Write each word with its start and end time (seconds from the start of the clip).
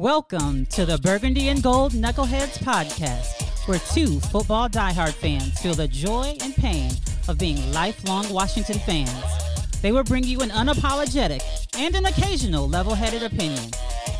Welcome 0.00 0.64
to 0.68 0.86
the 0.86 0.96
Burgundy 0.96 1.48
and 1.48 1.62
Gold 1.62 1.92
Knuckleheads 1.92 2.56
podcast, 2.60 3.68
where 3.68 3.78
two 3.92 4.18
football 4.18 4.66
diehard 4.66 5.12
fans 5.12 5.60
feel 5.60 5.74
the 5.74 5.88
joy 5.88 6.38
and 6.40 6.54
pain 6.54 6.90
of 7.28 7.36
being 7.36 7.70
lifelong 7.72 8.26
Washington 8.32 8.78
fans. 8.78 9.12
They 9.82 9.92
will 9.92 10.02
bring 10.02 10.24
you 10.24 10.40
an 10.40 10.48
unapologetic 10.48 11.42
and 11.76 11.94
an 11.94 12.06
occasional 12.06 12.66
level 12.66 12.94
headed 12.94 13.24
opinion. 13.24 13.72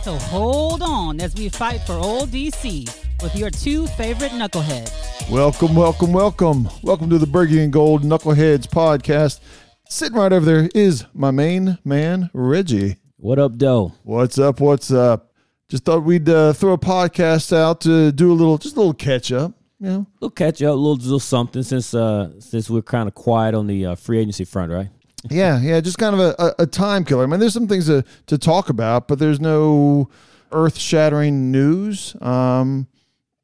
So 0.03 0.16
hold 0.16 0.82
on 0.82 1.18
as 1.18 1.35
we 1.35 1.48
fight 1.48 1.81
for 1.86 1.94
old 1.94 2.29
DC 2.29 2.85
with 3.22 3.35
your 3.35 3.49
two 3.49 3.86
favorite 3.86 4.32
knuckleheads. 4.32 5.31
Welcome, 5.31 5.75
welcome, 5.75 6.12
welcome. 6.12 6.68
Welcome 6.82 7.08
to 7.08 7.17
the 7.17 7.26
Burgundy 7.26 7.64
and 7.64 7.72
Gold 7.72 8.03
Knuckleheads 8.03 8.67
podcast. 8.67 9.40
Sitting 9.89 10.18
right 10.18 10.31
over 10.31 10.44
there 10.44 10.68
is 10.75 11.07
my 11.14 11.31
main 11.31 11.79
man, 11.86 12.29
Reggie. 12.35 12.96
What 13.17 13.39
up, 13.39 13.57
Doe? 13.57 13.94
What's 14.03 14.39
up? 14.39 14.61
What's 14.61 14.93
up? 14.93 15.29
Just 15.70 15.84
thought 15.84 16.02
we'd 16.02 16.29
uh, 16.29 16.52
throw 16.52 16.72
a 16.72 16.79
podcast 16.79 17.56
out 17.56 17.80
to 17.82 18.10
do 18.10 18.32
a 18.32 18.34
little, 18.34 18.58
just 18.58 18.74
a 18.74 18.79
little 18.80 18.92
catch 18.92 19.30
up. 19.30 19.52
You 19.79 19.86
know, 19.86 20.06
We'll 20.18 20.30
catch 20.30 20.60
up 20.62 20.72
a 20.72 20.74
little, 20.74 20.96
little 20.96 21.20
something 21.20 21.62
since 21.62 21.94
uh 21.94 22.38
since 22.40 22.68
we're 22.68 22.82
kind 22.82 23.08
of 23.08 23.14
quiet 23.14 23.54
on 23.54 23.66
the 23.68 23.86
uh, 23.86 23.94
free 23.94 24.18
agency 24.18 24.44
front, 24.44 24.72
right? 24.72 24.88
yeah, 25.30 25.60
yeah, 25.60 25.80
just 25.80 25.96
kind 25.96 26.14
of 26.14 26.20
a, 26.20 26.34
a, 26.38 26.62
a 26.62 26.66
time 26.66 27.04
killer. 27.04 27.22
I 27.22 27.26
mean, 27.26 27.38
there's 27.40 27.54
some 27.54 27.68
things 27.68 27.86
to, 27.86 28.04
to 28.26 28.36
talk 28.36 28.68
about, 28.68 29.06
but 29.06 29.20
there's 29.20 29.38
no 29.40 30.10
earth 30.50 30.76
shattering 30.76 31.52
news. 31.52 32.16
Um, 32.20 32.88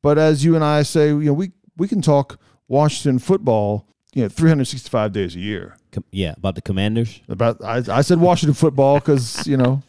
but 0.03 0.19
as 0.19 0.45
you 0.45 0.57
and 0.57 0.65
I 0.65 0.83
say, 0.83 1.09
you 1.09 1.21
know, 1.21 1.33
we 1.33 1.53
we 1.77 1.87
can 1.87 2.03
talk 2.03 2.41
Washington 2.67 3.21
football, 3.21 3.87
you 4.15 4.23
know, 4.23 4.29
365 4.29 5.13
days 5.13 5.37
a 5.37 5.41
year. 5.41 5.77
Com- 5.93 6.05
yeah, 6.11 6.35
about 6.37 6.57
the 6.57 6.63
Commanders. 6.63 7.21
About 7.29 7.63
I, 7.63 7.83
I 7.89 8.01
said 8.03 8.19
Washington 8.19 8.55
football 8.55 8.99
because 8.99 9.47
you 9.47 9.57
know 9.57 9.83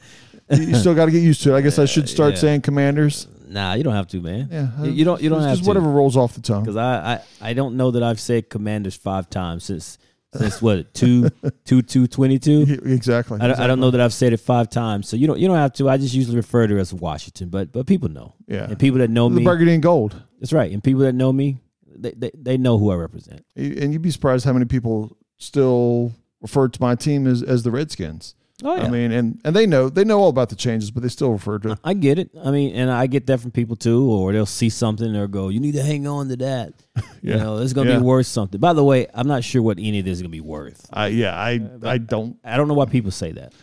you 0.51 0.75
still 0.75 0.95
got 0.95 1.05
to 1.05 1.11
get 1.11 1.21
used 1.21 1.43
to 1.43 1.53
it. 1.53 1.57
I 1.57 1.61
guess 1.61 1.79
I 1.79 1.85
should 1.85 2.07
start 2.07 2.35
yeah. 2.35 2.39
saying 2.39 2.61
Commanders. 2.61 3.27
Nah, 3.47 3.73
you 3.73 3.83
don't 3.83 3.93
have 3.93 4.07
to, 4.07 4.21
man. 4.21 4.49
Yeah, 4.51 4.83
you, 4.83 4.91
you 4.91 5.05
don't. 5.05 5.21
You 5.21 5.29
don't 5.29 5.39
it's 5.39 5.47
have 5.47 5.55
just 5.57 5.63
to. 5.63 5.69
whatever 5.69 5.89
rolls 5.89 6.17
off 6.17 6.33
the 6.33 6.41
tongue. 6.41 6.63
Because 6.63 6.75
I, 6.75 7.13
I 7.41 7.49
I 7.49 7.53
don't 7.53 7.77
know 7.77 7.91
that 7.91 8.03
I've 8.03 8.19
said 8.19 8.49
Commanders 8.49 8.95
five 8.95 9.29
times 9.29 9.63
since 9.63 9.97
since 10.33 10.61
what 10.61 10.93
two 10.93 11.29
two 11.65 11.81
two 11.81 12.07
twenty 12.07 12.39
two. 12.39 12.65
Exactly. 12.85 13.39
I 13.39 13.47
don't, 13.47 13.59
I 13.59 13.67
don't 13.67 13.79
know 13.79 13.91
that 13.91 14.01
I've 14.01 14.13
said 14.13 14.33
it 14.33 14.37
five 14.37 14.69
times, 14.69 15.07
so 15.07 15.15
you 15.15 15.27
don't 15.27 15.39
you 15.39 15.47
don't 15.47 15.57
have 15.57 15.73
to. 15.73 15.89
I 15.89 15.97
just 15.97 16.13
usually 16.13 16.35
refer 16.35 16.67
to 16.67 16.77
it 16.77 16.79
as 16.79 16.93
Washington, 16.93 17.49
but 17.49 17.71
but 17.71 17.87
people 17.87 18.09
know. 18.09 18.33
Yeah. 18.47 18.65
and 18.65 18.77
people 18.77 18.99
that 18.99 19.09
know 19.09 19.29
the 19.29 19.35
me, 19.35 19.43
burgundy 19.43 19.73
and 19.73 19.83
gold. 19.83 20.21
that's 20.39 20.53
right. 20.53 20.71
And 20.71 20.83
people 20.83 21.01
that 21.01 21.13
know 21.13 21.31
me, 21.31 21.59
they, 21.85 22.11
they 22.11 22.31
they 22.33 22.57
know 22.57 22.77
who 22.77 22.91
I 22.91 22.95
represent. 22.95 23.45
And 23.55 23.93
you'd 23.93 24.01
be 24.01 24.11
surprised 24.11 24.45
how 24.45 24.53
many 24.53 24.65
people 24.65 25.15
still 25.37 26.13
refer 26.41 26.67
to 26.67 26.81
my 26.81 26.95
team 26.95 27.27
as, 27.27 27.41
as 27.41 27.63
the 27.63 27.71
Redskins. 27.71 28.35
Oh 28.63 28.75
I 28.75 28.89
mean, 28.89 29.11
and, 29.11 29.39
and 29.45 29.55
they 29.55 29.67
know 29.67 29.87
they 29.87 30.03
know 30.03 30.19
all 30.19 30.29
about 30.29 30.49
the 30.49 30.55
changes, 30.55 30.89
but 30.89 31.03
they 31.03 31.09
still 31.09 31.31
refer 31.31 31.59
to. 31.59 31.77
I 31.83 31.93
get 31.93 32.17
it. 32.17 32.31
I 32.43 32.49
mean, 32.49 32.75
and 32.75 32.89
I 32.89 33.05
get 33.05 33.27
that 33.27 33.39
from 33.39 33.51
people 33.51 33.75
too, 33.75 34.09
or 34.09 34.33
they'll 34.33 34.47
see 34.47 34.69
something 34.69 35.05
and 35.05 35.15
they'll 35.15 35.27
go, 35.27 35.49
"You 35.49 35.59
need 35.59 35.73
to 35.75 35.83
hang 35.83 36.07
on 36.07 36.27
to 36.29 36.35
that." 36.37 36.73
Yeah. 37.21 37.33
You 37.35 37.39
know, 37.41 37.57
it's 37.57 37.73
gonna 37.73 37.89
Yeah. 37.91 37.97
be 37.97 38.03
worth 38.03 38.25
something. 38.27 38.59
By 38.59 38.73
the 38.73 38.83
way, 38.83 39.07
I'm 39.13 39.27
not 39.27 39.43
sure 39.43 39.61
what 39.61 39.77
any 39.79 39.99
of 39.99 40.05
this 40.05 40.13
is 40.13 40.21
gonna 40.21 40.29
be 40.29 40.39
worth. 40.41 40.87
I 40.93 41.07
yeah, 41.07 41.35
I 41.35 41.59
I 41.83 41.97
don't. 41.97 42.37
I 42.43 42.57
don't 42.57 42.67
know 42.67 42.73
why 42.75 42.85
people 42.85 43.11
say 43.11 43.31
that. 43.33 43.53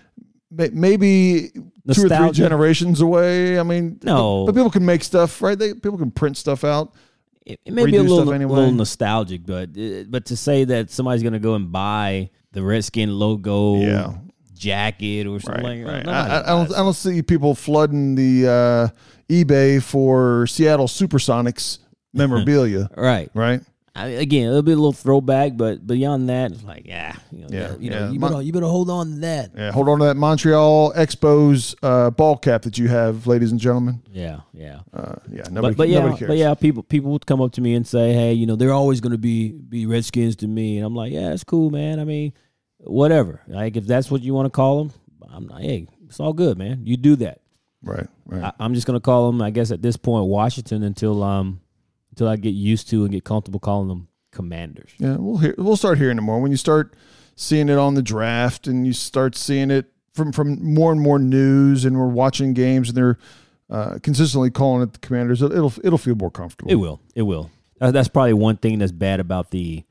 may- 0.50 0.68
Maybe 0.72 1.50
two 1.92 2.06
or 2.06 2.08
three 2.08 2.30
generations 2.32 3.00
away. 3.00 3.58
I 3.58 3.62
mean, 3.62 3.98
No. 4.04 4.44
but, 4.44 4.52
but 4.52 4.58
people 4.58 4.70
can 4.70 4.84
make 4.84 5.02
stuff 5.02 5.40
right. 5.42 5.58
They 5.58 5.72
people 5.74 5.98
can 5.98 6.10
print 6.10 6.36
stuff 6.36 6.62
out. 6.62 6.92
It, 7.46 7.58
may 7.66 7.86
be 7.86 7.96
a 7.96 8.02
little, 8.02 8.32
anyway. 8.32 8.54
little 8.56 8.72
nostalgic, 8.72 9.44
but 9.46 9.70
uh, 9.78 10.04
but 10.08 10.26
to 10.26 10.36
say 10.36 10.64
that 10.64 10.90
somebody's 10.90 11.22
gonna 11.22 11.38
go 11.38 11.54
and 11.54 11.70
buy 11.72 12.30
the 12.52 12.62
Redskin 12.62 13.10
logo 13.18 13.80
Yeah. 13.80 14.14
Jacket 14.54 15.26
or 15.26 15.40
something 15.40 15.64
Right, 15.64 15.84
like 15.84 15.94
right. 15.94 16.06
that, 16.06 16.46
I, 16.46 16.52
I, 16.52 16.56
don't 16.56 16.72
I 16.72 16.78
don't 16.78 16.94
see 16.94 17.22
people 17.22 17.54
flooding 17.54 18.14
the 18.14 18.48
uh, 18.48 19.32
eBay 19.32 19.82
for 19.82 20.46
Seattle 20.46 20.86
SuperSonics 20.86 21.78
memorabilia. 22.14 22.88
right. 22.96 23.30
right. 23.34 23.60
I 23.96 24.06
again, 24.08 24.48
it'll 24.48 24.62
be 24.62 24.72
a 24.72 24.74
little 24.74 24.92
throwback, 24.92 25.56
but 25.56 25.86
beyond 25.86 26.28
that, 26.28 26.50
it's 26.50 26.64
like, 26.64 26.84
yeah, 26.84 27.14
you 27.30 27.42
know, 27.42 27.46
Yeah, 27.48 27.76
you, 27.78 27.90
yeah. 27.92 28.10
you 28.10 28.18
better 28.18 28.42
you 28.42 28.52
better 28.52 28.66
hold 28.66 28.90
on 28.90 29.06
to 29.06 29.16
that. 29.20 29.52
Yeah, 29.56 29.70
hold 29.70 29.88
on 29.88 30.00
to 30.00 30.06
that 30.06 30.16
Montreal 30.16 30.92
Expos 30.94 31.76
uh, 31.80 32.10
ball 32.10 32.36
cap 32.36 32.62
that 32.62 32.76
you 32.76 32.88
have, 32.88 33.28
ladies 33.28 33.52
and 33.52 33.60
gentlemen. 33.60 34.02
Yeah, 34.10 34.40
yeah. 34.52 34.80
Uh, 34.92 35.14
yeah, 35.30 35.44
nobody, 35.48 35.74
but, 35.74 35.76
but 35.76 35.88
yeah, 35.90 36.00
nobody 36.00 36.18
cares. 36.18 36.28
but 36.28 36.36
yeah, 36.38 36.54
people 36.54 36.82
people 36.82 37.12
would 37.12 37.24
come 37.24 37.40
up 37.40 37.52
to 37.52 37.60
me 37.60 37.74
and 37.76 37.86
say, 37.86 38.12
"Hey, 38.12 38.32
you 38.32 38.46
know, 38.46 38.56
they're 38.56 38.72
always 38.72 39.00
going 39.00 39.12
to 39.12 39.18
be 39.18 39.52
be 39.52 39.86
Redskins 39.86 40.34
to 40.36 40.48
me," 40.48 40.78
and 40.78 40.84
I'm 40.84 40.96
like, 40.96 41.12
"Yeah, 41.12 41.32
it's 41.32 41.44
cool, 41.44 41.70
man. 41.70 42.00
I 42.00 42.04
mean, 42.04 42.32
whatever. 42.84 43.40
Like 43.48 43.76
if 43.76 43.86
that's 43.86 44.10
what 44.10 44.22
you 44.22 44.34
want 44.34 44.46
to 44.46 44.50
call 44.50 44.84
them, 44.84 44.92
I'm 45.30 45.46
like, 45.46 45.62
hey, 45.64 45.88
it's 46.06 46.20
all 46.20 46.32
good, 46.32 46.58
man. 46.58 46.82
You 46.84 46.96
do 46.96 47.16
that. 47.16 47.40
right, 47.82 48.06
right. 48.26 48.44
I, 48.44 48.52
I'm 48.60 48.74
just 48.74 48.86
going 48.86 48.96
to 48.96 49.00
call 49.04 49.26
them, 49.30 49.42
I 49.42 49.50
guess, 49.50 49.70
at 49.70 49.82
this 49.82 49.96
point, 49.96 50.26
Washington 50.26 50.82
until 50.82 51.22
um 51.22 51.60
until 52.10 52.28
I 52.28 52.36
get 52.36 52.50
used 52.54 52.88
to 52.90 53.02
and 53.04 53.12
get 53.12 53.24
comfortable 53.24 53.58
calling 53.60 53.88
them 53.88 54.08
Commanders. 54.30 54.92
yeah, 54.98 55.16
we'll 55.16 55.38
hear. 55.38 55.54
We'll 55.58 55.76
start 55.76 55.98
hearing 55.98 56.18
it 56.18 56.22
more 56.22 56.40
when 56.40 56.50
you 56.50 56.56
start 56.56 56.94
seeing 57.36 57.68
it 57.68 57.78
on 57.78 57.94
the 57.94 58.02
draft, 58.02 58.66
and 58.66 58.86
you 58.86 58.92
start 58.92 59.36
seeing 59.36 59.70
it 59.70 59.86
from 60.12 60.32
from 60.32 60.62
more 60.74 60.92
and 60.92 61.00
more 61.00 61.18
news, 61.18 61.84
and 61.84 61.98
we're 61.98 62.06
watching 62.08 62.52
games, 62.54 62.88
and 62.88 62.96
they're 62.96 63.18
uh, 63.70 63.98
consistently 64.02 64.50
calling 64.50 64.82
it 64.82 64.92
the 64.92 64.98
Commanders. 65.00 65.42
It'll 65.42 65.72
it'll, 65.84 65.98
feel 65.98 66.14
more 66.14 66.30
comfortable. 66.30 66.70
It 66.70 66.76
will. 66.76 67.00
It 67.14 67.22
will. 67.22 67.50
That- 67.78 67.92
That's 67.92 68.08
probably 68.08 68.34
one 68.34 68.56
thing 68.56 68.78
that's 68.78 68.92
bad 68.92 69.18
about 69.20 69.50
the 69.50 69.84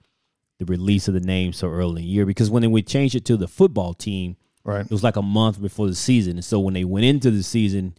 the 0.65 0.71
release 0.71 1.07
of 1.07 1.13
the 1.13 1.19
name 1.19 1.53
so 1.53 1.67
early 1.67 2.01
in 2.01 2.07
the 2.07 2.11
year 2.11 2.25
because 2.25 2.49
when 2.49 2.69
we 2.71 2.81
changed 2.81 3.15
it 3.15 3.25
to 3.25 3.37
the 3.37 3.47
football 3.47 3.93
team, 3.93 4.35
Right. 4.65 4.85
it 4.85 4.91
was 4.91 5.03
like 5.03 5.17
a 5.17 5.21
month 5.21 5.61
before 5.61 5.87
the 5.87 5.95
season, 5.95 6.37
and 6.37 6.45
so 6.45 6.59
when 6.59 6.73
they 6.73 6.85
went 6.85 7.05
into 7.05 7.29
the 7.31 7.43
season, 7.43 7.95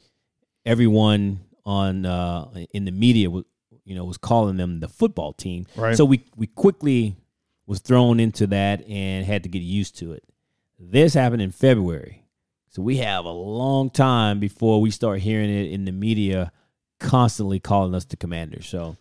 everyone 0.65 1.41
on 1.67 2.07
uh, 2.07 2.49
in 2.73 2.85
the 2.85 2.91
media 2.91 3.31
was 3.31 3.45
you 3.85 3.95
know 3.95 4.05
was 4.05 4.17
calling 4.17 4.57
them 4.57 4.81
the 4.81 4.89
football 4.89 5.33
team. 5.33 5.67
Right. 5.77 5.97
So 5.97 6.05
we 6.05 6.25
we 6.37 6.47
quickly 6.47 7.17
was 7.67 7.81
thrown 7.81 8.21
into 8.21 8.47
that 8.49 8.87
and 8.89 9.25
had 9.27 9.43
to 9.43 9.49
get 9.49 9.61
used 9.63 9.99
to 9.99 10.13
it. 10.13 10.25
This 10.79 11.15
happened 11.15 11.43
in 11.43 11.51
February, 11.51 12.25
so 12.71 12.81
we 12.83 12.97
have 12.99 13.25
a 13.27 13.31
long 13.31 13.91
time 13.91 14.39
before 14.41 14.81
we 14.81 14.91
start 14.91 15.21
hearing 15.21 15.51
it 15.51 15.71
in 15.71 15.85
the 15.85 15.93
media 15.93 16.53
constantly 17.01 17.61
calling 17.61 17.95
us 17.95 18.05
the 18.07 18.17
commander. 18.17 18.63
So. 18.63 18.97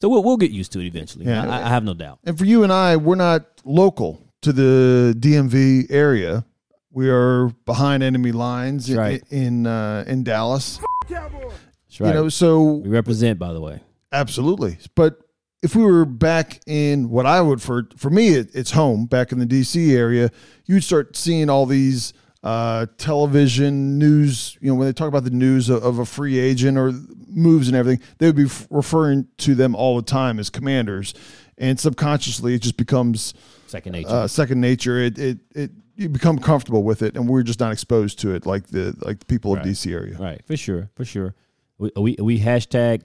So 0.00 0.08
we'll, 0.08 0.22
we'll 0.22 0.36
get 0.36 0.50
used 0.50 0.72
to 0.72 0.80
it 0.80 0.86
eventually. 0.86 1.26
Yeah. 1.26 1.48
I, 1.48 1.66
I 1.66 1.68
have 1.68 1.84
no 1.84 1.94
doubt. 1.94 2.20
And 2.24 2.38
for 2.38 2.44
you 2.44 2.62
and 2.62 2.72
I, 2.72 2.96
we're 2.96 3.16
not 3.16 3.44
local 3.64 4.22
to 4.42 4.52
the 4.52 5.14
DMV 5.18 5.86
area. 5.90 6.44
We 6.90 7.10
are 7.10 7.48
behind 7.66 8.02
enemy 8.02 8.32
lines 8.32 8.88
in 8.88 8.96
right. 8.96 9.22
in, 9.30 9.66
uh, 9.66 10.04
in 10.06 10.22
Dallas. 10.24 10.80
That's 11.08 12.00
right. 12.00 12.08
You 12.08 12.14
know, 12.14 12.28
so 12.28 12.62
we 12.62 12.88
represent, 12.88 13.38
by 13.38 13.52
the 13.52 13.60
way. 13.60 13.80
Absolutely. 14.12 14.78
But 14.94 15.20
if 15.62 15.74
we 15.74 15.82
were 15.82 16.04
back 16.04 16.60
in 16.66 17.10
what 17.10 17.26
I 17.26 17.40
would 17.40 17.60
for 17.60 17.88
for 17.96 18.10
me 18.10 18.28
it, 18.28 18.50
it's 18.54 18.70
home 18.70 19.06
back 19.06 19.32
in 19.32 19.38
the 19.38 19.46
DC 19.46 19.92
area, 19.92 20.30
you'd 20.66 20.84
start 20.84 21.16
seeing 21.16 21.50
all 21.50 21.66
these 21.66 22.12
uh, 22.42 22.86
television 22.98 23.98
news. 23.98 24.56
You 24.60 24.68
know, 24.70 24.74
when 24.76 24.86
they 24.86 24.92
talk 24.92 25.08
about 25.08 25.24
the 25.24 25.30
news 25.30 25.68
of, 25.68 25.82
of 25.82 25.98
a 25.98 26.04
free 26.06 26.38
agent 26.38 26.78
or 26.78 26.92
moves 27.26 27.68
and 27.68 27.76
everything, 27.76 28.02
they 28.18 28.26
would 28.26 28.36
be 28.36 28.44
f- 28.44 28.66
referring 28.70 29.26
to 29.38 29.54
them 29.54 29.74
all 29.74 29.96
the 29.96 30.02
time 30.02 30.38
as 30.38 30.48
commanders, 30.50 31.14
and 31.58 31.78
subconsciously 31.78 32.54
it 32.54 32.62
just 32.62 32.76
becomes 32.76 33.34
Second 33.66 33.92
nature. 33.92 34.08
uh, 34.08 34.26
second 34.28 34.60
nature. 34.60 34.98
It, 34.98 35.18
it 35.18 35.38
it 35.54 35.70
you 35.96 36.08
become 36.08 36.38
comfortable 36.38 36.84
with 36.84 37.02
it, 37.02 37.16
and 37.16 37.28
we're 37.28 37.42
just 37.42 37.58
not 37.60 37.72
exposed 37.72 38.20
to 38.20 38.32
it 38.34 38.46
like 38.46 38.68
the 38.68 38.94
like 39.00 39.18
the 39.18 39.26
people 39.26 39.54
Right. 39.56 39.66
of 39.66 39.70
DC 39.72 39.92
area. 39.92 40.16
Right, 40.16 40.40
for 40.46 40.56
sure, 40.56 40.90
for 40.94 41.04
sure. 41.04 41.34
We 41.78 41.90
we, 41.96 42.16
we 42.20 42.40
hashtag 42.40 43.02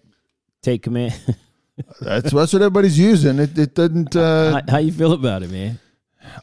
take 0.62 0.84
command. 0.84 1.14
That's 2.00 2.32
that's 2.32 2.54
what 2.54 2.62
everybody's 2.62 3.00
using. 3.00 3.40
It 3.40 3.58
it 3.58 3.74
doesn't. 3.74 4.16
Uh, 4.16 4.52
how, 4.68 4.74
how 4.74 4.78
you 4.78 4.92
feel 4.92 5.12
about 5.14 5.42
it, 5.42 5.50
man? 5.50 5.80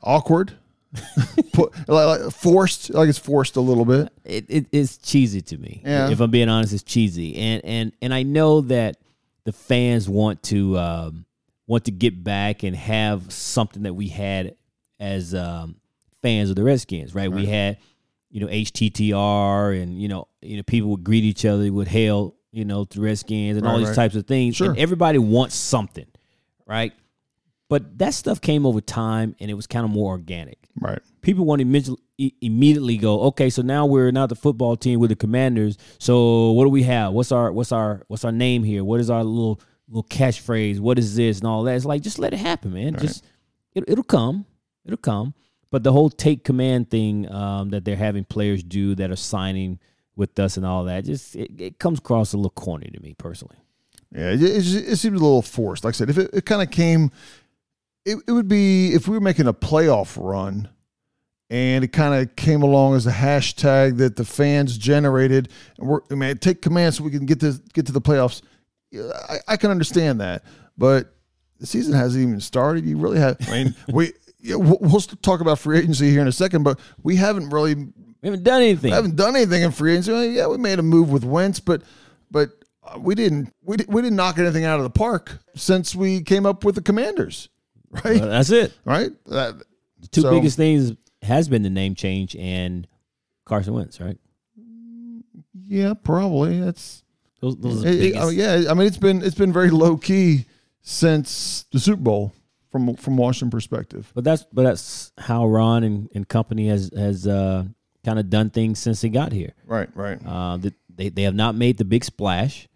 awkward, 0.02 0.52
Put, 1.52 1.72
like, 1.88 2.20
like 2.20 2.32
forced, 2.32 2.90
like 2.90 3.08
it's 3.08 3.18
forced 3.18 3.56
a 3.56 3.60
little 3.60 3.84
bit. 3.84 4.12
It, 4.24 4.46
it 4.48 4.66
it's 4.72 4.98
cheesy 4.98 5.40
to 5.42 5.58
me. 5.58 5.82
Yeah. 5.84 6.10
If 6.10 6.20
I'm 6.20 6.30
being 6.30 6.48
honest, 6.48 6.72
it's 6.72 6.82
cheesy, 6.82 7.36
and 7.36 7.64
and 7.64 7.92
and 8.02 8.12
I 8.12 8.22
know 8.24 8.60
that 8.62 8.96
the 9.44 9.52
fans 9.52 10.08
want 10.08 10.42
to 10.44 10.76
um, 10.78 11.26
want 11.66 11.84
to 11.84 11.92
get 11.92 12.24
back 12.24 12.64
and 12.64 12.74
have 12.74 13.32
something 13.32 13.84
that 13.84 13.94
we 13.94 14.08
had 14.08 14.56
as 14.98 15.34
um, 15.34 15.76
fans 16.22 16.50
of 16.50 16.56
the 16.56 16.64
Redskins, 16.64 17.14
right? 17.14 17.30
We 17.30 17.46
had 17.46 17.78
you 18.30 18.40
know 18.40 18.48
HTTR, 18.48 19.80
and 19.80 20.00
you 20.00 20.08
know 20.08 20.26
you 20.42 20.56
know 20.56 20.62
people 20.64 20.90
would 20.90 21.04
greet 21.04 21.24
each 21.24 21.44
other 21.44 21.72
with 21.72 21.88
hail, 21.88 22.34
you 22.50 22.64
know, 22.64 22.84
the 22.84 23.00
Redskins, 23.00 23.56
and 23.56 23.66
all 23.66 23.78
these 23.78 23.88
right. 23.88 23.94
types 23.96 24.16
of 24.16 24.26
things, 24.26 24.56
Sure. 24.56 24.70
and 24.70 24.78
everybody 24.78 25.18
wants 25.18 25.54
something, 25.54 26.06
right? 26.66 26.92
But 27.70 27.98
that 27.98 28.12
stuff 28.12 28.40
came 28.40 28.66
over 28.66 28.82
time, 28.82 29.34
and 29.40 29.50
it 29.50 29.54
was 29.54 29.66
kind 29.66 29.84
of 29.84 29.90
more 29.90 30.10
organic 30.10 30.58
Right. 30.78 30.98
people 31.22 31.44
want 31.44 31.60
to 31.60 31.62
immediately, 31.62 32.34
immediately 32.40 32.96
go, 32.96 33.22
okay, 33.22 33.48
so 33.48 33.62
now 33.62 33.86
we're 33.86 34.12
not 34.12 34.28
the 34.28 34.34
football 34.34 34.76
team, 34.76 35.00
we're 35.00 35.06
the 35.08 35.16
Commanders. 35.16 35.78
So 35.98 36.50
what 36.50 36.64
do 36.64 36.70
we 36.70 36.82
have? 36.82 37.12
What's 37.12 37.32
our 37.32 37.52
what's 37.52 37.72
our 37.72 38.02
what's 38.08 38.24
our 38.24 38.32
name 38.32 38.62
here? 38.64 38.84
What 38.84 39.00
is 39.00 39.08
our 39.08 39.24
little 39.24 39.60
little 39.88 40.04
catchphrase? 40.04 40.80
What 40.80 40.98
is 40.98 41.16
this 41.16 41.38
and 41.38 41.46
all 41.46 41.62
that? 41.64 41.76
It's 41.76 41.84
like 41.84 42.02
just 42.02 42.18
let 42.18 42.32
it 42.34 42.38
happen, 42.38 42.72
man. 42.72 42.96
Just 42.96 43.24
it, 43.74 43.84
it'll 43.88 44.04
come, 44.04 44.46
it'll 44.84 44.96
come. 44.96 45.34
But 45.70 45.84
the 45.84 45.92
whole 45.92 46.10
take 46.10 46.42
command 46.44 46.90
thing 46.90 47.30
um, 47.30 47.70
that 47.70 47.84
they're 47.84 47.96
having 47.96 48.24
players 48.24 48.64
do 48.64 48.96
that 48.96 49.10
are 49.12 49.16
signing 49.16 49.78
with 50.16 50.36
us 50.38 50.56
and 50.56 50.66
all 50.66 50.84
that. 50.84 51.04
Just 51.04 51.36
it, 51.36 51.60
it 51.60 51.78
comes 51.78 52.00
across 52.00 52.32
a 52.32 52.36
little 52.36 52.50
corny 52.50 52.90
to 52.92 53.00
me 53.00 53.14
personally. 53.16 53.56
Yeah, 54.12 54.30
it, 54.32 54.42
it, 54.42 54.56
it 54.66 54.96
seems 54.96 55.04
a 55.04 55.22
little 55.22 55.42
forced. 55.42 55.84
Like 55.84 55.94
I 55.94 55.96
said, 55.96 56.10
if 56.10 56.18
it, 56.18 56.30
it 56.32 56.44
kind 56.44 56.60
of 56.62 56.70
came, 56.72 57.12
it, 58.04 58.18
it 58.26 58.32
would 58.32 58.48
be 58.48 58.92
if 58.94 59.08
we 59.08 59.14
were 59.14 59.20
making 59.20 59.46
a 59.46 59.54
playoff 59.54 60.16
run 60.20 60.68
and 61.50 61.82
it 61.84 61.88
kind 61.88 62.14
of 62.14 62.36
came 62.36 62.62
along 62.62 62.94
as 62.94 63.06
a 63.06 63.12
hashtag 63.12 63.98
that 63.98 64.16
the 64.16 64.24
fans 64.24 64.78
generated. 64.78 65.50
And 65.78 65.88
we're, 65.88 66.00
I 66.10 66.14
mean, 66.14 66.38
take 66.38 66.62
command 66.62 66.94
so 66.94 67.04
we 67.04 67.10
can 67.10 67.26
get 67.26 67.40
to 67.40 67.60
get 67.74 67.86
to 67.86 67.92
the 67.92 68.00
playoffs. 68.00 68.42
I, 68.94 69.38
I 69.48 69.56
can 69.56 69.70
understand 69.70 70.20
that, 70.20 70.44
but 70.78 71.12
the 71.58 71.66
season 71.66 71.92
hasn't 71.92 72.22
even 72.22 72.40
started. 72.40 72.86
You 72.86 72.96
really 72.96 73.18
have. 73.18 73.36
I 73.48 73.64
mean, 73.64 73.74
we 73.92 74.12
yeah, 74.40 74.56
we'll, 74.56 74.78
we'll 74.80 75.00
talk 75.00 75.40
about 75.40 75.58
free 75.58 75.78
agency 75.78 76.10
here 76.10 76.22
in 76.22 76.28
a 76.28 76.32
second, 76.32 76.62
but 76.62 76.80
we 77.02 77.16
haven't 77.16 77.50
really 77.50 77.74
We 77.74 77.92
haven't 78.22 78.44
done 78.44 78.62
anything. 78.62 78.90
we 78.90 78.94
haven't 78.94 79.16
done 79.16 79.36
anything 79.36 79.62
in 79.62 79.70
free 79.72 79.92
agency. 79.92 80.12
Yeah, 80.36 80.46
we 80.46 80.56
made 80.56 80.78
a 80.78 80.82
move 80.82 81.10
with 81.10 81.24
Wentz, 81.24 81.60
but 81.60 81.82
but 82.30 82.50
we 82.98 83.14
didn't 83.14 83.52
we, 83.62 83.76
we 83.88 84.02
didn't 84.02 84.16
knock 84.16 84.38
anything 84.38 84.64
out 84.64 84.78
of 84.78 84.84
the 84.84 84.90
park 84.90 85.38
since 85.54 85.94
we 85.94 86.22
came 86.22 86.46
up 86.46 86.64
with 86.64 86.74
the 86.74 86.82
Commanders, 86.82 87.48
right? 87.90 88.20
Uh, 88.20 88.26
that's 88.26 88.50
it. 88.50 88.72
right. 88.84 89.10
That, 89.26 89.58
The 90.00 90.08
two 90.08 90.20
So- 90.22 90.30
biggest 90.30 90.56
things 90.56 90.92
has 91.22 91.48
been 91.48 91.62
the 91.62 91.70
name 91.70 91.94
change 91.94 92.34
and 92.36 92.86
Carson 93.44 93.74
Wentz, 93.74 94.00
right? 94.00 94.16
yeah, 95.66 95.94
probably. 95.94 96.60
That's 96.60 97.02
Those, 97.40 97.56
those 97.56 97.84
are 97.84 97.88
it- 97.88 97.92
the 97.92 97.96
it- 97.98 98.00
biggest. 98.12 98.22
I 98.22 98.26
mean, 98.30 98.38
yeah. 98.38 98.70
I 98.70 98.74
mean, 98.74 98.86
it's 98.86 98.96
been 98.98 99.22
it's 99.22 99.34
been 99.34 99.52
very 99.52 99.70
low 99.70 99.96
key 99.96 100.46
since 100.82 101.66
the 101.72 101.78
Super 101.80 102.02
Bowl 102.02 102.32
from 102.70 102.94
from 102.96 103.16
Washington 103.16 103.50
perspective. 103.50 104.10
But 104.14 104.24
that's 104.24 104.44
but 104.52 104.62
that's 104.64 105.12
how 105.18 105.46
Ron 105.46 105.84
and, 105.84 106.08
and 106.14 106.28
company 106.28 106.68
has 106.68 106.90
has 106.96 107.26
uh, 107.26 107.64
kind 108.04 108.18
of 108.18 108.30
done 108.30 108.50
things 108.50 108.78
since 108.78 109.00
he 109.00 109.08
got 109.08 109.32
here. 109.32 109.52
Right, 109.66 109.88
right. 109.94 110.18
Uh, 110.24 110.58
they 110.94 111.08
they 111.08 111.22
have 111.22 111.34
not 111.34 111.54
made 111.54 111.78
the 111.78 111.84
big 111.84 112.04
splash, 112.04 112.68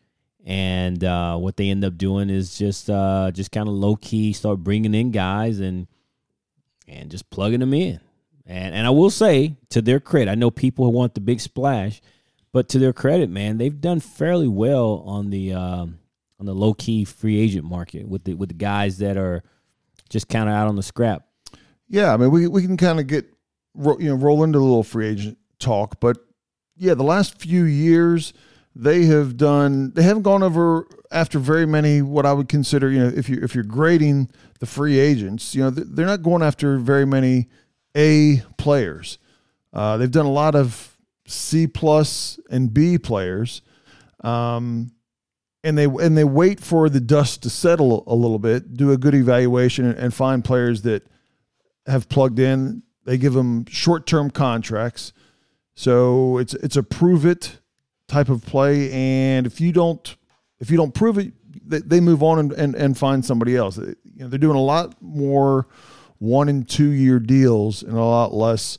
and 0.44 1.02
uh, 1.02 1.36
what 1.36 1.56
they 1.56 1.70
end 1.70 1.84
up 1.84 1.96
doing 1.96 2.28
is 2.28 2.56
just 2.56 2.90
uh, 2.90 3.30
just 3.32 3.50
kind 3.50 3.66
of 3.66 3.74
low 3.74 3.96
key 3.96 4.32
start 4.32 4.58
bringing 4.58 4.94
in 4.94 5.10
guys 5.10 5.58
and 5.58 5.86
and 6.86 7.10
just 7.10 7.30
plugging 7.30 7.60
them 7.60 7.72
in. 7.72 8.00
And 8.46 8.74
and 8.74 8.86
I 8.86 8.90
will 8.90 9.10
say 9.10 9.56
to 9.70 9.80
their 9.80 10.00
credit, 10.00 10.30
I 10.30 10.34
know 10.34 10.50
people 10.50 10.84
who 10.84 10.90
want 10.90 11.14
the 11.14 11.20
big 11.20 11.40
splash, 11.40 12.02
but 12.52 12.68
to 12.70 12.78
their 12.78 12.92
credit, 12.92 13.30
man, 13.30 13.56
they've 13.56 13.80
done 13.80 14.00
fairly 14.00 14.48
well 14.48 15.02
on 15.06 15.30
the 15.30 15.54
um, 15.54 15.98
on 16.38 16.44
the 16.44 16.54
low 16.54 16.74
key 16.74 17.04
free 17.04 17.40
agent 17.40 17.64
market 17.64 18.06
with 18.06 18.24
the 18.24 18.34
with 18.34 18.50
the 18.50 18.54
guys 18.54 18.98
that 18.98 19.16
are 19.16 19.42
just 20.10 20.28
kind 20.28 20.48
of 20.48 20.54
out 20.54 20.68
on 20.68 20.76
the 20.76 20.82
scrap. 20.82 21.26
Yeah, 21.88 22.12
I 22.12 22.18
mean, 22.18 22.30
we 22.30 22.46
we 22.48 22.62
can 22.62 22.76
kind 22.76 23.00
of 23.00 23.06
get 23.06 23.24
you 23.76 23.96
know 24.10 24.14
roll 24.14 24.44
into 24.44 24.58
a 24.58 24.60
little 24.60 24.84
free 24.84 25.08
agent 25.08 25.38
talk, 25.58 26.00
but 26.00 26.18
yeah, 26.76 26.92
the 26.92 27.02
last 27.02 27.40
few 27.40 27.64
years 27.64 28.34
they 28.74 29.04
have 29.04 29.36
done 29.36 29.92
they 29.92 30.02
haven't 30.02 30.22
gone 30.22 30.42
over 30.42 30.86
after 31.10 31.38
very 31.38 31.66
many 31.66 32.02
what 32.02 32.26
I 32.26 32.32
would 32.32 32.48
consider 32.48 32.90
you 32.90 32.98
know 32.98 33.12
if 33.14 33.28
you 33.28 33.38
if 33.42 33.54
you're 33.54 33.64
grading 33.64 34.30
the 34.60 34.66
free 34.66 34.98
agents, 34.98 35.54
you 35.54 35.62
know 35.62 35.70
they're 35.70 36.06
not 36.06 36.22
going 36.22 36.42
after 36.42 36.78
very 36.78 37.06
many 37.06 37.48
A 37.96 38.42
players. 38.58 39.18
Uh, 39.72 39.96
they've 39.96 40.10
done 40.10 40.26
a 40.26 40.32
lot 40.32 40.54
of 40.54 40.96
C 41.26 41.66
plus 41.66 42.38
and 42.50 42.72
B 42.72 42.98
players. 42.98 43.62
Um, 44.22 44.92
and 45.62 45.78
they 45.78 45.86
and 45.86 46.16
they 46.16 46.24
wait 46.24 46.60
for 46.60 46.88
the 46.88 47.00
dust 47.00 47.42
to 47.42 47.50
settle 47.50 48.04
a 48.06 48.14
little 48.14 48.38
bit, 48.38 48.74
do 48.74 48.92
a 48.92 48.98
good 48.98 49.14
evaluation, 49.14 49.86
and, 49.86 50.12
find 50.12 50.44
players 50.44 50.82
that 50.82 51.06
have 51.86 52.08
plugged 52.08 52.38
in. 52.38 52.82
They 53.04 53.16
give 53.16 53.32
them 53.32 53.64
short 53.66 54.06
term 54.06 54.30
contracts, 54.30 55.12
so 55.74 56.36
it's 56.38 56.52
it's 56.54 56.76
a 56.76 56.82
prove 56.82 57.24
it 57.24 57.60
type 58.08 58.28
of 58.28 58.44
play. 58.44 58.90
And 58.92 59.46
if 59.46 59.60
you 59.60 59.72
don't 59.72 60.16
if 60.60 60.70
you 60.70 60.76
don't 60.76 60.94
prove 60.94 61.18
it, 61.18 61.32
they, 61.66 61.80
they 61.80 62.00
move 62.00 62.22
on 62.22 62.38
and, 62.38 62.52
and, 62.52 62.74
and 62.74 62.96
find 62.96 63.24
somebody 63.24 63.56
else. 63.56 63.76
You 63.76 63.94
know, 64.16 64.28
they're 64.28 64.38
doing 64.38 64.56
a 64.56 64.62
lot 64.62 64.94
more 65.00 65.66
one 66.18 66.48
and 66.48 66.68
two 66.68 66.90
year 66.90 67.18
deals 67.18 67.82
and 67.82 67.92
a 67.92 68.02
lot 68.02 68.32
less 68.32 68.78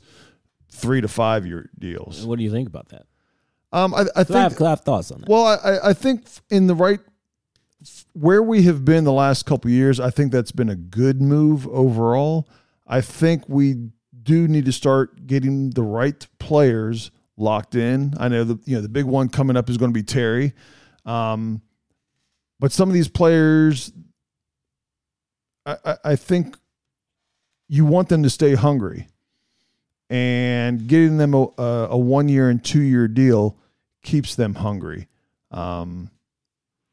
three 0.70 1.00
to 1.00 1.08
five 1.08 1.46
year 1.46 1.70
deals. 1.78 2.24
What 2.24 2.38
do 2.38 2.44
you 2.44 2.50
think 2.50 2.68
about 2.68 2.88
that? 2.88 3.06
Um, 3.72 3.94
I, 3.94 4.00
I 4.00 4.04
So 4.04 4.10
I, 4.16 4.24
think 4.24 4.38
have, 4.38 4.62
I 4.62 4.70
have 4.70 4.80
thoughts 4.80 5.10
on 5.10 5.20
that. 5.20 5.28
well, 5.28 5.46
I, 5.46 5.90
I 5.90 5.92
think 5.92 6.26
in 6.50 6.66
the 6.66 6.74
right 6.74 7.00
where 8.14 8.42
we 8.42 8.62
have 8.62 8.84
been 8.84 9.04
the 9.04 9.12
last 9.12 9.44
couple 9.44 9.68
of 9.68 9.74
years, 9.74 10.00
I 10.00 10.10
think 10.10 10.32
that's 10.32 10.52
been 10.52 10.70
a 10.70 10.76
good 10.76 11.20
move 11.20 11.68
overall. 11.68 12.48
I 12.86 13.00
think 13.00 13.44
we 13.48 13.90
do 14.22 14.48
need 14.48 14.64
to 14.64 14.72
start 14.72 15.26
getting 15.26 15.70
the 15.70 15.82
right 15.82 16.26
players 16.38 17.10
locked 17.36 17.74
in. 17.74 18.14
I 18.18 18.28
know 18.28 18.44
the 18.44 18.58
you 18.64 18.76
know 18.76 18.82
the 18.82 18.88
big 18.88 19.04
one 19.04 19.28
coming 19.28 19.56
up 19.56 19.68
is 19.68 19.76
going 19.76 19.90
to 19.90 19.94
be 19.94 20.02
Terry, 20.02 20.52
um, 21.04 21.62
but 22.58 22.72
some 22.72 22.88
of 22.88 22.94
these 22.94 23.08
players, 23.08 23.92
I, 25.64 25.76
I, 25.84 25.96
I 26.04 26.16
think 26.16 26.56
you 27.68 27.84
want 27.84 28.08
them 28.08 28.22
to 28.22 28.30
stay 28.30 28.54
hungry, 28.54 29.08
and 30.08 30.86
getting 30.86 31.16
them 31.16 31.34
a, 31.34 31.48
a, 31.58 31.98
one 31.98 32.28
year 32.28 32.48
and 32.48 32.64
two 32.64 32.80
year 32.80 33.08
deal 33.08 33.56
keeps 34.02 34.34
them 34.34 34.54
hungry. 34.54 35.08
Um, 35.50 36.10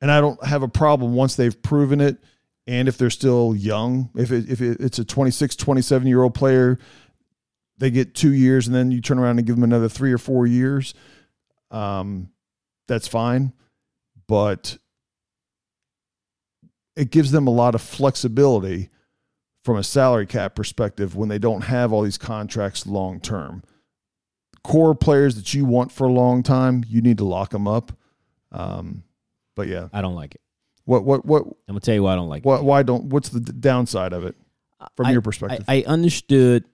and 0.01 0.11
I 0.11 0.19
don't 0.19 0.43
have 0.43 0.63
a 0.63 0.67
problem 0.67 1.13
once 1.13 1.35
they've 1.35 1.61
proven 1.61 2.01
it. 2.01 2.17
And 2.65 2.87
if 2.87 2.97
they're 2.97 3.09
still 3.09 3.55
young, 3.55 4.09
if, 4.15 4.31
it, 4.31 4.49
if 4.49 4.61
it, 4.61 4.79
it's 4.79 4.99
a 4.99 5.05
26, 5.05 5.55
27 5.55 6.07
year 6.07 6.23
old 6.23 6.33
player, 6.33 6.79
they 7.77 7.91
get 7.91 8.13
two 8.15 8.33
years 8.33 8.67
and 8.67 8.75
then 8.75 8.91
you 8.91 9.01
turn 9.01 9.19
around 9.19 9.37
and 9.37 9.47
give 9.47 9.55
them 9.55 9.63
another 9.63 9.89
three 9.89 10.11
or 10.13 10.17
four 10.17 10.45
years. 10.47 10.93
Um, 11.71 12.29
that's 12.87 13.07
fine. 13.07 13.53
But 14.27 14.77
it 16.95 17.11
gives 17.11 17.31
them 17.31 17.47
a 17.47 17.51
lot 17.51 17.75
of 17.75 17.81
flexibility 17.81 18.89
from 19.63 19.77
a 19.77 19.83
salary 19.83 20.25
cap 20.27 20.55
perspective 20.55 21.15
when 21.15 21.29
they 21.29 21.39
don't 21.39 21.61
have 21.61 21.91
all 21.91 22.03
these 22.03 22.17
contracts 22.17 22.85
long 22.85 23.19
term 23.19 23.63
core 24.63 24.95
players 24.95 25.35
that 25.35 25.53
you 25.53 25.65
want 25.65 25.91
for 25.91 26.07
a 26.07 26.11
long 26.11 26.41
time, 26.41 26.83
you 26.87 27.01
need 27.01 27.17
to 27.17 27.25
lock 27.25 27.49
them 27.49 27.67
up. 27.67 27.91
Um, 28.51 29.03
but 29.55 29.67
yeah, 29.67 29.89
I 29.93 30.01
don't 30.01 30.15
like 30.15 30.35
it. 30.35 30.41
what 30.85 31.03
what 31.03 31.25
what 31.25 31.43
I'm 31.43 31.53
gonna 31.67 31.79
tell 31.81 31.95
you 31.95 32.03
why 32.03 32.13
I 32.13 32.15
don't 32.15 32.29
like 32.29 32.39
it. 32.39 32.45
what 32.45 32.63
why 32.63 32.83
don't 32.83 33.05
what's 33.05 33.29
the 33.29 33.39
downside 33.39 34.13
of 34.13 34.23
it 34.25 34.35
from 34.95 35.07
I- 35.07 35.11
your 35.11 35.21
perspective? 35.21 35.65
I, 35.67 35.77
I 35.77 35.83
understood 35.85 36.65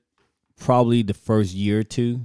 probably 0.59 1.01
the 1.03 1.13
first 1.13 1.53
year 1.53 1.79
or 1.79 1.83
two, 1.83 2.21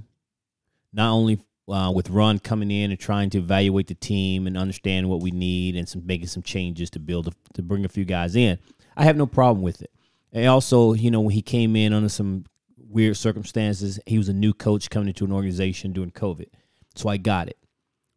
not 0.93 1.11
only 1.11 1.39
uh, 1.67 1.91
with 1.93 2.09
Ron 2.09 2.39
coming 2.39 2.69
in 2.69 2.91
and 2.91 2.99
trying 2.99 3.29
to 3.31 3.39
evaluate 3.39 3.87
the 3.87 3.95
team 3.95 4.45
and 4.47 4.57
understand 4.57 5.09
what 5.09 5.21
we 5.21 5.31
need 5.31 5.75
and 5.75 5.89
some 5.89 6.05
making 6.05 6.27
some 6.27 6.43
changes 6.43 6.89
to 6.91 6.99
build 6.99 7.27
a, 7.27 7.31
to 7.53 7.61
bring 7.61 7.85
a 7.85 7.89
few 7.89 8.05
guys 8.05 8.35
in. 8.35 8.59
I 8.95 9.03
have 9.03 9.17
no 9.17 9.25
problem 9.25 9.63
with 9.63 9.81
it. 9.81 9.91
And 10.31 10.47
also, 10.47 10.93
you 10.93 11.09
know, 11.09 11.21
when 11.21 11.33
he 11.33 11.41
came 11.41 11.75
in 11.75 11.93
under 11.93 12.09
some 12.09 12.45
weird 12.77 13.17
circumstances, 13.17 13.99
he 14.05 14.17
was 14.17 14.29
a 14.29 14.33
new 14.33 14.53
coach 14.53 14.89
coming 14.89 15.07
into 15.07 15.25
an 15.25 15.31
organization 15.31 15.93
during 15.93 16.11
COVID, 16.11 16.47
so 16.95 17.09
I 17.09 17.17
got 17.17 17.47
it. 17.47 17.57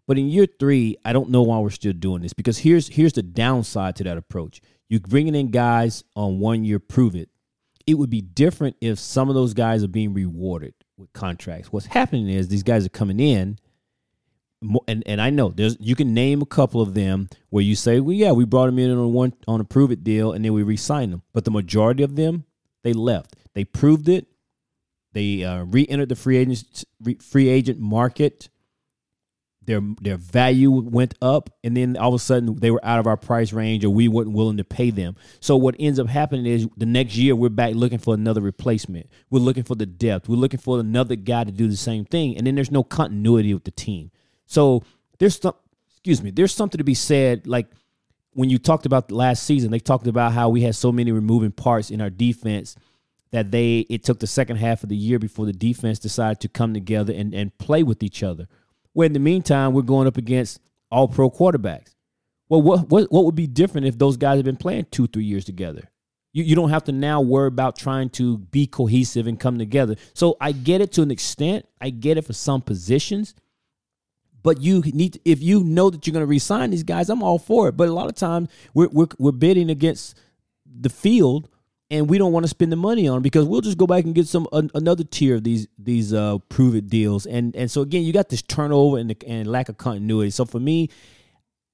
But 0.07 0.19
in 0.19 0.29
year 0.29 0.47
three, 0.47 0.97
I 1.05 1.13
don't 1.13 1.31
know 1.31 1.43
why 1.43 1.59
we're 1.59 1.71
still 1.71 1.93
doing 1.93 2.23
this 2.23 2.33
because 2.33 2.59
here's 2.59 2.89
here's 2.89 3.13
the 3.13 3.23
downside 3.23 3.97
to 3.97 4.05
that 4.05 4.17
approach. 4.17 4.61
You're 4.89 5.01
bringing 5.01 5.35
in 5.35 5.51
guys 5.51 6.03
on 6.17 6.39
one 6.39 6.65
year 6.65 6.79
prove 6.79 7.15
it. 7.15 7.29
It 7.89 7.95
would 7.95 8.11
be 8.11 8.21
different 8.21 8.77
if 8.83 8.99
some 8.99 9.31
of 9.31 9.35
those 9.35 9.55
guys 9.55 9.83
are 9.83 9.89
being 9.89 10.13
rewarded 10.13 10.75
with 10.99 11.11
contracts. 11.15 11.73
What's 11.73 11.87
happening 11.87 12.29
is 12.29 12.49
these 12.49 12.63
guys 12.63 12.85
are 12.85 12.91
coming 12.91 13.19
in, 13.19 13.59
and 14.87 15.03
and 15.07 15.23
I 15.23 15.31
know 15.31 15.49
there's 15.49 15.79
you 15.81 15.97
can 15.97 16.13
name 16.13 16.43
a 16.43 16.47
couple 16.47 16.83
of 16.83 16.93
them 16.93 17.31
where 17.49 17.65
you 17.65 17.75
say, 17.75 18.01
well, 18.01 18.13
yeah, 18.13 18.33
we 18.33 18.45
brought 18.45 18.67
them 18.67 18.79
in 18.79 18.91
on 18.91 19.15
one 19.15 19.33
on 19.47 19.63
a 19.63 19.65
prove 19.65 19.91
it 19.91 20.05
deal, 20.05 20.33
and 20.33 20.45
then 20.45 20.53
we 20.53 20.63
re-signed 20.63 21.15
them. 21.15 21.23
But 21.33 21.47
the 21.47 21.51
majority 21.51 22.03
of 22.03 22.15
them, 22.15 22.45
they 22.83 22.93
left. 22.93 23.37
They 23.55 23.65
proved 23.65 24.09
it. 24.11 24.27
They 25.15 25.43
uh, 25.43 25.65
re-entered 25.65 26.11
the 26.11 26.17
free 26.17 26.37
agent 26.37 26.85
free 27.23 27.49
agent 27.49 27.81
market 27.81 28.51
their 29.69 29.83
their 30.01 30.17
value 30.17 30.71
went 30.71 31.15
up 31.21 31.51
and 31.63 31.77
then 31.77 31.97
all 31.99 32.09
of 32.09 32.15
a 32.15 32.19
sudden 32.19 32.57
they 32.57 32.71
were 32.71 32.85
out 32.85 32.99
of 32.99 33.07
our 33.07 33.19
price 33.19 33.53
range 33.53 33.85
or 33.85 33.91
we 33.91 34.09
weren't 34.09 34.33
willing 34.33 34.57
to 34.57 34.65
pay 34.65 34.91
them. 34.91 35.15
So 35.41 35.57
what 35.57 35.77
ends 35.79 35.99
up 35.99 36.09
happening 36.09 36.47
is 36.47 36.67
the 36.79 36.87
next 36.87 37.17
year 37.17 37.37
we're 37.37 37.51
back 37.51 37.75
looking 37.75 37.99
for 37.99 38.15
another 38.15 38.41
replacement. 38.41 39.11
We're 39.29 39.41
looking 39.41 39.65
for 39.65 39.75
the 39.75 39.85
depth. 39.85 40.27
We're 40.27 40.37
looking 40.37 40.59
for 40.59 40.81
another 40.81 41.17
guy 41.17 41.45
to 41.45 41.53
do 41.53 41.69
the 41.69 41.77
same 41.77 42.07
thing 42.07 42.37
and 42.39 42.47
then 42.47 42.55
there's 42.55 42.71
no 42.71 42.83
continuity 42.83 43.53
with 43.53 43.65
the 43.65 43.71
team. 43.71 44.11
So 44.47 44.83
there's 45.19 45.39
some 45.39 45.55
excuse 45.91 46.23
me 46.23 46.31
there's 46.31 46.55
something 46.55 46.79
to 46.79 46.85
be 46.85 46.95
said 46.95 47.47
like 47.47 47.67
when 48.33 48.49
you 48.49 48.59
talked 48.59 48.87
about 48.87 49.09
the 49.09 49.15
last 49.15 49.43
season 49.43 49.71
they 49.71 49.79
talked 49.79 50.07
about 50.07 50.33
how 50.33 50.49
we 50.49 50.63
had 50.63 50.75
so 50.75 50.91
many 50.91 51.13
removing 51.13 51.53
parts 51.53 51.91
in 51.91 52.01
our 52.01 52.11
defense 52.11 52.75
that 53.33 53.51
they 53.51 53.81
it 53.91 54.03
took 54.03 54.19
the 54.19 54.27
second 54.27 54.57
half 54.57 54.83
of 54.83 54.89
the 54.89 54.97
year 54.97 55.19
before 55.19 55.45
the 55.45 55.53
defense 55.53 55.99
decided 55.99 56.41
to 56.41 56.49
come 56.49 56.73
together 56.73 57.13
and, 57.13 57.35
and 57.35 57.59
play 57.59 57.83
with 57.83 58.03
each 58.03 58.23
other 58.23 58.49
where 58.99 59.07
in 59.07 59.13
the 59.13 59.21
meantime, 59.21 59.75
we're 59.75 59.83
going 59.83 60.09
up 60.09 60.17
against 60.17 60.59
all 60.91 61.07
pro 61.07 61.31
quarterbacks. 61.31 61.95
Well, 62.49 62.61
what, 62.61 62.89
what 62.89 63.13
what 63.13 63.25
would 63.27 63.37
be 63.37 63.47
different 63.47 63.87
if 63.87 63.97
those 63.97 64.17
guys 64.17 64.39
have 64.39 64.45
been 64.45 64.57
playing 64.57 64.87
two, 64.91 65.07
three 65.07 65.23
years 65.23 65.45
together? 65.45 65.89
You, 66.33 66.43
you 66.43 66.57
don't 66.57 66.71
have 66.71 66.83
to 66.87 66.93
now 66.93 67.21
worry 67.21 67.47
about 67.47 67.77
trying 67.77 68.11
to 68.11 68.39
be 68.39 68.67
cohesive 68.67 69.29
and 69.29 69.39
come 69.39 69.57
together. 69.57 69.95
So 70.15 70.37
I 70.41 70.51
get 70.51 70.81
it 70.81 70.91
to 70.95 71.03
an 71.03 71.13
extent. 71.13 71.69
I 71.81 71.91
get 71.91 72.19
it 72.19 72.25
for 72.25 72.33
some 72.33 72.61
positions. 72.61 73.37
But 74.43 74.63
you 74.63 74.81
need 74.81 75.13
to, 75.13 75.21
if 75.25 75.41
you 75.41 75.63
know 75.63 75.91
that 75.91 76.05
you're 76.05 76.13
going 76.13 76.25
to 76.25 76.27
resign 76.27 76.71
these 76.71 76.83
guys, 76.83 77.09
I'm 77.09 77.23
all 77.23 77.39
for 77.39 77.69
it. 77.69 77.77
But 77.77 77.89
a 77.89 77.93
lot 77.93 78.09
of 78.09 78.17
times 78.17 78.49
we're 78.75 78.89
we're, 78.89 79.07
we're 79.17 79.31
bidding 79.31 79.71
against 79.71 80.19
the 80.67 80.91
field 80.91 81.49
and 81.91 82.09
we 82.09 82.19
don't 82.19 82.33
want 82.33 82.45
to 82.45 82.49
spend 82.49 82.71
the 82.71 82.77
money 82.77 83.09
on 83.09 83.23
because 83.23 83.47
we'll 83.47 83.61
just 83.61 83.79
go 83.79 83.87
back 83.87 84.05
and 84.05 84.15
get 84.15 84.27
some 84.27 84.47
an, 84.53 84.71
another 84.75 85.05
tier 85.05 85.37
of 85.37 85.45
these 85.45 85.67
these 85.79 86.13
uh 86.13 86.39
prove 86.49 86.75
it 86.75 86.89
deals. 86.89 87.27
And 87.27 87.55
and 87.57 87.71
so 87.71 87.83
again 87.83 88.03
you 88.03 88.13
got 88.13 88.29
this 88.29 88.43
turnover 88.43 88.99
and, 88.99 89.11
the, 89.11 89.17
and 89.27 89.51
lack 89.51 89.69
of 89.69 89.79
continuity. 89.79 90.31
So 90.31 90.45
for 90.45 90.61
me 90.61 90.89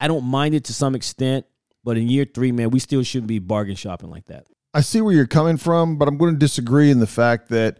i 0.00 0.08
don't 0.08 0.24
mind 0.24 0.54
it 0.54 0.64
to 0.64 0.74
some 0.74 0.96
extent 0.96 1.46
but 1.84 1.96
in 1.96 2.08
year 2.08 2.24
three 2.24 2.50
man 2.52 2.70
we 2.70 2.80
still 2.80 3.02
shouldn't 3.02 3.28
be 3.28 3.38
bargain 3.38 3.76
shopping 3.76 4.10
like 4.10 4.26
that. 4.26 4.46
I 4.72 4.80
see 4.80 5.00
where 5.00 5.14
you're 5.14 5.26
coming 5.26 5.56
from, 5.56 5.98
but 5.98 6.08
I'm 6.08 6.18
going 6.18 6.34
to 6.34 6.38
disagree 6.38 6.90
in 6.90 6.98
the 6.98 7.06
fact 7.06 7.48
that 7.50 7.78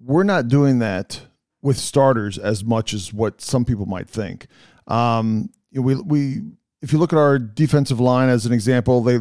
we're 0.00 0.24
not 0.24 0.48
doing 0.48 0.80
that 0.80 1.20
with 1.62 1.78
starters 1.78 2.36
as 2.36 2.64
much 2.64 2.92
as 2.92 3.12
what 3.12 3.40
some 3.40 3.64
people 3.64 3.86
might 3.86 4.08
think. 4.08 4.48
Um, 4.88 5.50
we 5.72 5.94
we 5.96 6.42
if 6.82 6.92
you 6.92 6.98
look 6.98 7.12
at 7.12 7.18
our 7.18 7.38
defensive 7.38 8.00
line 8.00 8.28
as 8.28 8.46
an 8.46 8.52
example, 8.52 9.02
they 9.02 9.18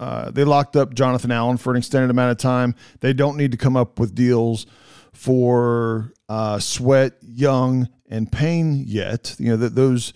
uh, 0.00 0.30
they 0.30 0.44
locked 0.44 0.76
up 0.76 0.94
Jonathan 0.94 1.30
Allen 1.30 1.58
for 1.58 1.70
an 1.72 1.76
extended 1.76 2.10
amount 2.10 2.32
of 2.32 2.38
time. 2.38 2.74
They 3.00 3.12
don't 3.12 3.36
need 3.36 3.52
to 3.52 3.58
come 3.58 3.76
up 3.76 3.98
with 3.98 4.14
deals 4.14 4.66
for 5.12 6.14
uh, 6.26 6.58
Sweat, 6.58 7.12
Young, 7.20 7.86
and 8.08 8.32
Payne 8.32 8.84
yet. 8.86 9.36
You 9.38 9.50
know 9.50 9.56
that 9.58 9.74
those 9.74 10.14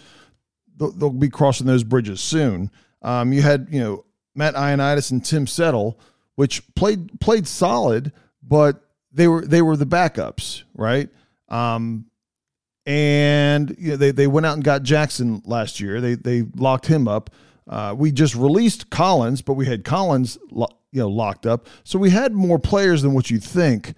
they'll, 0.79 1.11
be 1.11 1.29
crossing 1.29 1.67
those 1.67 1.85
bridges 1.85 2.23
soon. 2.23 2.71
Um, 3.03 3.35
you 3.35 3.43
had 3.43 3.69
you 3.71 3.79
know 3.79 4.07
Matt 4.35 4.55
Ioannidis 4.55 5.11
and 5.11 5.23
Tim 5.23 5.47
Settle, 5.47 6.01
which 6.37 6.63
played 6.75 7.21
played 7.21 7.47
solid, 7.47 8.11
but 8.43 8.81
they 9.13 9.29
were 9.29 9.45
they 9.45 9.61
were 9.61 9.77
the 9.77 9.85
backups, 9.85 10.63
right? 10.75 11.11
Um, 11.51 12.07
and 12.87 13.77
you 13.79 13.91
know, 13.91 13.97
they 13.97 14.13
they 14.13 14.29
went 14.29 14.47
out 14.47 14.55
and 14.55 14.65
got 14.65 14.83
Jackson 14.83 15.43
last 15.45 15.79
year. 15.79 16.01
They 16.01 16.15
they 16.15 16.47
locked 16.57 16.87
him 16.87 17.07
up. 17.07 17.29
Uh, 17.69 17.95
we 17.97 18.13
just 18.13 18.35
released 18.35 18.91
Collins, 18.91 19.43
but 19.43 19.55
we 19.55 19.67
had 19.67 19.85
Collins 19.85 20.39
lo- 20.51 20.69
you 20.93 21.01
know 21.01 21.09
locked 21.09 21.47
up, 21.47 21.67
so 21.83 21.99
we 21.99 22.11
had 22.11 22.33
more 22.33 22.59
players 22.59 23.03
than 23.03 23.15
what 23.15 23.31
you 23.31 23.39
think 23.39 23.95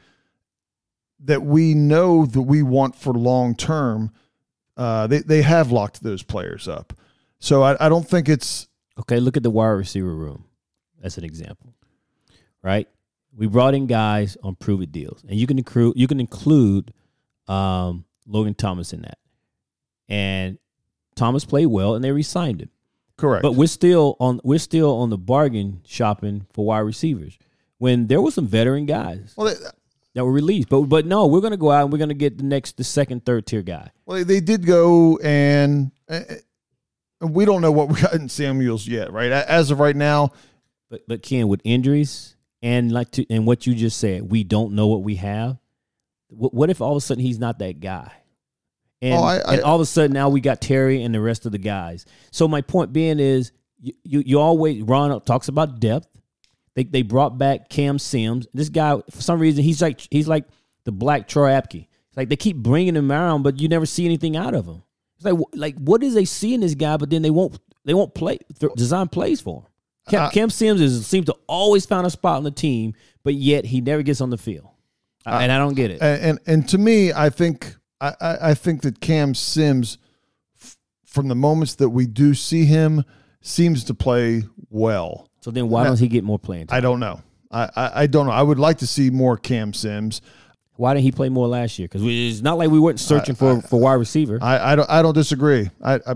that 1.21 1.43
we 1.43 1.75
know 1.75 2.27
that 2.27 2.43
we 2.43 2.63
want 2.63 2.95
for 2.95 3.13
long 3.13 3.55
term. 3.55 4.13
Uh, 4.77 5.07
they 5.07 5.19
they 5.19 5.43
have 5.43 5.73
locked 5.73 6.03
those 6.03 6.23
players 6.23 6.69
up, 6.69 6.93
so 7.39 7.63
I, 7.63 7.87
I 7.87 7.89
don't 7.89 8.09
think 8.09 8.29
it's 8.29 8.69
okay 8.99 9.19
look 9.19 9.37
at 9.37 9.43
the 9.43 9.51
wide 9.51 9.67
receiver 9.69 10.15
room 10.15 10.45
as 11.03 11.19
an 11.19 11.25
example 11.25 11.75
right? 12.67 12.89
We 13.37 13.47
brought 13.47 13.75
in 13.75 13.87
guys 13.87 14.37
on 14.43 14.57
prove 14.57 14.83
it 14.83 14.91
deals 14.91 15.23
and 15.29 15.39
you 15.39 15.47
can 15.47 15.57
include 15.57 15.97
you 15.97 16.09
can 16.09 16.19
include 16.21 16.93
um, 17.49 18.05
logan 18.27 18.55
thomas 18.55 18.93
in 18.93 19.03
that. 19.03 19.19
And 20.09 20.59
thomas 21.15 21.45
played 21.45 21.67
well 21.67 21.95
and 21.95 22.05
they 22.05 22.11
re-signed 22.11 22.61
him 22.61 22.71
correct. 23.17 23.43
But 23.43 23.53
we're 23.53 23.67
still 23.67 24.17
on 24.21 24.41
we're 24.45 24.59
still 24.59 24.97
on 24.99 25.11
the 25.11 25.19
bargain 25.19 25.81
shopping 25.87 26.47
for 26.53 26.65
wide 26.67 26.81
receivers. 26.81 27.39
When 27.79 28.07
there 28.07 28.21
were 28.23 28.31
some 28.31 28.47
veteran 28.47 28.87
guys 28.87 29.35
well, 29.37 29.49
they, 29.49 29.55
that 30.15 30.25
were 30.25 30.33
released, 30.33 30.69
but 30.69 30.83
but 30.83 31.05
no, 31.07 31.27
we're 31.27 31.41
gonna 31.43 31.57
go 31.57 31.71
out 31.71 31.85
and 31.85 31.93
we're 31.93 31.99
gonna 31.99 32.15
get 32.15 32.39
the 32.39 32.45
next 32.45 32.77
the 32.77 32.85
second 32.85 33.27
third 33.27 33.47
tier 33.47 33.63
guy. 33.63 33.91
Well, 34.07 34.25
they 34.25 34.41
did 34.41 34.65
go 34.65 35.19
and 35.19 35.93
uh, 36.09 36.21
we 37.21 37.45
don't 37.45 37.61
know 37.63 37.73
what 37.73 37.89
we 37.89 38.01
got 38.01 38.15
in 38.15 38.29
Samuels 38.29 38.87
yet, 38.87 39.13
right? 39.13 39.31
As 39.31 39.71
of 39.71 39.79
right 39.81 39.97
now, 39.97 40.31
But 40.89 41.03
but 41.07 41.23
Ken 41.23 41.49
with 41.49 41.61
injuries 41.65 42.37
and 42.63 42.93
like 42.93 43.11
to 43.13 43.27
and 43.29 43.47
what 43.47 43.67
you 43.67 43.75
just 43.75 43.99
said, 43.99 44.31
we 44.31 44.43
don't 44.45 44.73
know 44.73 44.87
what 44.87 45.03
we 45.03 45.17
have. 45.17 45.59
What, 46.29 46.55
what 46.55 46.71
if 46.71 46.81
all 46.81 46.93
of 46.93 46.97
a 46.97 47.01
sudden 47.01 47.23
he's 47.23 47.39
not 47.39 47.59
that 47.59 47.81
guy? 47.81 48.11
And, 49.03 49.15
Oh, 49.15 49.23
I- 49.23 49.37
I- 49.39 49.55
and 49.55 49.63
all 49.63 49.75
of 49.77 49.81
a 49.83 49.87
sudden 49.87 50.13
now 50.13 50.29
we 50.29 50.41
got 50.41 50.61
Terry 50.61 51.03
and 51.03 51.15
the 51.15 51.21
rest 51.21 51.45
of 51.47 51.53
the 51.53 51.59
guys. 51.59 52.07
So 52.31 52.49
my 52.49 52.61
point 52.63 52.93
being 52.93 53.19
is 53.21 53.53
you 53.81 53.93
you, 54.05 54.23
you 54.25 54.41
always 54.41 54.83
Ron 54.83 55.21
talks 55.23 55.49
about 55.49 55.81
depth. 55.81 56.09
They 56.75 56.85
they 56.85 57.03
brought 57.03 57.37
back 57.39 57.69
Cam 57.69 57.99
Sims. 57.99 58.47
This 58.55 58.69
guy 58.71 59.01
for 59.11 59.21
some 59.23 59.39
reason 59.39 59.63
he's 59.65 59.83
like 59.83 60.01
he's 60.11 60.29
like 60.29 60.45
the 60.85 60.93
black 60.93 61.29
Troy 61.29 61.51
Apke. 61.51 61.87
It's 62.09 62.17
like 62.17 62.29
they 62.31 62.37
keep 62.37 62.57
bringing 62.57 62.97
him 62.97 63.11
around, 63.13 63.43
but 63.43 63.61
you 63.61 63.69
never 63.69 63.87
see 63.87 64.05
anything 64.07 64.37
out 64.37 64.55
of 64.55 64.67
him. 64.67 64.83
It's 65.17 65.25
like 65.25 65.39
like 65.55 65.75
what 65.77 66.03
is 66.03 66.15
they 66.15 66.25
see 66.25 66.55
in 66.55 66.61
this 66.61 66.75
guy? 66.75 66.97
But 66.97 67.11
then 67.11 67.21
they 67.23 67.31
won't 67.31 67.59
they 67.85 67.95
won't 67.95 68.15
play 68.15 68.39
th- 68.59 68.73
design 68.77 69.09
plays 69.09 69.41
for 69.41 69.61
him. 69.61 69.67
Cam, 70.09 70.23
Uh, 70.23 70.31
Cam 70.31 70.51
Sims 70.51 70.81
is, 70.81 71.07
seems 71.07 71.27
to 71.27 71.35
always 71.49 71.85
find 71.85 72.07
a 72.07 72.11
spot 72.11 72.37
on 72.37 72.45
the 72.45 72.51
team, 72.51 72.95
but 73.25 73.35
yet 73.35 73.65
he 73.67 73.81
never 73.81 74.03
gets 74.03 74.21
on 74.21 74.31
the 74.31 74.39
field, 74.39 74.69
Uh, 75.27 75.39
and 75.43 75.51
I 75.51 75.59
don't 75.59 75.75
get 75.75 75.91
it. 75.91 76.01
and, 76.01 76.39
and 76.47 76.69
to 76.69 76.79
me, 76.79 77.13
I 77.13 77.29
think 77.29 77.75
I, 78.01 78.15
I 78.21 78.37
I 78.51 78.55
think 78.55 78.83
that 78.83 79.01
Cam 79.01 79.35
Sims, 79.35 79.99
f- 80.61 80.77
from 81.05 81.29
the 81.29 81.35
moments 81.35 81.75
that 81.77 81.89
we 81.91 82.07
do 82.07 82.35
see 82.35 82.65
him, 82.65 83.05
seems 83.41 83.85
to 83.85 83.95
play 83.95 84.45
well. 84.71 85.29
so 85.41 85.51
then 85.51 85.69
why 85.69 85.85
doesn't 85.85 86.03
he 86.05 86.09
get 86.09 86.25
more 86.25 86.39
playing 86.39 86.67
time? 86.69 86.77
I 86.77 86.81
don't 86.81 87.01
know. 87.01 87.23
I, 87.51 87.71
I, 87.77 87.91
I 88.03 88.07
don't 88.07 88.27
know. 88.27 88.33
I 88.33 88.43
would 88.43 88.59
like 88.59 88.79
to 88.79 88.87
see 88.87 89.11
more 89.11 89.37
Cam 89.37 89.73
Sims. 89.73 90.21
Why 90.75 90.93
didn't 90.93 91.05
he 91.05 91.13
play 91.13 91.29
more 91.31 91.47
last 91.47 91.79
year? 91.79 91.89
Because 91.89 92.03
it's 92.05 92.43
not 92.43 92.59
like 92.59 92.71
we 92.71 92.79
weren't 92.81 93.01
searching 93.01 93.35
for 93.35 93.63
for 93.63 93.81
wide 93.81 93.95
receiver. 93.95 94.39
I, 94.43 94.73
I 94.73 94.77
don't 94.77 94.91
I 94.91 95.01
don't 95.03 95.15
disagree. 95.15 95.71
I 95.83 95.95
I 95.95 96.15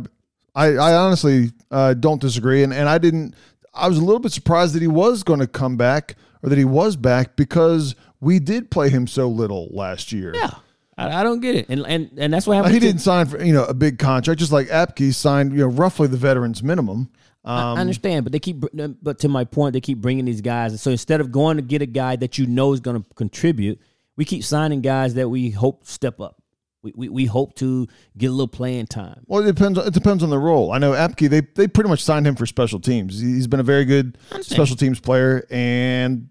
I, 0.55 0.67
I 0.75 0.95
honestly 0.97 1.53
uh, 1.71 1.95
don't 1.95 2.21
disagree, 2.21 2.63
and 2.65 2.75
and 2.75 2.89
I 2.89 2.99
didn't. 2.99 3.35
I 3.73 3.87
was 3.89 3.97
a 3.99 4.05
little 4.05 4.19
bit 4.19 4.33
surprised 4.33 4.75
that 4.75 4.83
he 4.83 4.89
was 4.89 5.23
going 5.23 5.39
to 5.39 5.47
come 5.47 5.77
back 5.77 6.17
or 6.43 6.49
that 6.51 6.59
he 6.59 6.65
was 6.65 6.97
back 6.97 7.37
because 7.37 7.95
we 8.21 8.41
did 8.41 8.69
play 8.71 8.91
him 8.91 9.07
so 9.07 9.29
little 9.29 9.69
last 9.71 10.11
year. 10.13 10.33
yeah, 10.35 10.51
I, 10.99 11.21
I 11.21 11.23
don't 11.23 11.41
get 11.41 11.55
it, 11.57 11.67
and 11.69 11.87
and 11.87 12.11
and 12.19 12.33
that's 12.33 12.47
what 12.47 12.57
happened. 12.57 12.75
he 12.75 12.81
to- 12.81 12.87
didn't 12.87 13.01
sign 13.01 13.27
for 13.27 13.43
you 13.43 13.53
know 13.53 13.65
a 13.65 13.75
big 13.75 13.99
contract, 13.99 14.39
just 14.41 14.53
like 14.53 14.69
Apke 14.69 15.15
signed 15.15 15.53
you 15.53 15.59
know 15.61 15.67
roughly 15.69 16.09
the 16.09 16.17
veterans 16.17 16.63
minimum. 16.63 17.11
I 17.43 17.73
Um, 17.73 17.79
understand, 17.79 18.25
but 18.25 18.33
they 18.33 18.39
keep. 18.39 18.65
But 19.03 19.19
to 19.21 19.29
my 19.29 19.45
point, 19.45 19.73
they 19.73 19.81
keep 19.81 19.99
bringing 19.99 20.27
these 20.27 20.43
guys. 20.43 20.81
So 20.83 20.91
instead 20.91 21.21
of 21.23 21.33
going 21.33 21.57
to 21.57 21.63
get 21.63 21.81
a 21.81 21.87
guy 21.87 22.17
that 22.17 22.37
you 22.37 22.47
know 22.47 22.73
is 22.75 22.81
going 22.81 23.03
to 23.03 23.09
contribute, 23.15 23.81
we 24.17 24.27
keep 24.27 24.45
signing 24.45 24.83
guys 24.83 25.15
that 25.15 25.29
we 25.31 25.49
hope 25.51 25.87
step 25.87 26.21
up. 26.21 26.37
We, 26.83 26.93
we, 26.97 27.09
we 27.11 27.25
hope 27.27 27.55
to 27.57 27.87
get 28.17 28.27
a 28.27 28.31
little 28.31 28.49
playing 28.49 28.87
time. 28.87 29.23
Well, 29.27 29.43
it 29.43 29.47
depends. 29.55 29.79
It 29.79 29.95
depends 29.95 30.23
on 30.23 30.29
the 30.31 30.39
role. 30.39 30.71
I 30.73 30.77
know 30.79 30.93
Apke. 30.93 31.31
They 31.31 31.41
they 31.55 31.67
pretty 31.67 31.89
much 31.89 32.03
signed 32.05 32.27
him 32.27 32.37
for 32.37 32.45
special 32.45 32.79
teams. 32.81 33.19
He's 33.21 33.47
been 33.47 33.61
a 33.61 33.63
very 33.65 33.87
good 33.87 34.19
special 34.43 34.77
teams 34.77 35.01
player, 35.01 35.47
and 35.51 36.29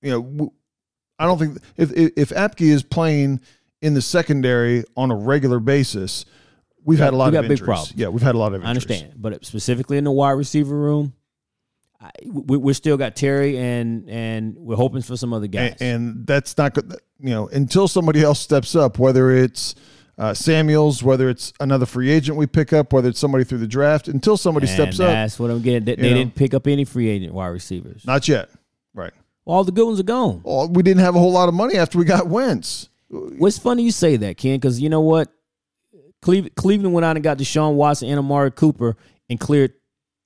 you 0.00 0.10
know, 0.10 0.52
I 1.20 1.26
don't 1.26 1.38
think 1.38 1.58
if 1.76 1.92
if, 1.92 2.12
if 2.16 2.28
Apke 2.30 2.62
is 2.62 2.82
playing 2.82 3.40
in 3.82 3.94
the 3.94 4.00
secondary 4.02 4.84
on 4.96 5.10
a 5.10 5.14
regular 5.14 5.60
basis, 5.60 6.24
we've 6.84 6.98
got- 6.98 7.04
had 7.06 7.12
a 7.14 7.16
lot 7.16 7.32
we 7.32 7.38
of 7.38 7.44
got 7.44 7.48
big 7.48 7.62
problems. 7.62 7.92
Yeah, 7.94 8.08
we've 8.08 8.22
had 8.22 8.34
a 8.34 8.38
lot 8.38 8.54
of. 8.54 8.64
I 8.64 8.68
understand, 8.68 9.14
but 9.16 9.44
specifically 9.44 9.98
in 9.98 10.04
the 10.04 10.12
wide 10.12 10.30
receiver 10.32 10.74
room, 10.74 11.12
I, 12.00 12.10
we, 12.24 12.56
we're 12.56 12.74
still 12.74 12.96
got 12.96 13.14
Terry 13.14 13.58
and 13.58 14.08
and 14.08 14.56
we're 14.56 14.76
hoping 14.76 15.02
for 15.02 15.16
some 15.16 15.32
other 15.32 15.46
guys. 15.46 15.76
and, 15.80 15.90
and 16.16 16.26
that's 16.26 16.56
not 16.56 16.74
good. 16.74 16.94
You 17.20 17.30
know, 17.30 17.48
until 17.48 17.86
somebody 17.86 18.22
else 18.22 18.40
steps 18.40 18.74
up, 18.74 18.98
whether 18.98 19.30
it's 19.30 19.74
uh, 20.18 20.34
Samuels, 20.34 21.02
whether 21.02 21.28
it's 21.28 21.52
another 21.60 21.86
free 21.86 22.10
agent 22.10 22.36
we 22.36 22.46
pick 22.46 22.72
up, 22.72 22.92
whether 22.92 23.08
it's 23.08 23.18
somebody 23.20 23.44
through 23.44 23.58
the 23.58 23.66
draft, 23.68 24.08
until 24.08 24.36
somebody 24.36 24.66
And 24.66 24.74
steps 24.74 25.00
up, 25.00 25.06
That's 25.08 25.38
what 25.38 25.50
I'm 25.50 25.62
getting. 25.62 25.84
They, 25.84 25.94
they 25.94 26.12
didn't 26.14 26.34
pick 26.34 26.54
up 26.54 26.66
any 26.66 26.84
free 26.84 27.08
agent 27.08 27.32
wide 27.34 27.48
receivers. 27.48 28.04
not 28.06 28.26
yet. 28.28 28.48
Right. 28.94 29.12
All 29.44 29.64
the 29.64 29.72
good 29.72 29.86
ones 29.86 29.98
are 30.00 30.04
gone. 30.04 30.40
Well, 30.44 30.68
we 30.68 30.82
didn't 30.82 31.00
have 31.02 31.16
a 31.16 31.18
whole 31.18 31.32
lot 31.32 31.48
of 31.48 31.54
money 31.54 31.76
after 31.76 31.98
we 31.98 32.04
got 32.04 32.26
Wentz. 32.28 32.88
What's 33.12 33.58
funny 33.58 33.82
you 33.82 33.90
say 33.90 34.16
that, 34.16 34.36
Ken? 34.38 34.56
Because 34.56 34.80
you 34.80 34.88
know 34.88 35.02
what, 35.02 35.28
Cleve- 36.22 36.54
Cleveland 36.54 36.94
went 36.94 37.04
out 37.04 37.16
and 37.16 37.22
got 37.22 37.38
Deshaun 37.38 37.74
Watson 37.74 38.08
and 38.08 38.18
Amari 38.18 38.50
Cooper 38.50 38.96
and 39.28 39.38
cleared 39.38 39.74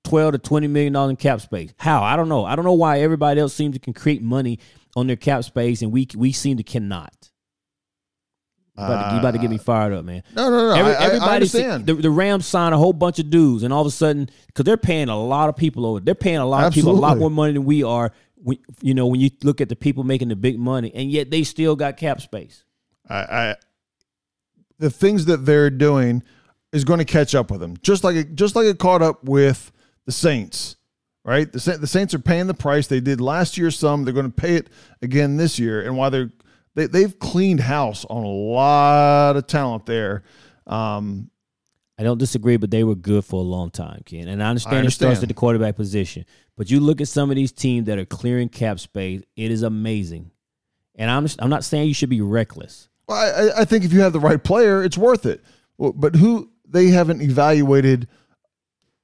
twelve 0.05 0.33
to 0.33 0.39
twenty 0.39 0.69
million 0.69 0.93
dollars 0.93 1.11
in 1.11 1.17
cap 1.17 1.41
space. 1.41 1.73
How? 1.79 2.03
I 2.03 2.15
don't 2.17 2.29
know. 2.29 2.45
I 2.45 2.55
don't 2.55 2.65
know 2.65 2.75
why 2.75 3.01
everybody 3.01 3.41
else 3.41 3.55
seems 3.55 3.75
to 3.75 3.81
can 3.81 3.93
create 3.93 4.23
money 4.23 4.61
on 4.95 5.07
their 5.09 5.17
cap 5.17 5.43
space 5.45 5.83
and 5.83 5.91
we 5.91 6.07
we 6.15 6.33
seem 6.33 6.59
to 6.59 6.63
cannot. 6.63 7.13
You 8.79 8.85
about, 8.85 9.09
to, 9.09 9.15
you 9.15 9.21
about 9.21 9.31
to 9.31 9.39
get 9.39 9.49
me 9.49 9.57
uh, 9.57 9.61
fired 9.61 9.95
up, 9.95 10.05
man. 10.05 10.23
No, 10.35 10.51
no, 10.51 10.69
no. 10.69 10.75
Every, 10.75 10.93
I, 10.95 10.97
I, 10.97 11.03
I 11.03 11.07
everybody, 11.07 11.47
see- 11.47 11.63
the, 11.63 11.95
the 11.95 12.11
Rams 12.11 12.45
sign 12.47 12.75
a 12.75 12.77
whole 12.79 12.93
bunch 12.93 13.19
of 13.19 13.31
dudes, 13.31 13.63
and 13.63 13.73
all 13.73 13.81
of 13.81 13.87
a 13.87 13.91
sudden, 13.91 14.29
because 14.49 14.67
they're 14.67 14.77
paying 14.77 15.09
a 15.09 15.19
lot 15.19 15.49
of 15.49 15.57
people 15.57 15.87
over, 15.87 15.99
they're 16.01 16.15
paying 16.15 16.37
a 16.37 16.45
lot 16.47 16.65
of 16.67 16.75
people 16.75 16.91
a 16.91 17.01
lot 17.01 17.17
more 17.21 17.31
money 17.31 17.55
than 17.55 17.65
we 17.65 17.83
are. 17.83 18.13
We, 18.45 18.61
you 18.83 18.93
know, 18.93 19.07
when 19.07 19.19
you 19.19 19.31
look 19.43 19.63
at 19.63 19.71
the 19.71 19.77
people 19.77 20.05
making 20.05 20.29
the 20.29 20.37
big 20.37 20.59
money, 20.59 20.93
and 20.95 21.11
yet 21.11 21.31
they 21.31 21.43
still 21.43 21.75
got 21.75 21.97
cap 21.97 22.21
space. 22.21 22.65
I, 23.09 23.17
I, 23.17 23.57
the 24.79 24.91
things 24.91 25.27
that 25.27 25.47
they're 25.47 25.71
doing 25.71 26.23
is 26.73 26.85
going 26.85 26.99
to 26.99 27.05
catch 27.05 27.35
up 27.35 27.51
with 27.51 27.61
them, 27.61 27.77
just 27.83 28.05
like 28.05 28.17
it, 28.17 28.35
just 28.35 28.57
like 28.57 28.67
it 28.67 28.79
caught 28.79 29.03
up 29.03 29.25
with 29.25 29.73
the 30.05 30.13
Saints. 30.13 30.77
Right, 31.25 31.51
the 31.51 31.59
the 31.81 31.89
Saints 31.89 32.15
are 32.15 32.21
paying 32.21 32.47
the 32.47 32.55
price 32.55 32.87
they 32.87 33.01
did 33.01 33.21
last 33.21 33.59
year. 33.59 33.73
Some 33.73 34.05
they're 34.05 34.15
going 34.15 34.31
to 34.31 34.37
pay 34.37 34.55
it 34.55 34.71
again 35.03 35.37
this 35.37 35.59
year, 35.59 35.85
and 35.85 35.97
while 35.97 36.09
they're 36.09 36.31
they, 36.77 36.87
they've 36.87 37.19
cleaned 37.19 37.61
house 37.61 38.05
on 38.05 38.23
a 38.23 38.29
lot 38.29 39.35
of 39.35 39.47
talent 39.49 39.87
there. 39.87 40.23
Um, 40.69 41.31
I 41.99 42.03
don't 42.03 42.19
disagree, 42.19 42.59
but 42.59 42.71
they 42.71 42.85
were 42.85 42.95
good 42.95 43.25
for 43.25 43.41
a 43.41 43.45
long 43.45 43.71
time, 43.71 44.03
Ken. 44.05 44.29
And 44.29 44.43
I 44.43 44.51
understand, 44.51 44.85
I 44.85 44.87
it 44.87 44.91
starts 44.91 45.23
at 45.23 45.29
the 45.29 45.35
quarterback 45.35 45.77
position. 45.77 46.27
But 46.57 46.71
you 46.71 46.79
look 46.79 47.01
at 47.01 47.09
some 47.09 47.31
of 47.31 47.37
these 47.37 47.53
teams 47.53 47.87
that 47.87 47.99
are 47.99 48.05
clearing 48.05 48.51
cap 48.51 48.79
space, 48.79 49.23
it 49.35 49.51
is 49.51 49.63
amazing. 49.63 50.31
And 50.95 51.11
I'm 51.11 51.27
I'm 51.39 51.51
not 51.51 51.65
saying 51.65 51.89
you 51.89 51.95
should 51.95 52.11
be 52.11 52.21
reckless. 52.21 52.89
Well, 53.09 53.19
I, 53.57 53.61
I- 53.63 53.65
think 53.65 53.85
if 53.85 53.93
you 53.93 54.01
have 54.01 54.13
the 54.13 54.21
right 54.21 54.43
player, 54.43 54.83
it's 54.83 54.99
worth 54.99 55.27
it. 55.27 55.43
But 55.79 56.17
who 56.17 56.51
they 56.69 56.89
haven't 56.89 57.23
evaluated 57.23 58.09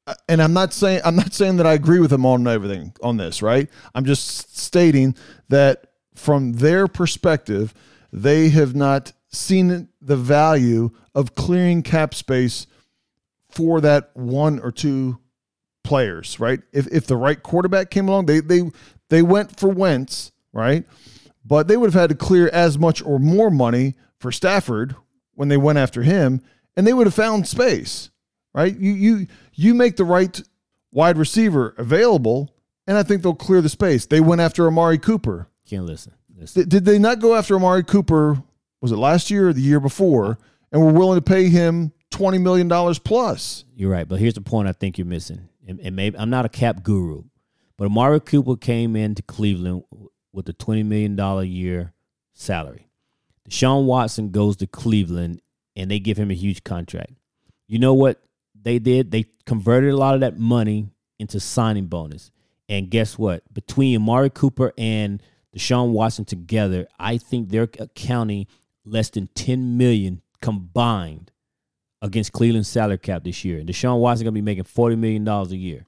uh, 0.07 0.15
and 0.29 0.43
I'm 0.43 0.53
not 0.53 0.73
saying 0.73 1.01
I'm 1.05 1.15
not 1.15 1.33
saying 1.33 1.59
that 1.59 1.67
I 1.67 1.75
agree 1.75 2.01
with 2.01 2.11
them 2.11 2.27
on 2.27 2.47
everything 2.49 2.93
on 3.03 3.17
this, 3.19 3.41
right? 3.41 3.69
I'm 3.95 4.05
just 4.05 4.57
stating 4.59 5.15
that 5.49 5.87
from 6.17 6.55
their 6.55 6.89
perspective, 6.89 7.73
they 8.13 8.49
have 8.49 8.75
not 8.75 9.13
seen 9.29 9.89
the 10.01 10.17
value 10.17 10.91
of 11.15 11.35
clearing 11.37 11.83
cap 11.83 12.15
space 12.15 12.67
for 13.51 13.81
that 13.83 14.11
one 14.15 14.59
or 14.59 14.73
two 14.73 15.19
players, 15.85 16.41
right? 16.41 16.61
If 16.73 16.89
if 16.89 17.07
the 17.07 17.17
right 17.17 17.41
quarterback 17.41 17.91
came 17.91 18.09
along, 18.09 18.27
they 18.27 18.41
they 18.41 18.63
they 19.09 19.23
went 19.23 19.57
for 19.59 19.69
Wentz, 19.69 20.33
right? 20.53 20.85
But 21.45 21.69
they 21.69 21.77
would 21.77 21.93
have 21.93 22.01
had 22.01 22.11
to 22.11 22.17
clear 22.17 22.49
as 22.49 22.79
much 22.79 23.03
or 23.03 23.19
more 23.19 23.51
money 23.51 23.95
for 24.19 24.31
Stafford 24.31 24.95
when 25.35 25.49
they 25.49 25.57
went 25.57 25.79
after 25.79 26.03
him, 26.03 26.41
and 26.77 26.87
they 26.87 26.93
would 26.93 27.07
have 27.07 27.15
found 27.15 27.49
space, 27.49 28.11
right? 28.55 28.77
You 28.77 28.93
you 28.93 29.27
you 29.55 29.75
make 29.75 29.97
the 29.97 30.05
right 30.05 30.41
wide 30.93 31.19
receiver 31.19 31.75
available, 31.79 32.55
and 32.87 32.97
I 32.97 33.03
think 33.03 33.23
they'll 33.23 33.35
clear 33.35 33.61
the 33.61 33.69
space. 33.69 34.07
They 34.07 34.21
went 34.21 34.41
after 34.41 34.67
Amari 34.67 34.99
Cooper. 34.99 35.49
Can't 35.67 35.85
listen. 35.85 36.13
listen. 36.37 36.63
Did, 36.63 36.69
did 36.69 36.85
they 36.85 36.99
not 36.99 37.19
go 37.19 37.35
after 37.35 37.57
Amari 37.57 37.83
Cooper? 37.83 38.43
Was 38.81 38.93
it 38.93 38.97
last 38.97 39.31
year 39.31 39.49
or 39.49 39.53
the 39.53 39.61
year 39.61 39.81
before? 39.81 40.39
And 40.71 40.81
were 40.81 40.93
willing 40.93 41.19
to 41.19 41.23
pay 41.23 41.49
him 41.49 41.93
twenty 42.11 42.39
million 42.39 42.69
dollars 42.69 42.99
plus. 42.99 43.65
You're 43.75 43.91
right, 43.91 44.09
but 44.09 44.21
here's 44.21 44.35
the 44.35 44.41
point 44.41 44.69
I 44.69 44.73
think 44.73 44.97
you're 44.97 45.07
missing. 45.07 45.49
And, 45.67 45.81
and 45.81 45.97
maybe 45.97 46.17
I'm 46.19 46.31
not 46.31 46.45
a 46.45 46.49
cap 46.49 46.83
guru, 46.83 47.25
but 47.77 47.87
Amari 47.87 48.21
Cooper 48.21 48.57
came 48.57 48.97
into 48.97 49.23
Cleveland 49.23 49.85
with 50.33 50.49
a 50.49 50.53
twenty 50.53 50.83
million 50.83 51.17
dollar 51.17 51.43
a 51.43 51.47
year 51.47 51.93
salary. 52.35 52.89
Deshaun 53.49 53.85
Watson 53.85 54.31
goes 54.31 54.57
to 54.59 54.67
Cleveland 54.67 55.41
and 55.75 55.91
they 55.91 55.99
give 55.99 56.17
him 56.17 56.31
a 56.31 56.35
huge 56.35 56.65
contract. 56.65 57.13
You 57.67 57.79
know 57.79 57.95
what 57.95 58.23
they 58.61 58.79
did? 58.79 59.11
They 59.11 59.27
converted 59.47 59.93
a 59.93 59.97
lot 59.97 60.15
of 60.15 60.21
that 60.21 60.39
money 60.39 60.89
into 61.19 61.41
signing 61.41 61.87
bonus. 61.87 62.31
And 62.69 62.91
guess 62.91 63.19
what? 63.19 63.43
Between 63.53 63.97
Amari 63.97 64.31
Cooper 64.31 64.73
and 64.79 65.23
Deshaun 65.57 65.91
Watson 65.93 66.25
together, 66.25 66.87
I 66.99 67.19
think 67.19 67.49
they're 67.49 67.69
accounting 67.79 68.47
less 68.85 69.11
than 69.11 69.29
10 69.35 69.77
million 69.77 70.23
combined 70.41 71.31
against 72.01 72.33
Cleveland's 72.33 72.69
salary 72.69 72.99
cap 72.99 73.25
this 73.25 73.45
year. 73.45 73.59
And 73.59 73.69
Deshaun 73.69 74.01
Watson 74.01 74.25
going 74.25 74.35
to 74.35 74.41
be 74.41 74.43
making 74.43 74.65
$40 74.65 74.99
million 74.99 75.27
a 75.27 75.45
year. 75.55 75.87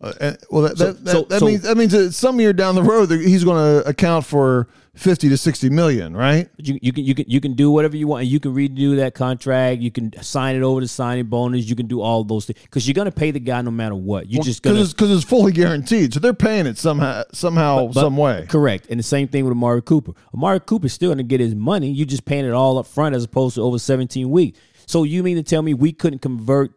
Uh, 0.00 0.12
and, 0.20 0.38
well, 0.50 0.62
that, 0.62 0.76
So- 0.76 0.92
that, 0.92 1.04
that, 1.04 1.10
so- 1.12 1.22
that 1.22 1.40
so- 1.40 1.46
means 1.46 1.62
that 1.62 1.76
means 1.76 1.92
that 1.92 2.12
some 2.12 2.38
year 2.40 2.52
down 2.52 2.74
the 2.74 2.82
road 2.82 3.10
he's 3.10 3.44
going 3.44 3.82
to 3.82 3.88
account 3.88 4.26
for 4.26 4.68
fifty 4.94 5.28
to 5.30 5.36
sixty 5.38 5.70
million, 5.70 6.14
right? 6.14 6.48
You, 6.58 6.78
you 6.82 6.92
can 6.92 7.04
you 7.04 7.14
can 7.14 7.24
you 7.28 7.40
can 7.40 7.54
do 7.54 7.70
whatever 7.70 7.96
you 7.96 8.06
want. 8.06 8.26
You 8.26 8.38
can 8.38 8.54
redo 8.54 8.96
that 8.96 9.14
contract. 9.14 9.80
You 9.80 9.90
can 9.90 10.12
sign 10.22 10.54
it 10.54 10.62
over 10.62 10.82
to 10.82 10.88
signing 10.88 11.24
bonus. 11.26 11.64
You 11.66 11.76
can 11.76 11.86
do 11.86 12.02
all 12.02 12.24
those 12.24 12.44
things 12.44 12.58
because 12.62 12.86
you're 12.86 12.92
gonna 12.94 13.10
pay 13.10 13.30
the 13.30 13.40
guy 13.40 13.62
no 13.62 13.70
matter 13.70 13.94
what. 13.94 14.26
You 14.30 14.42
just 14.42 14.62
gonna 14.62 14.74
because 14.84 15.10
it's, 15.10 15.22
it's 15.22 15.24
fully 15.30 15.52
guaranteed, 15.52 16.12
so 16.12 16.20
they're 16.20 16.34
paying 16.34 16.66
it 16.66 16.76
somehow, 16.76 17.22
somehow, 17.32 17.86
But- 17.86 18.00
some 18.00 18.18
way. 18.18 18.44
Correct. 18.50 18.88
And 18.90 18.98
the 18.98 19.04
same 19.04 19.28
thing 19.28 19.44
with 19.44 19.52
Amari 19.52 19.80
Cooper. 19.80 20.12
Amari 20.34 20.60
Cooper's 20.60 20.92
still 20.92 21.08
going 21.08 21.18
to 21.18 21.24
get 21.24 21.40
his 21.40 21.54
money. 21.54 21.90
You 21.90 22.04
just 22.04 22.26
paying 22.26 22.44
it 22.44 22.52
all 22.52 22.76
up 22.76 22.86
front 22.86 23.14
as 23.14 23.24
opposed 23.24 23.54
to 23.54 23.62
over 23.62 23.78
17 23.78 24.28
weeks. 24.30 24.58
So 24.86 25.04
you 25.04 25.22
mean 25.22 25.36
to 25.36 25.42
tell 25.42 25.62
me 25.62 25.72
we 25.74 25.92
couldn't 25.92 26.20
convert 26.20 26.72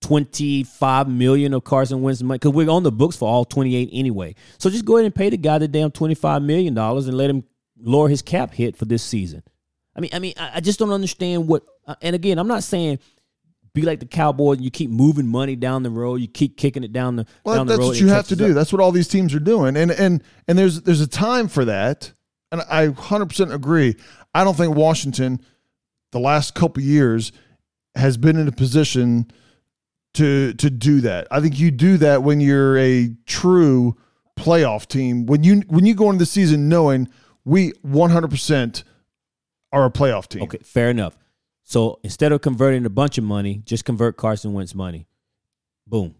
25 0.00 1.08
million 1.08 1.54
of 1.54 1.64
Carson 1.64 2.02
Wentz 2.02 2.22
money? 2.22 2.38
Because 2.38 2.52
we're 2.52 2.70
on 2.70 2.82
the 2.82 2.92
books 2.92 3.16
for 3.16 3.28
all 3.28 3.44
28 3.44 3.90
anyway. 3.92 4.34
So 4.58 4.70
just 4.70 4.84
go 4.84 4.96
ahead 4.96 5.06
and 5.06 5.14
pay 5.14 5.30
the 5.30 5.36
guy 5.36 5.58
the 5.58 5.68
damn 5.68 5.90
25 5.90 6.42
million 6.42 6.74
dollars 6.74 7.06
and 7.06 7.16
let 7.16 7.30
him 7.30 7.44
lower 7.78 8.08
his 8.08 8.22
cap 8.22 8.52
hit 8.52 8.76
for 8.76 8.84
this 8.84 9.02
season. 9.02 9.42
I 9.94 10.00
mean, 10.00 10.10
I 10.12 10.18
mean, 10.18 10.34
I 10.38 10.60
just 10.60 10.78
don't 10.78 10.92
understand 10.92 11.48
what. 11.48 11.64
uh, 11.86 11.94
And 12.02 12.14
again, 12.14 12.38
I'm 12.38 12.48
not 12.48 12.62
saying 12.62 12.98
be 13.72 13.82
like 13.82 14.00
the 14.00 14.06
Cowboys 14.06 14.56
and 14.56 14.64
you 14.64 14.70
keep 14.70 14.90
moving 14.90 15.26
money 15.28 15.54
down 15.54 15.82
the 15.84 15.90
road. 15.90 16.16
You 16.16 16.26
keep 16.28 16.56
kicking 16.56 16.82
it 16.82 16.92
down 16.92 17.16
the 17.16 17.26
Well, 17.44 17.56
down 17.56 17.66
the 17.66 17.72
that's 17.74 17.80
road. 17.80 17.88
what 17.88 18.00
you 18.00 18.08
have 18.08 18.26
to 18.28 18.36
do. 18.36 18.46
up. 18.48 18.54
That's 18.54 18.72
what 18.72 18.80
all 18.82 18.90
these 18.92 19.06
teams 19.08 19.32
are 19.34 19.38
doing, 19.40 19.76
and 19.76 19.90
and 19.92 20.22
and 20.48 20.58
there's 20.58 20.82
there's 20.82 21.00
a 21.00 21.06
time 21.06 21.46
for 21.48 21.64
that, 21.66 22.12
and 22.50 22.62
I 22.62 22.88
100 22.88 23.26
percent 23.26 23.52
agree. 23.52 23.94
I 24.34 24.42
don't 24.44 24.56
think 24.56 24.74
Washington, 24.74 25.40
the 26.12 26.18
last 26.20 26.54
couple 26.54 26.82
years, 26.82 27.30
has 27.94 28.16
been 28.16 28.36
in 28.36 28.48
a 28.48 28.52
position 28.52 29.30
to 30.14 30.54
to 30.54 30.70
do 30.70 31.00
that. 31.02 31.28
I 31.30 31.40
think 31.40 31.58
you 31.58 31.70
do 31.70 31.96
that 31.98 32.22
when 32.22 32.40
you're 32.40 32.78
a 32.78 33.14
true 33.26 33.96
playoff 34.38 34.86
team. 34.86 35.26
When 35.26 35.44
you 35.44 35.62
when 35.68 35.86
you 35.86 35.94
go 35.94 36.06
into 36.10 36.20
the 36.20 36.26
season 36.26 36.68
knowing 36.68 37.08
we 37.44 37.72
100 37.82 38.28
percent 38.28 38.84
are 39.72 39.84
a 39.84 39.90
playoff 39.90 40.28
team. 40.28 40.42
Okay, 40.42 40.58
fair 40.58 40.90
enough. 40.90 41.16
So 41.64 42.00
instead 42.02 42.32
of 42.32 42.40
converting 42.40 42.84
a 42.84 42.90
bunch 42.90 43.18
of 43.18 43.24
money, 43.24 43.62
just 43.64 43.84
convert 43.84 44.16
Carson 44.16 44.52
Wentz 44.52 44.74
money. 44.74 45.06
Boom, 45.86 46.16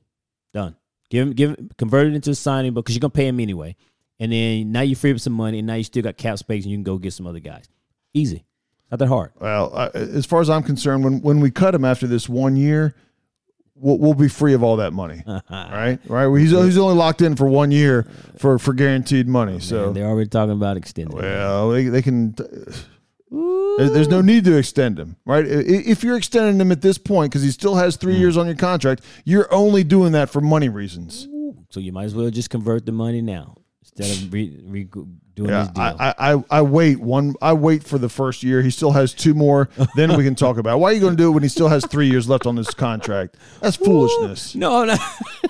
done. 0.55 0.77
Give 1.11 1.27
him, 1.27 1.33
give 1.33 1.51
him, 1.51 1.71
convert 1.77 2.07
it 2.07 2.15
into 2.15 2.31
a 2.31 2.35
signing 2.37 2.73
because 2.73 2.95
you're 2.95 3.01
gonna 3.01 3.11
pay 3.11 3.27
him 3.27 3.41
anyway. 3.41 3.75
And 4.21 4.31
then 4.31 4.71
now 4.71 4.83
you 4.83 4.95
free 4.95 5.13
up 5.13 5.19
some 5.19 5.33
money, 5.33 5.59
and 5.59 5.67
now 5.67 5.75
you 5.75 5.83
still 5.83 6.03
got 6.03 6.17
cap 6.17 6.39
space, 6.39 6.65
and 6.65 6.71
you 6.71 6.77
can 6.77 6.85
go 6.85 6.99
get 6.99 7.15
some 7.15 7.27
other 7.27 7.41
guys. 7.41 7.65
Easy, 8.15 8.45
not 8.91 8.99
that 8.99 9.09
hard. 9.09 9.33
Well, 9.41 9.75
I, 9.75 9.87
as 9.89 10.27
far 10.27 10.41
as 10.41 10.51
I'm 10.51 10.63
concerned, 10.63 11.03
when 11.03 11.21
when 11.21 11.41
we 11.41 11.51
cut 11.51 11.75
him 11.75 11.85
after 11.85 12.07
this 12.07 12.29
one 12.29 12.55
year, 12.55 12.95
we'll, 13.81 13.99
we'll 13.99 14.15
be 14.15 14.29
free 14.29 14.53
of 14.55 14.63
all 14.63 14.77
that 14.77 14.93
money. 14.93 15.23
right, 15.51 15.99
right. 16.07 16.27
Well, 16.27 16.35
he's 16.35 16.51
he's 16.51 16.79
only 16.79 16.95
locked 16.95 17.23
in 17.23 17.35
for 17.37 17.47
one 17.47 17.71
year 17.71 18.07
for 18.39 18.59
for 18.59 18.73
guaranteed 18.75 19.27
money. 19.27 19.59
so 19.61 19.87
Man, 19.87 19.95
they're 19.95 20.07
already 20.07 20.29
talking 20.29 20.53
about 20.53 20.77
extending. 20.77 21.17
well, 21.17 21.71
they, 21.71 21.85
they 21.89 22.03
can. 22.03 22.33
there- 22.33 23.89
There's 23.89 24.09
no 24.09 24.21
need 24.21 24.45
to 24.45 24.57
extend 24.57 24.99
him, 24.99 25.17
right? 25.25 25.45
If 25.47 26.03
you're 26.05 26.17
extending 26.17 26.61
him 26.61 26.73
at 26.73 26.83
this 26.83 26.99
point 26.99 27.31
because 27.33 27.43
he 27.43 27.51
still 27.51 27.77
has 27.77 27.97
three 27.97 28.15
Hmm. 28.15 28.21
years 28.21 28.37
on 28.37 28.47
your 28.47 28.57
contract, 28.57 29.03
you're 29.25 29.53
only 29.55 29.85
doing 29.85 30.13
that 30.13 30.29
for 30.31 30.41
money 30.41 30.69
reasons. 30.69 31.29
So 31.71 31.79
you 31.81 31.93
might 31.93 32.05
as 32.05 32.15
well 32.15 32.29
just 32.31 32.51
convert 32.51 32.85
the 32.85 32.93
money 32.93 33.23
now 33.23 33.55
instead 33.83 34.11
of 34.27 34.33
re, 34.33 34.61
re, 34.65 34.85
doing 34.85 35.49
Yeah, 35.51 35.63
this 35.65 35.69
deal. 35.73 35.83
I, 35.99 36.15
I, 36.19 36.45
I- 36.51 36.63
wait 36.63 37.01
one. 37.01 37.35
I 37.41 37.53
wait 37.55 37.83
for 37.85 37.99
the 37.99 38.09
first 38.09 38.43
year. 38.43 38.63
He 38.63 38.71
still 38.71 38.93
has 38.93 39.13
two 39.15 39.35
more. 39.35 39.69
Then 39.97 40.17
we 40.17 40.25
can 40.25 40.35
talk 40.35 40.59
about 40.59 40.77
it. 40.77 40.81
why 40.81 40.91
are 40.91 40.93
you 40.93 41.01
going 41.01 41.17
to 41.17 41.23
do 41.23 41.29
it 41.29 41.33
when 41.33 41.43
he 41.43 41.49
still 41.49 41.69
has 41.69 41.85
three 41.87 42.09
years 42.09 42.29
left 42.29 42.47
on 42.47 42.55
this 42.57 42.73
contract. 42.75 43.37
That's 43.61 43.77
foolishness. 43.77 44.55
no, 44.55 44.85
no, 44.85 44.97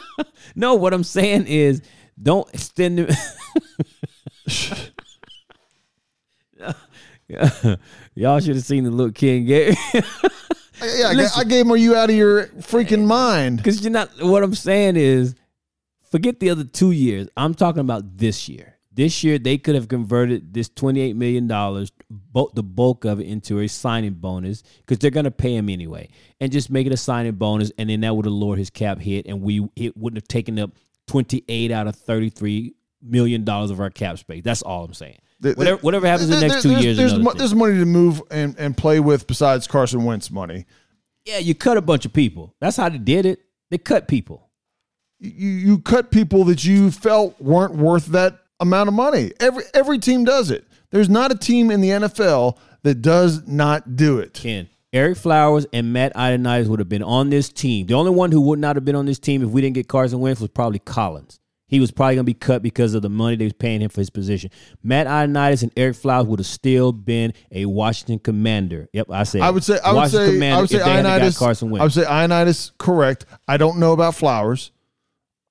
no. 0.54 0.74
What 0.74 0.92
I'm 0.94 1.04
saying 1.04 1.46
is, 1.46 1.82
don't 2.22 2.48
extend 2.54 3.00
it. 3.00 3.14
Y'all 8.14 8.40
should 8.40 8.56
have 8.56 8.64
seen 8.64 8.84
the 8.84 8.90
look 8.90 9.14
King 9.14 9.46
gave. 9.46 9.76
Yeah, 10.82 11.08
I, 11.08 11.28
I 11.40 11.44
gave 11.44 11.66
him. 11.66 11.72
Are 11.72 11.76
you 11.76 11.94
out 11.94 12.10
of 12.10 12.16
your 12.16 12.46
freaking 12.46 13.06
mind? 13.06 13.58
Because 13.58 13.82
you're 13.82 13.92
not. 13.92 14.10
What 14.20 14.42
I'm 14.42 14.54
saying 14.54 14.96
is, 14.96 15.34
forget 16.10 16.40
the 16.40 16.50
other 16.50 16.64
two 16.64 16.90
years. 16.92 17.28
I'm 17.36 17.54
talking 17.54 17.80
about 17.80 18.16
this 18.18 18.48
year. 18.48 18.76
This 18.92 19.22
year 19.22 19.38
they 19.38 19.56
could 19.56 19.76
have 19.76 19.88
converted 19.88 20.52
this 20.52 20.68
28 20.68 21.14
million 21.16 21.46
dollars, 21.46 21.92
both 22.10 22.54
the 22.54 22.62
bulk 22.62 23.04
of 23.04 23.20
it, 23.20 23.26
into 23.26 23.60
a 23.60 23.68
signing 23.68 24.14
bonus 24.14 24.62
because 24.78 24.98
they're 24.98 25.12
gonna 25.12 25.30
pay 25.30 25.54
him 25.54 25.68
anyway, 25.68 26.08
and 26.40 26.50
just 26.50 26.70
make 26.70 26.86
it 26.86 26.92
a 26.92 26.96
signing 26.96 27.32
bonus, 27.32 27.70
and 27.78 27.88
then 27.88 28.00
that 28.00 28.14
would 28.14 28.24
have 28.26 28.34
lowered 28.34 28.58
his 28.58 28.68
cap 28.70 28.98
hit, 28.98 29.26
and 29.26 29.40
we 29.42 29.68
it 29.76 29.96
wouldn't 29.96 30.20
have 30.20 30.28
taken 30.28 30.58
up 30.58 30.72
28 31.06 31.70
out 31.70 31.86
of 31.86 31.94
33 31.96 32.74
million 33.02 33.44
dollars 33.44 33.70
of 33.70 33.80
our 33.80 33.90
cap 33.90 34.18
space. 34.18 34.42
That's 34.44 34.62
all 34.62 34.84
I'm 34.84 34.92
saying. 34.94 35.18
The- 35.38 35.54
Whatever 35.54 35.80
whatever 35.80 36.06
happens 36.08 36.28
in 36.30 36.40
the 36.40 36.48
next 36.48 36.62
two 36.62 36.68
there's, 36.70 36.84
years, 36.84 36.96
There's, 36.96 37.18
mo- 37.18 37.32
there's 37.32 37.54
money 37.54 37.78
to 37.78 37.86
move 37.86 38.20
and, 38.30 38.54
and 38.58 38.76
play 38.76 39.00
with 39.00 39.26
besides 39.26 39.66
Carson 39.68 40.04
Wentz 40.04 40.30
money. 40.30 40.66
yeah, 41.24 41.38
you 41.38 41.54
cut 41.54 41.76
a 41.76 41.80
bunch 41.82 42.04
of 42.04 42.12
people. 42.12 42.54
That's 42.60 42.76
how 42.76 42.88
they 42.88 42.98
did 42.98 43.24
it. 43.24 43.40
They 43.70 43.78
cut 43.78 44.08
people. 44.08 44.49
You 45.20 45.50
you 45.50 45.78
cut 45.78 46.10
people 46.10 46.44
that 46.44 46.64
you 46.64 46.90
felt 46.90 47.40
weren't 47.40 47.74
worth 47.74 48.06
that 48.06 48.38
amount 48.58 48.88
of 48.88 48.94
money. 48.94 49.32
Every 49.38 49.64
every 49.74 49.98
team 49.98 50.24
does 50.24 50.50
it. 50.50 50.66
There's 50.90 51.08
not 51.08 51.30
a 51.30 51.36
team 51.36 51.70
in 51.70 51.80
the 51.80 51.90
NFL 51.90 52.56
that 52.82 52.96
does 52.96 53.46
not 53.46 53.96
do 53.96 54.18
it. 54.18 54.32
Ken. 54.34 54.68
Ereck 54.92 55.18
Flowers 55.18 55.66
and 55.72 55.92
Matt 55.92 56.14
Ioannidis 56.16 56.66
would 56.66 56.80
have 56.80 56.88
been 56.88 57.02
on 57.02 57.30
this 57.30 57.48
team. 57.48 57.86
The 57.86 57.94
only 57.94 58.10
one 58.10 58.32
who 58.32 58.40
would 58.40 58.58
not 58.58 58.74
have 58.74 58.84
been 58.84 58.96
on 58.96 59.06
this 59.06 59.20
team 59.20 59.42
if 59.42 59.50
we 59.50 59.60
didn't 59.60 59.74
get 59.74 59.86
Carson 59.86 60.18
Wentz 60.18 60.40
was 60.40 60.50
probably 60.50 60.80
Collins. 60.80 61.38
He 61.68 61.78
was 61.78 61.92
probably 61.92 62.16
going 62.16 62.24
to 62.24 62.32
be 62.32 62.34
cut 62.34 62.62
because 62.62 62.94
of 62.94 63.02
the 63.02 63.08
money 63.08 63.36
they 63.36 63.44
was 63.44 63.52
paying 63.52 63.80
him 63.80 63.90
for 63.90 64.00
his 64.00 64.10
position. 64.10 64.50
Matt 64.82 65.06
Ioannidis 65.06 65.62
and 65.62 65.72
Ereck 65.76 65.96
Flowers 65.96 66.26
would 66.26 66.40
have 66.40 66.46
still 66.46 66.90
been 66.90 67.32
a 67.52 67.66
Washington 67.66 68.18
Commander. 68.18 68.88
Yep, 68.92 69.06
I 69.10 69.22
said. 69.22 69.42
I 69.42 69.50
would 69.50 69.62
say 69.62 69.78
I 69.84 69.92
would 69.92 69.98
Washington 69.98 70.40
say 70.40 70.50
I 70.50 70.60
would 70.60 70.70
say 70.70 70.78
if 70.78 70.84
they 70.84 70.90
hadn't 70.90 71.04
got 71.04 71.20
Ioannidis. 71.20 71.38
Carson 71.38 71.68
I 71.76 71.82
would 71.84 71.92
say 71.92 72.02
Ioannidis 72.02 72.72
correct. 72.76 73.26
I 73.46 73.56
don't 73.56 73.78
know 73.78 73.92
about 73.92 74.16
Flowers. 74.16 74.72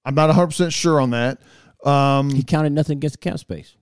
I'm 0.06 0.16
not 0.16 0.28
100 0.28 0.48
percent 0.48 0.74
sure 0.74 1.00
on 1.02 1.12
that. 1.12 1.40
Um, 1.84 2.30
He 2.32 2.44
counted 2.44 2.72
nothing 2.72 2.98
against 2.98 3.20
the 3.22 3.30
cap 3.30 3.40
space. 3.40 3.76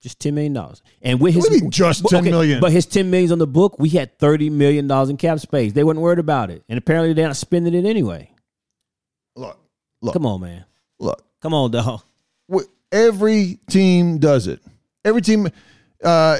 Just 0.00 0.18
ten 0.18 0.34
million 0.34 0.52
dollars, 0.52 0.82
and 1.00 1.20
with 1.20 1.32
his 1.34 1.44
What 1.44 1.50
do 1.50 1.56
you 1.56 1.62
mean 1.62 1.70
just 1.70 2.02
but- 2.02 2.08
10 2.10 2.24
million? 2.24 2.60
But 2.60 2.72
his 2.72 2.86
ten 2.86 3.08
millions 3.08 3.30
on 3.30 3.38
the 3.38 3.46
book, 3.46 3.78
we 3.78 3.88
had 3.90 4.18
thirty 4.18 4.50
million 4.50 4.88
dollars 4.88 5.10
in 5.10 5.16
cap 5.16 5.38
space. 5.38 5.72
They 5.74 5.84
weren't 5.84 6.00
worried 6.00 6.18
about 6.18 6.50
it, 6.50 6.64
and 6.68 6.76
apparently 6.76 7.12
they're 7.12 7.28
not 7.28 7.36
spending 7.36 7.72
it 7.74 7.84
anyway. 7.88 8.28
look, 9.36 9.58
look, 10.00 10.12
Come 10.12 10.26
on, 10.26 10.40
man. 10.40 10.64
look. 10.98 11.22
Come 11.40 11.54
on, 11.54 11.70
dog. 11.70 12.02
Every 12.90 13.58
team 13.70 14.18
does 14.18 14.48
it. 14.48 14.60
Every 15.04 15.22
team. 15.22 15.46
Uh, 16.02 16.38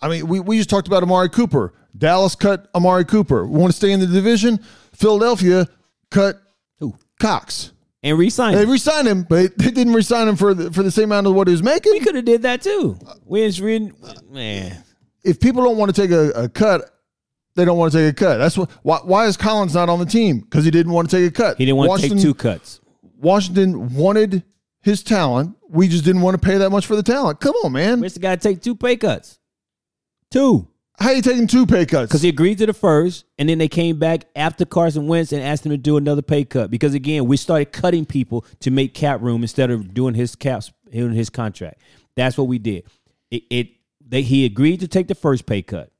I 0.00 0.08
mean, 0.08 0.26
we, 0.26 0.40
we 0.40 0.56
just 0.56 0.70
talked 0.70 0.86
about 0.86 1.02
Amari 1.02 1.28
Cooper. 1.28 1.74
Dallas 1.98 2.34
cut 2.34 2.70
Amari 2.74 3.04
Cooper. 3.04 3.44
We 3.46 3.58
want 3.58 3.72
to 3.72 3.76
stay 3.76 3.90
in 3.92 4.00
the 4.00 4.06
division. 4.06 4.58
Philadelphia 4.94 5.68
cut 6.10 6.40
Who? 6.78 6.94
Cox. 7.20 7.71
And 8.04 8.18
re-sign 8.18 8.54
They 8.54 8.62
him. 8.62 8.70
re-signed 8.70 9.06
him, 9.06 9.22
but 9.22 9.56
they 9.58 9.70
didn't 9.70 9.92
re-sign 9.92 10.26
him 10.26 10.36
for 10.36 10.54
the, 10.54 10.72
for 10.72 10.82
the 10.82 10.90
same 10.90 11.04
amount 11.04 11.28
of 11.28 11.34
what 11.34 11.46
he 11.46 11.52
was 11.52 11.62
making. 11.62 11.92
We 11.92 12.00
could 12.00 12.16
have 12.16 12.24
did 12.24 12.42
that 12.42 12.60
too. 12.62 12.98
We 13.24 13.48
just 13.48 13.60
man. 14.30 14.82
if 15.24 15.38
people 15.38 15.62
don't 15.62 15.76
want 15.76 15.94
to 15.94 16.00
take 16.00 16.10
a, 16.10 16.30
a 16.30 16.48
cut, 16.48 16.82
they 17.54 17.64
don't 17.64 17.78
want 17.78 17.92
to 17.92 17.98
take 17.98 18.12
a 18.12 18.14
cut. 18.14 18.38
That's 18.38 18.56
what. 18.58 18.70
Why, 18.82 18.98
why 19.04 19.26
is 19.26 19.36
Collins 19.36 19.74
not 19.74 19.88
on 19.88 19.98
the 19.98 20.06
team? 20.06 20.40
Because 20.40 20.64
he 20.64 20.70
didn't 20.70 20.92
want 20.92 21.10
to 21.10 21.16
take 21.16 21.28
a 21.28 21.32
cut. 21.32 21.58
He 21.58 21.64
didn't 21.66 21.76
want 21.76 21.90
Washington, 21.90 22.18
to 22.18 22.22
take 22.24 22.30
two 22.30 22.34
cuts. 22.34 22.80
Washington 23.18 23.94
wanted 23.94 24.42
his 24.80 25.02
talent. 25.02 25.56
We 25.68 25.86
just 25.86 26.04
didn't 26.04 26.22
want 26.22 26.40
to 26.40 26.44
pay 26.44 26.58
that 26.58 26.70
much 26.70 26.86
for 26.86 26.96
the 26.96 27.02
talent. 27.02 27.40
Come 27.40 27.54
on, 27.62 27.72
man. 27.72 28.00
The 28.00 28.18
guy 28.18 28.36
to 28.36 28.40
take 28.42 28.62
two 28.62 28.74
pay 28.74 28.96
cuts? 28.96 29.38
Two. 30.30 30.66
How 30.98 31.10
you 31.10 31.22
taking 31.22 31.46
two 31.46 31.66
pay 31.66 31.86
cuts? 31.86 32.08
Because 32.08 32.22
he 32.22 32.28
agreed 32.28 32.58
to 32.58 32.66
the 32.66 32.72
first, 32.72 33.24
and 33.38 33.48
then 33.48 33.58
they 33.58 33.68
came 33.68 33.98
back 33.98 34.26
after 34.36 34.64
Carson 34.64 35.06
Wentz 35.06 35.32
and 35.32 35.42
asked 35.42 35.64
him 35.64 35.70
to 35.70 35.78
do 35.78 35.96
another 35.96 36.22
pay 36.22 36.44
cut. 36.44 36.70
Because 36.70 36.94
again, 36.94 37.26
we 37.26 37.36
started 37.36 37.72
cutting 37.72 38.04
people 38.04 38.44
to 38.60 38.70
make 38.70 38.94
cap 38.94 39.20
room 39.20 39.42
instead 39.42 39.70
of 39.70 39.94
doing 39.94 40.14
his 40.14 40.36
caps 40.36 40.72
doing 40.90 41.14
his 41.14 41.30
contract. 41.30 41.80
That's 42.14 42.36
what 42.36 42.46
we 42.46 42.58
did. 42.58 42.84
It, 43.30 43.42
it 43.50 43.68
they 44.06 44.22
he 44.22 44.44
agreed 44.44 44.80
to 44.80 44.88
take 44.88 45.08
the 45.08 45.14
first 45.14 45.46
pay 45.46 45.62
cut, 45.62 45.90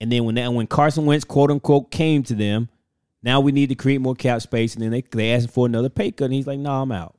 and 0.00 0.12
then 0.12 0.24
when 0.24 0.34
that 0.34 0.52
when 0.52 0.66
Carson 0.66 1.06
Wentz 1.06 1.24
quote 1.24 1.50
unquote 1.50 1.90
came 1.90 2.22
to 2.24 2.34
them, 2.34 2.68
now 3.22 3.40
we 3.40 3.52
need 3.52 3.70
to 3.70 3.74
create 3.74 4.00
more 4.00 4.14
cap 4.14 4.42
space, 4.42 4.74
and 4.74 4.84
then 4.84 4.90
they 4.90 5.00
they 5.00 5.32
asked 5.32 5.50
for 5.50 5.64
another 5.64 5.88
pay 5.88 6.10
cut, 6.10 6.26
and 6.26 6.34
he's 6.34 6.46
like, 6.46 6.58
"No, 6.58 6.82
I'm 6.82 6.92
out." 6.92 7.16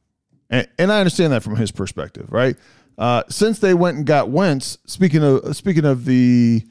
and, 0.54 0.68
and 0.78 0.92
I 0.92 1.00
understand 1.00 1.34
that 1.34 1.42
from 1.42 1.56
his 1.56 1.72
perspective, 1.72 2.32
right? 2.32 2.56
Uh, 2.98 3.24
since 3.30 3.60
they 3.60 3.74
went 3.74 3.98
and 3.98 4.06
got 4.06 4.30
Wentz, 4.30 4.78
speaking 4.86 5.24
of 5.24 5.56
speaking 5.56 5.86
of 5.86 6.06
the, 6.06 6.64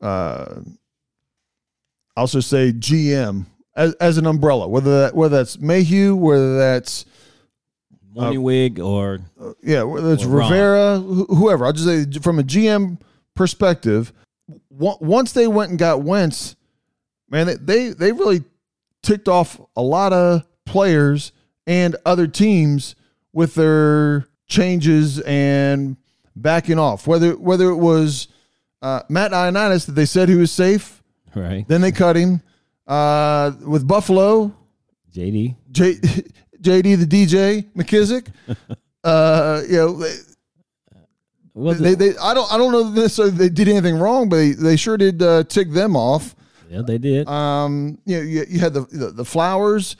uh, 0.00 0.60
I'll 2.16 2.22
also 2.22 2.40
say 2.40 2.72
GM 2.72 3.46
as, 3.76 3.94
as 3.94 4.18
an 4.18 4.26
umbrella, 4.26 4.68
whether 4.68 5.02
that 5.02 5.14
whether 5.14 5.36
that's 5.36 5.58
Mayhew, 5.58 6.14
whether 6.14 6.56
that's 6.56 7.04
Morning 8.14 8.42
wig 8.42 8.78
or 8.78 9.18
yeah, 9.62 9.82
whether 9.82 10.12
it's 10.12 10.24
Ron. 10.24 10.50
Rivera, 10.50 11.00
wh- 11.00 11.36
whoever. 11.36 11.66
I'll 11.66 11.72
just 11.72 11.86
say 11.86 12.20
from 12.20 12.38
a 12.38 12.44
GM 12.44 13.00
perspective, 13.34 14.12
on- 14.80 14.98
once 15.00 15.32
they 15.32 15.48
went 15.48 15.70
and 15.70 15.78
got 15.78 16.02
Wentz, 16.02 16.54
man, 17.28 17.46
they 17.46 17.56
they, 17.56 17.88
they 17.90 18.12
really 18.12 18.44
ticked 19.02 19.28
off 19.28 19.60
a 19.76 19.82
lot 19.82 20.12
of 20.12 20.44
players 20.64 21.32
and 21.66 21.96
other 22.06 22.26
teams 22.26 22.94
with 23.32 23.56
their 23.56 24.28
changes 24.46 25.20
and 25.20 25.96
backing 26.36 26.78
off. 26.78 27.06
Whether 27.06 27.36
whether 27.36 27.70
it 27.70 27.76
was 27.76 28.28
uh, 28.82 29.00
Matt 29.08 29.32
Ioannidis 29.32 29.86
that 29.86 29.92
they 29.92 30.06
said 30.06 30.28
he 30.28 30.34
was 30.34 30.52
safe, 30.52 31.02
right 31.34 31.66
then 31.68 31.80
they 31.80 31.92
cut 31.92 32.16
him. 32.16 32.42
Uh, 32.86 33.52
with 33.66 33.86
Buffalo, 33.88 34.54
JD. 35.14 35.56
J, 35.70 35.94
JD 36.60 36.98
the 37.08 37.24
DJ 37.24 37.64
McKissic. 37.74 38.26
uh, 39.04 39.62
you 39.66 39.76
know, 39.76 39.92
they, 39.94 40.14
Was 41.54 41.78
they, 41.78 41.94
they 41.94 42.16
I 42.18 42.34
don't 42.34 42.52
I 42.52 42.58
don't 42.58 42.72
know 42.72 42.90
necessarily 42.90 43.34
they 43.34 43.48
did 43.48 43.68
anything 43.68 43.98
wrong, 43.98 44.28
but 44.28 44.36
they, 44.36 44.50
they 44.52 44.76
sure 44.76 44.96
did 44.98 45.22
uh, 45.22 45.44
tick 45.44 45.70
them 45.70 45.96
off. 45.96 46.34
yeah, 46.68 46.82
they 46.82 46.98
did. 46.98 47.26
Um, 47.26 47.98
you 48.04 48.16
know, 48.18 48.22
you, 48.22 48.44
you 48.48 48.58
had 48.60 48.74
the, 48.74 48.82
the 48.82 49.10
the 49.12 49.24
flowers, 49.24 49.96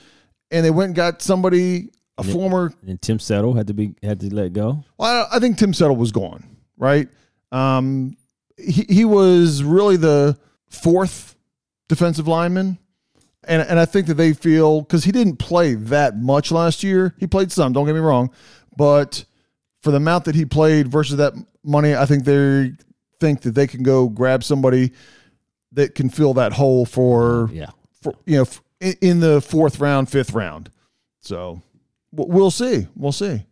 and 0.50 0.64
they 0.64 0.70
went 0.70 0.88
and 0.88 0.96
got 0.96 1.22
somebody 1.22 1.90
a 2.18 2.22
And 2.22 2.32
former. 2.32 2.72
and 2.86 3.00
Tim 3.00 3.18
Settle 3.18 3.54
had 3.54 3.66
to 3.68 3.74
be 3.74 3.94
had 4.02 4.20
to 4.20 4.32
let 4.34 4.52
go. 4.52 4.84
Well, 4.98 5.28
I 5.32 5.36
I 5.36 5.40
think 5.40 5.58
Tim 5.58 5.74
Settle 5.74 5.96
was 5.96 6.12
gone, 6.12 6.44
right? 6.76 7.08
Um, 7.52 8.16
he 8.58 8.84
he 8.88 9.04
was 9.04 9.62
really 9.62 9.96
the 9.96 10.38
fourth 10.68 11.36
defensive 11.88 12.28
lineman. 12.28 12.78
And, 13.46 13.60
and 13.60 13.78
I 13.78 13.84
think 13.84 14.06
that 14.06 14.14
they 14.14 14.32
feel 14.32 14.80
because 14.80 15.04
he 15.04 15.12
didn't 15.12 15.36
play 15.36 15.74
that 15.74 16.16
much 16.16 16.50
last 16.50 16.82
year. 16.82 17.14
He 17.18 17.26
played 17.26 17.52
some, 17.52 17.74
don't 17.74 17.84
get 17.84 17.92
me 17.94 18.00
wrong, 18.00 18.30
but 18.74 19.22
for 19.82 19.90
the 19.90 19.98
amount 19.98 20.24
that 20.24 20.34
he 20.34 20.46
played 20.46 20.88
versus 20.88 21.18
that 21.18 21.34
money, 21.62 21.94
I 21.94 22.06
think 22.06 22.24
they 22.24 22.72
think 23.20 23.42
that 23.42 23.50
they 23.54 23.66
can 23.66 23.82
go 23.82 24.08
grab 24.08 24.42
somebody 24.44 24.92
that 25.72 25.94
can 25.94 26.08
fill 26.08 26.32
that 26.34 26.54
hole 26.54 26.86
for, 26.86 27.50
Yeah. 27.52 27.68
for 28.00 28.14
you 28.24 28.38
know 28.38 28.46
in 29.02 29.20
the 29.20 29.42
fourth 29.42 29.78
round, 29.78 30.08
fifth 30.08 30.32
round. 30.32 30.70
So 31.20 31.60
we'll 32.16 32.50
see, 32.50 32.86
we'll 32.94 33.12
see. 33.12 33.44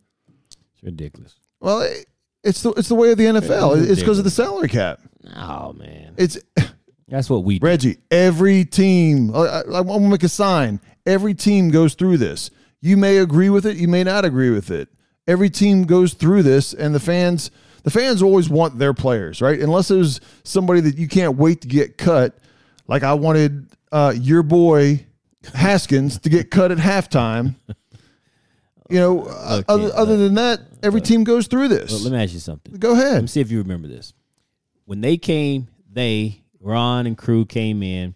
It's 0.73 0.83
ridiculous. 0.83 1.35
Well, 1.59 1.81
it, 1.81 2.05
it's 2.43 2.61
the 2.61 2.71
it's 2.71 2.89
the 2.89 2.95
way 2.95 3.11
of 3.11 3.17
the 3.17 3.25
NFL. 3.25 3.89
It's 3.89 4.01
because 4.01 4.17
of 4.17 4.23
the 4.23 4.31
salary 4.31 4.69
cap. 4.69 4.99
Oh 5.35 5.73
man. 5.73 6.13
It's 6.17 6.37
That's 7.07 7.29
what 7.29 7.43
we 7.43 7.59
do. 7.59 7.65
Reggie. 7.65 7.97
Every 8.09 8.65
team. 8.65 9.35
I, 9.35 9.39
I, 9.39 9.59
I 9.61 9.81
want 9.81 10.03
to 10.03 10.09
make 10.09 10.23
a 10.23 10.29
sign. 10.29 10.79
Every 11.05 11.33
team 11.33 11.69
goes 11.69 11.93
through 11.93 12.17
this. 12.17 12.49
You 12.81 12.97
may 12.97 13.17
agree 13.17 13.49
with 13.49 13.65
it. 13.65 13.77
You 13.77 13.87
may 13.87 14.03
not 14.03 14.25
agree 14.25 14.49
with 14.49 14.71
it. 14.71 14.89
Every 15.27 15.49
team 15.49 15.83
goes 15.83 16.13
through 16.13 16.43
this, 16.43 16.73
and 16.73 16.93
the 16.93 16.99
fans. 16.99 17.51
The 17.83 17.91
fans 17.91 18.21
always 18.21 18.49
want 18.49 18.79
their 18.79 18.93
players, 18.93 19.41
right? 19.41 19.59
Unless 19.59 19.89
there's 19.89 20.21
somebody 20.45 20.79
that 20.81 20.97
you 20.97 21.09
can't 21.09 21.35
wait 21.35 21.61
to 21.61 21.67
get 21.67 21.97
cut. 21.97 22.37
Like 22.87 23.03
I 23.03 23.13
wanted 23.13 23.67
uh, 23.91 24.13
your 24.15 24.41
boy 24.41 25.05
Haskins 25.53 26.17
to 26.19 26.29
get 26.29 26.49
cut 26.49 26.71
at 26.71 26.77
halftime. 26.77 27.55
You 28.89 28.99
know, 28.99 29.23
uh, 29.25 29.61
Okay, 29.61 29.65
other, 29.67 29.91
other 29.95 30.17
than 30.17 30.35
that, 30.35 30.61
every 30.81 31.01
team 31.01 31.23
goes 31.23 31.47
through 31.47 31.69
this. 31.69 32.03
let 32.03 32.11
me 32.11 32.21
ask 32.21 32.33
you 32.33 32.39
something. 32.39 32.75
Go 32.77 32.91
ahead. 32.93 33.13
Let 33.13 33.21
me 33.21 33.27
see 33.27 33.41
if 33.41 33.49
you 33.51 33.59
remember 33.59 33.87
this. 33.87 34.13
When 34.85 35.01
they 35.01 35.17
came, 35.17 35.67
they, 35.91 36.41
Ron 36.59 37.07
and 37.07 37.17
crew 37.17 37.45
came 37.45 37.81
in 37.81 38.15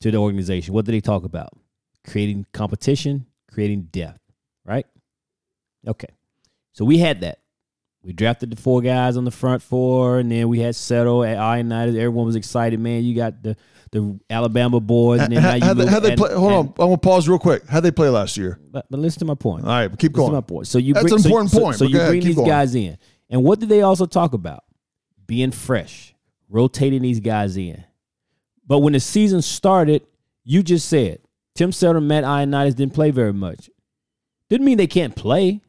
to 0.00 0.10
the 0.10 0.18
organization. 0.18 0.74
What 0.74 0.84
did 0.84 0.92
they 0.92 1.00
talk 1.00 1.24
about? 1.24 1.50
Creating 2.06 2.46
competition, 2.52 3.26
creating 3.52 3.82
depth, 3.92 4.20
right? 4.64 4.86
Okay. 5.86 6.08
So 6.72 6.84
we 6.84 6.98
had 6.98 7.20
that. 7.20 7.38
We 8.02 8.12
drafted 8.12 8.50
the 8.50 8.56
four 8.56 8.80
guys 8.80 9.16
on 9.16 9.24
the 9.24 9.30
front 9.30 9.62
four, 9.62 10.18
and 10.18 10.30
then 10.30 10.48
we 10.48 10.60
had 10.60 10.74
Settle 10.76 11.24
at 11.24 11.36
Ioannidis. 11.36 11.96
Everyone 11.96 12.26
was 12.26 12.36
excited, 12.36 12.78
man. 12.80 13.04
You 13.04 13.14
got 13.14 13.42
the 13.42 13.56
the 13.90 14.18
Alabama 14.28 14.80
boys, 14.80 15.20
and 15.22 15.32
then 15.34 15.42
How, 15.42 15.54
you 15.54 15.64
how, 15.64 15.74
they, 15.74 15.86
how 15.86 16.00
they 16.00 16.16
play? 16.16 16.34
Hold 16.34 16.52
and- 16.52 16.58
on, 16.58 16.66
I'm 16.66 16.72
gonna 16.88 16.98
pause 16.98 17.28
real 17.28 17.38
quick. 17.38 17.66
How 17.66 17.80
they 17.80 17.90
play 17.90 18.08
last 18.08 18.36
year? 18.36 18.58
But, 18.70 18.86
but 18.90 19.00
listen 19.00 19.20
to 19.20 19.24
my 19.24 19.34
point. 19.34 19.64
All 19.64 19.70
right, 19.70 19.88
keep 19.90 20.12
Listen 20.12 20.12
to 20.12 20.16
going. 20.18 20.32
my 20.32 20.40
point. 20.40 20.66
So 20.66 20.78
you 20.78 20.94
That's 20.94 21.04
bring, 21.04 21.14
an 21.14 21.20
so- 21.20 21.28
important 21.28 21.50
so, 21.52 21.60
point, 21.60 21.76
So, 21.76 21.84
you 21.84 21.96
ahead, 21.98 22.10
bring 22.10 22.22
these 22.22 22.36
going. 22.36 22.48
guys 22.48 22.74
in, 22.74 22.98
and 23.30 23.42
what 23.44 23.60
did 23.60 23.68
they 23.68 23.82
also 23.82 24.06
talk 24.06 24.32
about? 24.34 24.64
Being 25.26 25.50
fresh, 25.50 26.14
rotating 26.48 27.02
these 27.02 27.20
guys 27.20 27.56
in. 27.56 27.84
But 28.66 28.78
when 28.80 28.92
the 28.92 29.00
season 29.00 29.42
started, 29.42 30.06
you 30.44 30.62
just 30.62 30.88
said 30.88 31.20
Tim 31.54 31.72
Settle, 31.72 32.00
Matt 32.02 32.24
Ioannidis 32.24 32.74
didn't 32.76 32.94
play 32.94 33.10
very 33.10 33.32
much. 33.32 33.68
Didn't 34.48 34.64
mean 34.66 34.78
they 34.78 34.86
can't 34.86 35.14
play. 35.16 35.60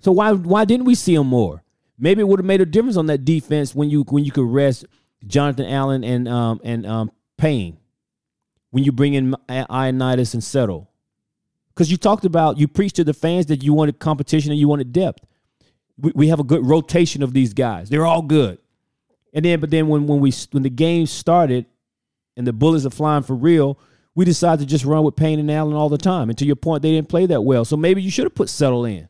So 0.00 0.12
why 0.12 0.32
why 0.32 0.64
didn't 0.64 0.86
we 0.86 0.94
see 0.94 1.14
them 1.16 1.26
more? 1.26 1.62
Maybe 1.98 2.20
it 2.22 2.28
would 2.28 2.38
have 2.38 2.46
made 2.46 2.62
a 2.62 2.66
difference 2.66 2.96
on 2.96 3.06
that 3.06 3.24
defense 3.24 3.74
when 3.74 3.90
you 3.90 4.02
when 4.08 4.24
you 4.24 4.32
could 4.32 4.46
rest 4.50 4.86
Jonathan 5.26 5.66
Allen 5.66 6.04
and 6.04 6.28
um 6.28 6.60
and 6.64 6.86
um 6.86 7.10
Payne 7.36 7.78
when 8.70 8.84
you 8.84 8.92
bring 8.92 9.14
in 9.14 9.34
Ioannidis 9.48 10.34
and 10.34 10.44
Settle. 10.44 10.90
Because 11.68 11.90
you 11.90 11.96
talked 11.96 12.24
about, 12.24 12.58
you 12.58 12.68
preached 12.68 12.96
to 12.96 13.04
the 13.04 13.14
fans 13.14 13.46
that 13.46 13.62
you 13.62 13.72
wanted 13.72 13.98
competition 13.98 14.50
and 14.50 14.60
you 14.60 14.68
wanted 14.68 14.92
depth. 14.92 15.24
We, 15.98 16.12
we 16.14 16.28
have 16.28 16.38
a 16.38 16.44
good 16.44 16.64
rotation 16.64 17.22
of 17.22 17.32
these 17.32 17.54
guys. 17.54 17.88
They're 17.88 18.06
all 18.06 18.22
good. 18.22 18.58
And 19.32 19.44
then, 19.44 19.60
but 19.60 19.70
then 19.70 19.88
when 19.88 20.06
when 20.06 20.20
we 20.20 20.32
when 20.50 20.62
the 20.62 20.70
game 20.70 21.06
started, 21.06 21.66
and 22.36 22.46
the 22.46 22.52
bullets 22.52 22.86
are 22.86 22.90
flying 22.90 23.22
for 23.22 23.34
real, 23.34 23.78
we 24.14 24.24
decided 24.24 24.60
to 24.60 24.66
just 24.66 24.84
run 24.84 25.04
with 25.04 25.16
Payne 25.16 25.38
and 25.38 25.50
Allen 25.50 25.74
all 25.74 25.88
the 25.88 25.98
time. 25.98 26.30
And 26.30 26.38
to 26.38 26.44
your 26.44 26.56
point, 26.56 26.82
they 26.82 26.92
didn't 26.92 27.08
play 27.08 27.26
that 27.26 27.42
well. 27.42 27.64
So 27.64 27.76
maybe 27.76 28.02
you 28.02 28.10
should 28.10 28.24
have 28.24 28.34
put 28.34 28.48
Settle 28.48 28.84
in. 28.84 29.08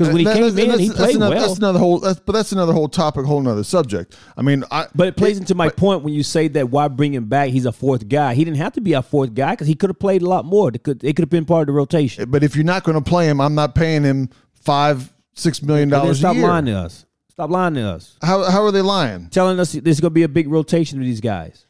Because 0.00 0.14
when 0.14 0.18
he 0.18 0.24
That- 0.24 0.34
came 0.34 0.54
that's- 0.54 0.74
in, 0.74 0.80
he 0.80 0.90
played 0.90 1.16
another, 1.16 1.34
well. 1.36 1.46
That's 1.48 1.58
another 1.58 1.78
whole. 1.78 1.98
That's, 2.00 2.20
but 2.20 2.32
that's 2.32 2.52
another 2.52 2.72
whole 2.72 2.88
topic, 2.88 3.26
whole 3.26 3.40
another 3.40 3.64
subject. 3.64 4.16
I 4.36 4.42
mean, 4.42 4.64
I. 4.70 4.86
But 4.94 5.08
it 5.08 5.16
plays 5.16 5.38
into 5.38 5.54
my 5.54 5.68
point 5.68 6.02
when 6.02 6.14
you 6.14 6.22
say 6.22 6.48
that 6.48 6.70
why 6.70 6.88
bring 6.88 7.12
him 7.12 7.26
back? 7.26 7.50
He's 7.50 7.66
a 7.66 7.72
fourth 7.72 8.08
guy. 8.08 8.34
He 8.34 8.44
didn't 8.44 8.56
have 8.56 8.72
to 8.74 8.80
be 8.80 8.94
a 8.94 9.02
fourth 9.02 9.34
guy 9.34 9.50
because 9.52 9.66
he 9.66 9.74
could 9.74 9.90
have 9.90 9.98
played 9.98 10.22
a 10.22 10.26
lot 10.28 10.44
more. 10.46 10.70
It 10.72 10.82
could, 10.82 11.04
it 11.04 11.16
could 11.16 11.22
have 11.24 11.30
been 11.30 11.44
part 11.44 11.62
of 11.62 11.66
the 11.66 11.72
rotation. 11.72 12.30
But 12.30 12.42
if 12.42 12.56
you're 12.56 12.64
not 12.64 12.84
going 12.84 12.96
to 12.96 13.08
play 13.08 13.28
him, 13.28 13.40
I'm 13.40 13.54
not 13.54 13.74
paying 13.74 14.02
him 14.04 14.30
five, 14.54 15.12
six 15.34 15.62
million 15.62 15.88
dollars 15.88 16.18
stop 16.20 16.34
year. 16.36 16.46
lying 16.46 16.66
to 16.66 16.72
us. 16.72 17.04
Stop 17.30 17.50
lying 17.50 17.74
to 17.74 17.82
us. 17.82 18.16
How 18.22 18.44
how 18.50 18.62
are 18.64 18.70
they 18.72 18.82
lying? 18.82 19.28
Telling 19.30 19.58
us 19.60 19.72
there's 19.72 20.00
going 20.00 20.10
to 20.10 20.14
be 20.14 20.24
a 20.24 20.28
big 20.28 20.48
rotation 20.48 20.98
of 20.98 21.04
these 21.04 21.20
guys. 21.20 21.66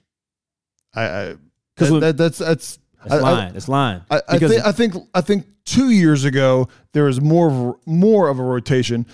I, 0.95 1.03
I 1.05 1.35
that, 1.77 1.91
when- 1.91 2.01
that, 2.01 2.17
that's 2.17 2.39
that's. 2.39 2.79
That's 3.05 3.23
I, 3.23 3.29
I- 3.29 3.33
lying. 3.33 3.53
That's 3.53 3.69
lying. 3.69 4.03
I, 4.11 4.17
I, 4.17 4.23
I 4.67 4.73
think 4.73 4.95
I 5.15 5.21
think 5.21 5.47
two 5.65 5.91
years 5.91 6.25
ago 6.25 6.69
there 6.93 7.05
was 7.05 7.21
more 7.21 7.49
of 7.49 7.55
a, 7.55 7.75
more 7.91 8.29
of 8.29 8.39
a 8.39 8.43
rotation, 8.43 9.07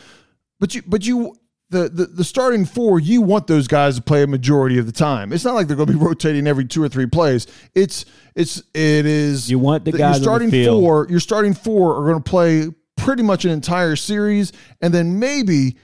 but 0.58 0.74
you 0.74 0.82
but 0.86 1.06
you 1.06 1.36
the, 1.70 1.88
the 1.88 2.06
the 2.06 2.24
starting 2.24 2.64
four 2.64 3.00
you 3.00 3.20
want 3.20 3.46
those 3.46 3.66
guys 3.66 3.96
to 3.96 4.02
play 4.02 4.22
a 4.22 4.26
majority 4.26 4.78
of 4.78 4.86
the 4.86 4.92
time. 4.92 5.32
It's 5.32 5.44
not 5.44 5.54
like 5.54 5.66
they're 5.66 5.76
going 5.76 5.88
to 5.88 5.92
be 5.92 5.98
rotating 6.04 6.46
every 6.46 6.64
two 6.64 6.82
or 6.82 6.88
three 6.88 7.06
plays. 7.06 7.46
It's 7.74 8.04
it's 8.34 8.58
it 8.74 9.06
is 9.06 9.50
You 9.50 9.58
want 9.58 9.84
the 9.84 9.92
that 9.92 9.98
guys 9.98 10.14
your 10.16 10.38
the 10.38 10.48
starting 10.48 10.64
four. 10.66 11.06
Your 11.08 11.20
starting 11.20 11.54
four 11.54 11.96
are 11.96 12.10
going 12.10 12.22
to 12.22 12.30
play 12.30 12.68
pretty 12.96 13.22
much 13.22 13.44
an 13.44 13.50
entire 13.50 13.96
series, 13.96 14.52
and 14.80 14.94
then 14.94 15.18
maybe 15.18 15.76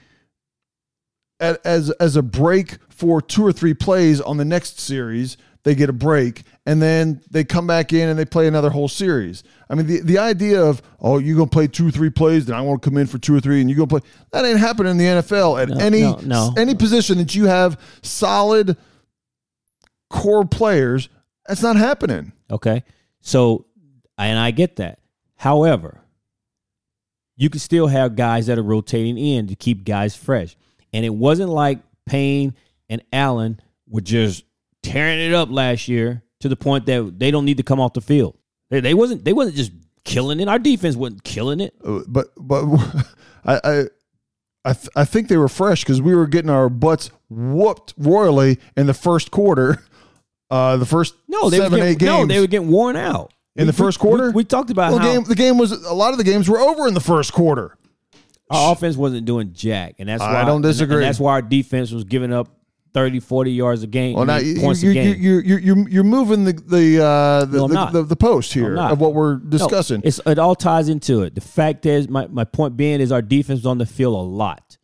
at, 1.39 1.65
as 1.65 1.89
as 1.91 2.15
a 2.15 2.21
break 2.21 2.77
for 2.89 3.21
two 3.21 3.45
or 3.45 3.51
three 3.51 3.73
plays 3.73 4.21
on 4.21 4.37
the 4.37 4.45
next 4.45 4.79
series. 4.79 5.37
They 5.63 5.75
get 5.75 5.89
a 5.89 5.93
break, 5.93 6.43
and 6.65 6.81
then 6.81 7.21
they 7.31 7.43
come 7.43 7.65
back 7.65 7.93
in 7.93 8.09
and 8.09 8.19
they 8.19 8.25
play 8.25 8.47
another 8.47 8.69
whole 8.69 8.89
series. 8.89 9.43
I 9.69 9.75
mean, 9.75 9.87
the, 9.87 10.01
the 10.01 10.17
idea 10.17 10.61
of, 10.61 10.81
oh, 10.99 11.19
you're 11.19 11.37
going 11.37 11.47
to 11.47 11.53
play 11.53 11.67
two 11.67 11.87
or 11.87 11.91
three 11.91 12.09
plays, 12.09 12.45
then 12.45 12.55
I 12.55 12.61
want 12.61 12.81
to 12.81 12.89
come 12.89 12.97
in 12.97 13.07
for 13.07 13.17
two 13.17 13.35
or 13.35 13.39
three, 13.39 13.61
and 13.61 13.69
you're 13.69 13.77
going 13.77 13.89
to 13.89 13.99
play, 13.99 14.09
that 14.31 14.45
ain't 14.45 14.59
happening 14.59 14.91
in 14.91 14.97
the 14.97 15.05
NFL 15.05 15.61
at 15.61 15.81
any, 15.81 16.01
no, 16.01 16.19
no. 16.23 16.53
any 16.57 16.75
position 16.75 17.17
that 17.19 17.33
you 17.33 17.45
have 17.45 17.79
solid 18.01 18.77
core 20.09 20.45
players. 20.45 21.07
That's 21.47 21.63
not 21.63 21.77
happening. 21.77 22.33
Okay. 22.51 22.83
So, 23.21 23.65
and 24.17 24.37
I 24.37 24.51
get 24.51 24.77
that. 24.77 24.99
However, 25.35 26.01
you 27.35 27.49
can 27.49 27.59
still 27.59 27.87
have 27.87 28.15
guys 28.15 28.47
that 28.47 28.59
are 28.59 28.63
rotating 28.63 29.17
in 29.17 29.47
to 29.47 29.55
keep 29.55 29.85
guys 29.85 30.15
fresh. 30.15 30.55
And 30.91 31.03
it 31.03 31.09
wasn't 31.09 31.49
like 31.49 31.79
Payne 32.05 32.53
and 32.89 33.01
Allen 33.11 33.59
were 33.87 34.01
just 34.01 34.43
tearing 34.83 35.19
it 35.19 35.33
up 35.33 35.49
last 35.49 35.87
year 35.87 36.21
to 36.41 36.49
the 36.49 36.55
point 36.55 36.85
that 36.85 37.17
they 37.17 37.31
don't 37.31 37.45
need 37.45 37.57
to 37.57 37.63
come 37.63 37.79
off 37.79 37.93
the 37.93 38.01
field. 38.01 38.37
They, 38.69 38.79
they 38.79 38.93
wasn't 38.93 39.23
they 39.25 39.33
wasn't 39.33 39.55
just 39.55 39.71
killing 40.03 40.39
it. 40.39 40.47
Our 40.47 40.59
defense 40.59 40.95
wasn't 40.95 41.23
killing 41.23 41.59
it. 41.59 41.73
Uh, 41.83 42.01
But 42.07 42.27
but 42.37 42.65
I 43.45 43.59
I 43.63 43.83
I, 44.65 44.73
th- 44.73 44.89
I 44.95 45.03
think 45.05 45.27
they 45.27 45.35
were 45.37 45.49
fresh 45.49 45.83
because 45.83 46.01
we 46.01 46.15
were 46.15 46.25
getting 46.27 46.49
our 46.49 46.69
butts 46.69 47.11
whooped 47.29 47.93
royally 47.97 48.59
in 48.77 48.85
the 48.87 48.93
first 48.93 49.29
quarter. 49.31 49.83
Uh, 50.49 50.77
the 50.77 50.85
first 50.85 51.15
No, 51.27 51.49
they 51.49 51.57
seven 51.57 51.79
were 51.79 51.85
eight 51.85 51.97
getting, 51.99 52.15
games. 52.15 52.27
No, 52.29 52.33
they 52.35 52.39
were 52.39 52.47
getting 52.47 52.69
worn 52.69 52.95
out 52.95 53.33
In 53.55 53.65
the 53.67 53.73
first 53.73 53.99
quarter? 53.99 54.27
We, 54.27 54.31
we 54.37 54.43
talked 54.45 54.69
about 54.69 54.91
well, 54.91 54.99
how 54.99 55.11
game 55.13 55.23
the 55.23 55.35
game 55.35 55.57
was 55.57 55.71
a 55.71 55.93
lot 55.93 56.11
of 56.11 56.17
the 56.17 56.23
games 56.23 56.47
were 56.47 56.59
over 56.59 56.87
in 56.87 56.93
the 56.93 56.99
first 57.01 57.33
quarter. 57.33 57.75
our 58.49 58.71
offense 58.71 58.95
wasn't 58.95 59.25
doing 59.25 59.51
jack, 59.53 59.95
and 59.99 60.07
that's 60.07 60.21
why 60.21 60.41
I 60.41 60.45
don't 60.45 60.57
and- 60.57 60.63
disagree. 60.63 60.97
And 60.97 61.03
that's 61.05 61.19
why 61.19 61.31
our 61.33 61.41
defense 61.41 61.91
was 61.91 62.03
giving 62.03 62.31
up 62.31 62.47
30, 62.93 63.19
40 63.19 63.51
yards 63.51 63.83
a 63.83 63.87
game. 63.87 64.15
Well, 64.15 64.25
now 64.25 64.37
you, 64.37 64.59
points 64.59 64.83
you, 64.83 64.91
a 64.91 64.93
you, 64.93 65.01
game. 65.01 65.21
you, 65.21 65.39
you, 65.39 65.57
you're 65.57 65.89
you're 65.89 66.03
moving 66.03 66.43
the 66.43 66.53
the 66.53 67.03
uh, 67.03 67.45
the, 67.45 67.67
No, 67.67 67.67
the, 67.67 67.85
the, 67.91 68.03
the 68.03 68.15
post 68.15 68.53
here 68.53 68.77
of 68.77 68.99
what 68.99 69.13
we're 69.13 69.35
No, 69.37 69.49
discussing. 69.49 70.01
it's 70.03 70.19
it 70.25 70.37
all 70.39 70.55
ties 70.55 70.89
into 70.89 71.23
it. 71.23 71.35
The 71.35 71.41
fact 71.41 71.85
is, 71.85 72.07
my, 72.07 72.27
my 72.27 72.43
point 72.43 72.77
being 72.77 73.01
is 73.01 73.11
our 73.11 73.21
defense 73.21 73.61
is 73.61 73.65
on 73.65 73.77
the 73.79 73.85
field 73.85 74.13
a 74.15 74.17
lot. 74.17 74.77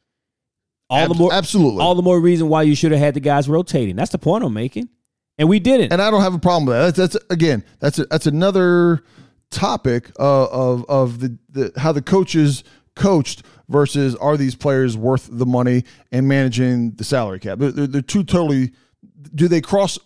All 0.89 0.97
Ab- 0.97 1.09
the 1.09 1.15
more 1.15 1.31
absolutely. 1.33 1.81
all 1.83 1.93
the 1.93 2.01
more 2.01 2.19
reason 2.19 2.49
why 2.49 2.63
you 2.63 2.73
should 2.75 2.91
have 2.91 2.99
had 2.99 3.13
the 3.13 3.19
guys 3.19 3.47
rotating. 3.47 3.95
That's 3.95 4.11
the 4.11 4.17
point 4.17 4.43
I'm 4.43 4.53
making, 4.53 4.89
and 5.37 5.47
we 5.47 5.59
didn't. 5.59 5.93
and 5.93 6.01
I 6.01 6.09
don't 6.09 6.21
have 6.21 6.33
a 6.33 6.39
problem 6.39 6.65
with 6.65 6.75
that. 6.75 6.95
That's, 6.95 7.13
that's 7.13 7.25
again, 7.31 7.63
that's 7.79 7.99
a, 7.99 8.05
that's 8.05 8.25
another 8.25 9.03
topic 9.51 10.11
uh, 10.19 10.45
of 10.47 10.85
of 10.89 11.19
the, 11.19 11.37
the 11.49 11.71
how 11.77 11.91
the 11.91 12.01
coaches 12.01 12.63
coached 12.95 13.43
versus 13.69 14.15
are 14.15 14.35
these 14.35 14.55
players 14.55 14.97
worth 14.97 15.29
the 15.31 15.45
money 15.45 15.85
and 16.11 16.27
managing 16.27 16.91
the 16.91 17.03
salary 17.03 17.39
cap. 17.39 17.59
They're, 17.59 17.71
they're, 17.71 18.01
two 18.01 18.23
totally. 18.23 18.73
Do 19.33 19.47
they 19.47 19.61
cross 19.61 19.97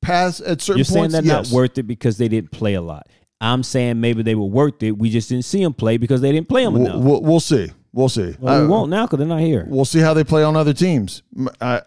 paths 0.00 0.40
at 0.40 0.62
certain 0.62 0.78
points? 0.78 0.90
You're 0.90 1.02
saying 1.02 1.10
they're 1.10 1.24
yes. 1.24 1.50
not 1.50 1.56
worth 1.56 1.76
it 1.76 1.82
because 1.82 2.16
they 2.16 2.28
didn't 2.28 2.52
play 2.52 2.74
a 2.74 2.80
lot. 2.80 3.08
I'm 3.40 3.62
saying 3.62 4.00
maybe 4.00 4.22
they 4.22 4.34
were 4.34 4.46
worth 4.46 4.82
it. 4.82 4.92
We 4.96 5.10
just 5.10 5.28
didn't 5.28 5.44
see 5.44 5.62
them 5.62 5.74
play 5.74 5.98
because 5.98 6.20
they 6.20 6.32
didn't 6.32 6.48
play 6.48 6.64
them 6.64 6.74
We'll, 6.74 6.86
enough. 6.86 7.02
we'll, 7.02 7.22
we'll 7.22 7.40
see. 7.40 7.70
We'll 7.92 8.08
see. 8.08 8.34
Well, 8.40 8.62
we 8.62 8.66
won't 8.66 8.90
now 8.90 9.06
because 9.06 9.18
they're 9.18 9.28
not 9.28 9.40
here. 9.40 9.66
We'll 9.68 9.84
see 9.84 10.00
how 10.00 10.14
they 10.14 10.24
play 10.24 10.42
on 10.42 10.56
other 10.56 10.72
teams. 10.72 11.22
I, 11.60 11.82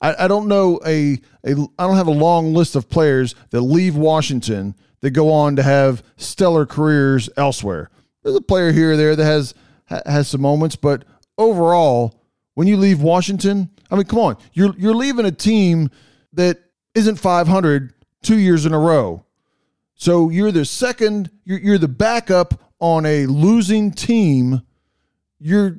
I 0.00 0.26
don't 0.26 0.48
know 0.48 0.80
a, 0.84 1.20
a 1.46 1.52
I 1.78 1.86
don't 1.86 1.96
have 1.96 2.08
a 2.08 2.12
long 2.12 2.54
list 2.54 2.74
of 2.74 2.88
players 2.88 3.36
that 3.50 3.60
leave 3.60 3.94
Washington 3.94 4.74
that 5.00 5.10
go 5.10 5.30
on 5.32 5.54
to 5.56 5.62
have 5.62 6.02
stellar 6.16 6.66
careers 6.66 7.30
elsewhere. 7.36 7.90
There's 8.24 8.34
a 8.34 8.40
player 8.40 8.72
here 8.72 8.92
or 8.92 8.96
there 8.96 9.14
that 9.14 9.24
has 9.24 9.54
ha- 9.86 10.02
has 10.06 10.28
some 10.28 10.40
moments, 10.40 10.76
but 10.76 11.04
overall, 11.38 12.20
when 12.54 12.66
you 12.66 12.76
leave 12.76 13.00
Washington, 13.00 13.70
I 13.90 13.96
mean, 13.96 14.04
come 14.04 14.18
on, 14.18 14.36
you're 14.52 14.74
you're 14.76 14.94
leaving 14.94 15.26
a 15.26 15.32
team 15.32 15.90
that 16.32 16.58
isn't 16.94 17.16
500 17.16 17.94
two 18.22 18.38
years 18.38 18.64
in 18.66 18.72
a 18.72 18.78
row. 18.78 19.24
So 19.94 20.30
you're 20.30 20.52
the 20.52 20.64
second, 20.64 21.30
you're, 21.44 21.58
you're 21.58 21.78
the 21.78 21.88
backup 21.88 22.60
on 22.78 23.06
a 23.06 23.26
losing 23.26 23.92
team. 23.92 24.62
You're 25.38 25.78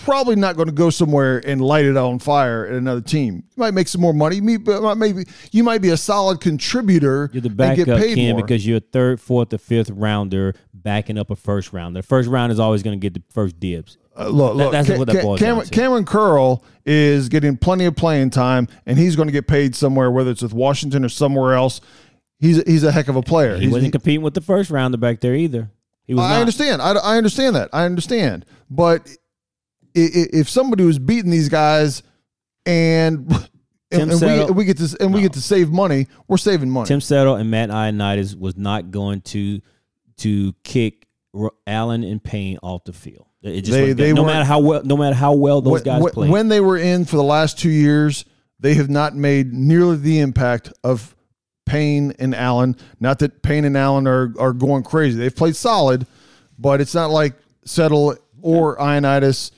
probably 0.00 0.36
not 0.36 0.56
going 0.56 0.66
to 0.68 0.72
go 0.74 0.90
somewhere 0.90 1.42
and 1.46 1.60
light 1.60 1.84
it 1.84 1.96
on 1.96 2.18
fire 2.18 2.66
at 2.66 2.72
another 2.74 3.00
team. 3.00 3.36
You 3.36 3.60
might 3.60 3.74
make 3.74 3.88
some 3.88 4.00
more 4.00 4.12
money. 4.12 4.40
Maybe 4.40 5.24
you 5.52 5.62
might 5.64 5.80
be 5.82 5.90
a 5.90 5.96
solid 5.96 6.40
contributor 6.40 7.30
You're 7.32 7.40
the 7.42 7.50
backup, 7.50 7.86
get 7.86 7.98
paid 7.98 8.14
Ken, 8.16 8.32
more. 8.32 8.42
because 8.42 8.66
you're 8.66 8.78
a 8.78 8.80
third, 8.80 9.20
fourth, 9.20 9.52
or 9.52 9.58
fifth 9.58 9.90
rounder 9.90 10.54
backing 10.74 11.18
up 11.18 11.30
a 11.30 11.36
first 11.36 11.72
rounder. 11.72 12.00
The 12.00 12.06
first 12.06 12.28
round 12.28 12.52
is 12.52 12.58
always 12.60 12.82
going 12.82 12.98
to 12.98 13.00
get 13.00 13.14
the 13.14 13.22
first 13.32 13.58
dibs. 13.60 13.98
Uh, 14.18 14.28
look, 14.28 14.56
look, 14.56 14.72
that's 14.72 14.88
what 14.88 15.06
that 15.06 15.22
boils 15.22 15.38
Cameron. 15.38 15.68
Kamren 15.68 16.06
Curl 16.06 16.64
is 16.84 17.28
getting 17.28 17.56
plenty 17.56 17.84
of 17.84 17.94
playing 17.96 18.30
time, 18.30 18.66
and 18.86 18.98
he's 18.98 19.14
going 19.16 19.28
to 19.28 19.32
get 19.32 19.46
paid 19.46 19.74
somewhere, 19.76 20.10
whether 20.10 20.30
it's 20.30 20.42
with 20.42 20.52
Washington 20.52 21.04
or 21.04 21.08
somewhere 21.08 21.54
else. 21.54 21.80
He's 22.40 22.62
he's 22.66 22.84
a 22.84 22.90
heck 22.92 23.08
of 23.08 23.16
a 23.16 23.22
player. 23.22 23.54
He 23.56 23.62
He's- 23.62 23.72
wasn't 23.72 23.92
competing 23.92 24.22
with 24.22 24.34
the 24.34 24.40
first 24.40 24.70
rounder 24.70 24.96
back 24.98 25.20
there 25.20 25.34
either. 25.34 25.70
He 26.06 26.14
was 26.14 26.24
I 26.24 26.30
not. 26.30 26.40
understand. 26.40 26.82
I, 26.82 26.92
I 26.94 27.16
understand 27.18 27.54
that. 27.54 27.68
I 27.72 27.84
understand. 27.84 28.44
But 28.68 29.08
if 29.94 30.48
somebody 30.48 30.84
was 30.84 30.98
beating 30.98 31.30
these 31.30 31.48
guys 31.48 32.02
and 32.66 33.30
and, 33.90 34.10
and 34.12 34.48
we, 34.48 34.52
we 34.52 34.64
get 34.64 34.78
to 34.78 34.96
and 35.00 35.12
we 35.12 35.20
get 35.22 35.32
to 35.34 35.40
save 35.40 35.70
money, 35.70 36.06
we're 36.28 36.36
saving 36.36 36.70
money. 36.70 36.86
Tim 36.86 37.00
Settle 37.00 37.34
and 37.36 37.50
Matt 37.50 37.70
Ioannidis 37.70 38.38
was 38.38 38.56
not 38.56 38.90
going 38.90 39.20
to 39.22 39.60
to 40.18 40.52
kick 40.64 41.06
Allen 41.66 42.04
and 42.04 42.22
Payne 42.22 42.58
off 42.62 42.84
the 42.84 42.92
field. 42.92 43.26
It 43.42 43.62
just 43.62 43.72
They- 43.72 43.92
they 43.92 44.12
no 44.12 44.24
matter 44.24 44.44
how 44.44 44.60
well 44.60 44.82
no 44.84 44.96
matter 44.96 45.16
how 45.16 45.32
well 45.32 45.60
those 45.62 45.72
when, 45.72 45.82
guys 45.82 46.02
when- 46.02 46.12
played. 46.12 46.30
when 46.30 46.48
they 46.48 46.60
were 46.60 46.76
in 46.76 47.04
for 47.04 47.16
the 47.16 47.22
last 47.24 47.58
two 47.58 47.70
years, 47.70 48.24
they 48.58 48.74
have 48.74 48.90
not 48.90 49.16
made 49.16 49.52
nearly 49.52 49.96
the 49.96 50.20
impact 50.20 50.72
of 50.84 51.16
Payne 51.66 52.12
and 52.18 52.34
Allen. 52.34 52.76
Not 52.98 53.20
that 53.20 53.42
Payne 53.42 53.64
and 53.64 53.76
Allen 53.76 54.06
are 54.06 54.34
are 54.38 54.52
going 54.52 54.82
crazy. 54.82 55.18
They've 55.18 55.34
played 55.34 55.56
solid, 55.56 56.06
but 56.58 56.80
it's 56.80 56.94
not 56.94 57.10
like 57.10 57.34
Settle 57.64 58.16
or 58.42 58.76
Ioannidis 58.78 59.50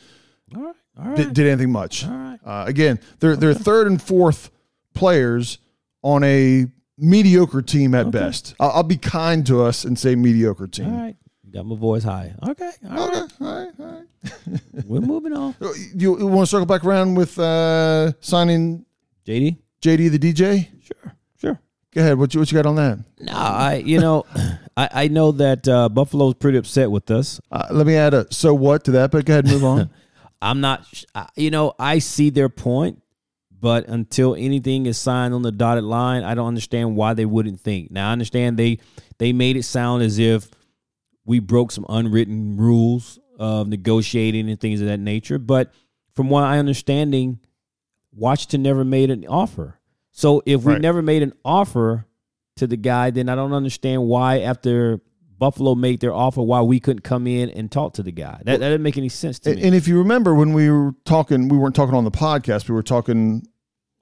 all 0.55 0.63
right, 0.63 0.75
all 0.99 1.05
right. 1.09 1.17
did, 1.17 1.35
did 1.35 1.47
anything 1.47 1.71
much. 1.73 2.05
All 2.07 2.11
right. 2.13 2.39
Uh, 2.45 2.65
again, 2.67 2.99
they're 3.21 3.37
they're 3.37 3.55
third 3.55 3.87
and 3.87 4.01
fourth 4.01 4.51
players 4.95 5.59
on 6.03 6.25
a 6.25 6.67
mediocre 6.99 7.63
team 7.63 7.95
at 7.95 8.11
best. 8.11 8.55
I'll, 8.61 8.71
I'll 8.71 8.83
be 8.83 8.97
kind 8.97 9.47
to 9.47 9.63
us 9.63 9.85
and 9.85 9.99
say 9.99 10.15
mediocre 10.15 10.67
team. 10.67 10.93
all 10.93 11.01
right. 11.01 11.17
Got 11.53 11.67
my 11.67 11.77
voice 11.77 12.03
high. 12.03 12.35
Okay. 12.49 12.71
All 12.91 13.09
right. 13.11 13.23
Okay, 13.25 13.45
all 13.45 13.55
right, 13.55 13.71
all 13.79 13.87
right. 13.87 14.61
We're 14.87 15.01
moving 15.03 15.35
on. 15.35 15.55
You, 15.95 16.19
you 16.19 16.27
want 16.27 16.47
to 16.47 16.51
circle 16.51 16.65
back 16.65 16.83
around 16.83 17.15
with 17.15 17.39
uh, 17.39 18.13
signing 18.21 18.87
JD? 19.27 19.59
JD 19.83 20.11
the 20.13 20.19
DJ? 20.19 20.69
Sure. 20.83 21.15
Sure. 21.39 21.61
Go 21.95 22.01
ahead. 22.01 22.19
What 22.19 22.33
you 22.33 22.41
what 22.41 22.51
you 22.51 22.57
got 22.57 22.65
on 22.65 22.77
that? 22.77 23.01
No, 23.21 23.33
I 23.35 23.83
you 23.85 24.01
know, 24.01 24.25
I, 24.79 24.89
I 24.93 25.09
know 25.09 25.31
that 25.33 25.69
uh, 25.69 25.91
Buffalo's 25.91 26.35
pretty 26.35 26.57
upset 26.57 26.91
with 26.91 27.11
us. 27.11 27.39
Uh, 27.51 27.67
let 27.71 27.87
me 27.87 27.97
add 27.97 28.15
a 28.15 28.33
so 28.33 28.55
what 28.55 28.85
to 28.85 28.93
that, 28.93 29.11
but 29.11 29.27
go 29.27 29.35
ahead 29.35 29.45
and 29.45 29.53
move 29.53 29.65
on. 29.65 29.91
I'm 30.43 30.61
not, 30.61 30.85
you 31.37 31.51
know, 31.51 31.73
I 31.79 32.01
see 32.01 32.29
their 32.31 32.49
point, 32.49 33.01
but 33.59 33.87
until 33.89 34.35
anything 34.35 34.87
is 34.87 34.99
signed 34.99 35.33
on 35.33 35.43
the 35.43 35.53
dotted 35.53 35.85
line, 35.85 36.25
I 36.25 36.35
don't 36.35 36.49
understand 36.49 36.97
why 36.97 37.15
they 37.15 37.25
wouldn't 37.25 37.61
think. 37.61 37.91
Now, 37.93 38.09
I 38.09 38.13
understand 38.13 38.59
they 38.59 38.79
they 39.19 39.33
made 39.33 39.57
it 39.57 39.63
sound 39.63 40.03
as 40.03 40.19
if 40.19 40.51
we 41.25 41.39
broke 41.39 41.71
some 41.71 41.87
unwritten 41.89 42.57
rules 42.57 43.21
of 43.39 43.69
negotiating 43.69 44.51
and 44.51 44.61
things 44.61 44.81
of 44.81 44.89
that 44.89 44.99
nature, 44.99 45.39
but 45.39 45.73
from 46.15 46.29
what 46.29 46.43
I 46.45 46.59
understanding, 46.59 47.39
Washington 48.13 48.63
never 48.63 48.85
made 48.85 49.11
an 49.11 49.25
offer. 49.29 49.79
So 50.11 50.43
if 50.45 50.65
we 50.65 50.75
Right. 50.75 50.83
never 50.83 51.01
made 51.01 51.23
an 51.23 51.33
offer 51.45 52.07
to 52.57 52.67
the 52.67 52.77
guy, 52.77 53.11
then 53.11 53.29
I 53.29 53.35
don't 53.35 53.53
understand 53.55 54.07
why 54.07 54.41
after 54.41 55.01
Buffalo 55.43 55.75
made 55.75 55.99
their 55.99 56.15
offer, 56.15 56.41
why 56.41 56.61
we 56.61 56.79
couldn't 56.79 57.03
come 57.03 57.27
in 57.27 57.51
and 57.51 57.69
talk 57.69 57.95
to 57.95 58.03
the 58.05 58.13
guy. 58.13 58.41
That, 58.45 58.61
that 58.61 58.69
didn't 58.69 58.85
make 58.85 58.97
any 58.97 59.09
sense 59.09 59.41
to 59.41 59.51
and, 59.51 59.59
me. 59.59 59.67
and 59.67 59.75
if 59.75 59.89
you 59.89 59.99
remember 59.99 60.37
when 60.37 60.53
we 60.53 60.71
were 60.71 60.95
talking, 61.05 61.49
we 61.49 61.59
weren't 61.59 61.75
talking 61.75 61.97
on 61.97 62.05
the 62.05 62.13
podcast. 62.13 62.69
We 62.69 62.77
were 62.77 62.83
talking 62.85 63.49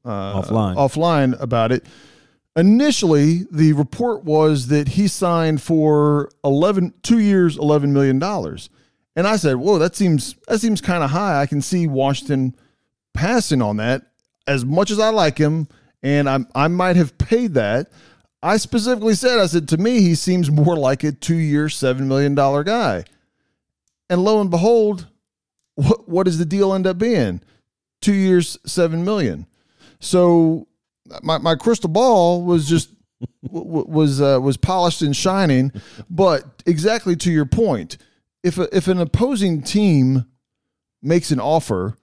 uh, 0.04 0.42
Offline. 0.42 0.76
offline 0.76 1.40
about 1.40 1.72
it. 1.72 1.86
Initially, 2.56 3.46
the 3.50 3.72
report 3.72 4.22
was 4.22 4.66
that 4.66 4.88
he 4.88 5.08
signed 5.08 5.62
for 5.62 6.28
11, 6.44 6.92
two 7.02 7.20
years, 7.20 7.56
eleven 7.56 7.94
million 7.94 8.18
dollars, 8.18 8.68
and 9.16 9.26
I 9.26 9.36
said, 9.36 9.56
"Whoa, 9.56 9.78
that 9.78 9.96
seems 9.96 10.34
that 10.46 10.60
seems 10.60 10.82
kind 10.82 11.02
of 11.02 11.08
high." 11.08 11.40
I 11.40 11.46
can 11.46 11.62
see 11.62 11.86
Washington 11.86 12.54
passing 13.14 13.62
on 13.62 13.78
that. 13.78 14.02
As 14.46 14.62
much 14.66 14.90
as 14.90 14.98
I 14.98 15.08
like 15.08 15.38
him, 15.38 15.68
and 16.02 16.28
I 16.28 16.40
I 16.54 16.68
might 16.68 16.96
have 16.96 17.16
paid 17.16 17.54
that. 17.54 17.90
I 18.42 18.56
specifically 18.56 19.14
said, 19.14 19.38
I 19.38 19.46
said 19.46 19.68
to 19.68 19.76
me, 19.76 20.00
he 20.00 20.14
seems 20.14 20.50
more 20.50 20.76
like 20.76 21.04
a 21.04 21.12
two 21.12 21.36
year, 21.36 21.68
seven 21.68 22.08
million 22.08 22.34
dollar 22.34 22.64
guy. 22.64 23.04
And 24.08 24.24
lo 24.24 24.40
and 24.40 24.50
behold, 24.50 25.08
what 25.74 26.08
what 26.08 26.24
does 26.24 26.38
the 26.38 26.44
deal 26.44 26.72
end 26.72 26.86
up 26.86 26.98
being? 26.98 27.42
Two 28.00 28.14
years, 28.14 28.58
seven 28.64 29.04
million. 29.04 29.46
So 30.00 30.66
my, 31.22 31.38
my 31.38 31.54
crystal 31.54 31.90
ball 31.90 32.42
was 32.42 32.68
just 32.68 32.90
was 33.42 34.20
uh, 34.20 34.38
was 34.40 34.56
polished 34.56 35.02
and 35.02 35.14
shining. 35.14 35.72
But 36.08 36.62
exactly 36.66 37.16
to 37.16 37.30
your 37.30 37.46
point, 37.46 37.98
if 38.42 38.58
a, 38.58 38.74
if 38.74 38.88
an 38.88 39.00
opposing 39.00 39.62
team 39.62 40.24
makes 41.02 41.30
an 41.30 41.40
offer, 41.40 41.96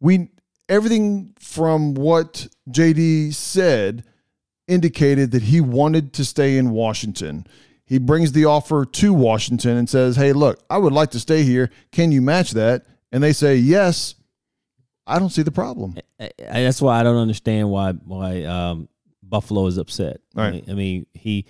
we 0.00 0.28
everything 0.68 1.34
from 1.38 1.94
what 1.94 2.48
JD 2.70 3.34
said 3.34 4.04
indicated 4.68 5.30
that 5.32 5.42
he 5.42 5.60
wanted 5.60 6.12
to 6.14 6.24
stay 6.24 6.56
in 6.56 6.70
Washington. 6.70 7.46
He 7.84 7.98
brings 7.98 8.32
the 8.32 8.46
offer 8.46 8.84
to 8.84 9.12
Washington 9.12 9.76
and 9.76 9.88
says, 9.88 10.16
Hey, 10.16 10.32
look, 10.32 10.62
I 10.70 10.78
would 10.78 10.92
like 10.92 11.10
to 11.10 11.20
stay 11.20 11.42
here. 11.42 11.70
Can 11.90 12.12
you 12.12 12.22
match 12.22 12.52
that? 12.52 12.86
And 13.10 13.22
they 13.22 13.32
say, 13.32 13.56
Yes. 13.56 14.14
I 15.04 15.18
don't 15.18 15.30
see 15.30 15.42
the 15.42 15.50
problem. 15.50 15.96
I, 16.20 16.30
I, 16.48 16.62
that's 16.62 16.80
why 16.80 17.00
I 17.00 17.02
don't 17.02 17.16
understand 17.16 17.68
why 17.68 17.90
why 17.92 18.44
um, 18.44 18.88
Buffalo 19.20 19.66
is 19.66 19.76
upset. 19.76 20.20
Right. 20.34 20.46
I 20.46 20.50
mean, 20.52 20.64
I 20.68 20.72
mean, 20.74 21.06
he 21.12 21.46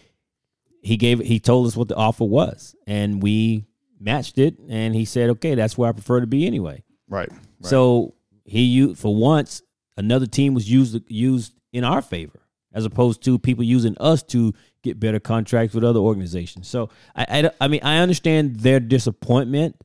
he 0.80 0.96
gave 0.96 1.20
he 1.20 1.38
told 1.38 1.66
us 1.66 1.76
what 1.76 1.88
the 1.88 1.94
offer 1.94 2.24
was, 2.24 2.74
and 2.86 3.22
we 3.22 3.66
matched 4.00 4.38
it, 4.38 4.58
and 4.70 4.94
he 4.94 5.04
said, 5.04 5.28
"Okay, 5.30 5.54
that's 5.54 5.76
where 5.76 5.90
I 5.90 5.92
prefer 5.92 6.20
to 6.20 6.26
be 6.26 6.46
anyway." 6.46 6.82
Right. 7.08 7.28
So 7.60 8.14
he 8.44 8.62
used 8.62 8.98
for 8.98 9.14
once 9.14 9.62
another 9.96 10.26
team 10.26 10.54
was 10.54 10.68
used 10.68 10.98
used 11.08 11.52
in 11.72 11.84
our 11.84 12.02
favor 12.02 12.40
as 12.74 12.84
opposed 12.84 13.22
to 13.24 13.38
people 13.38 13.64
using 13.64 13.96
us 13.98 14.22
to 14.22 14.52
get 14.82 14.98
better 14.98 15.20
contracts 15.20 15.74
with 15.74 15.84
other 15.84 16.00
organizations. 16.00 16.68
So 16.68 16.90
I 17.14 17.26
I, 17.28 17.50
I 17.60 17.68
mean 17.68 17.80
I 17.82 17.98
understand 17.98 18.56
their 18.56 18.80
disappointment, 18.80 19.76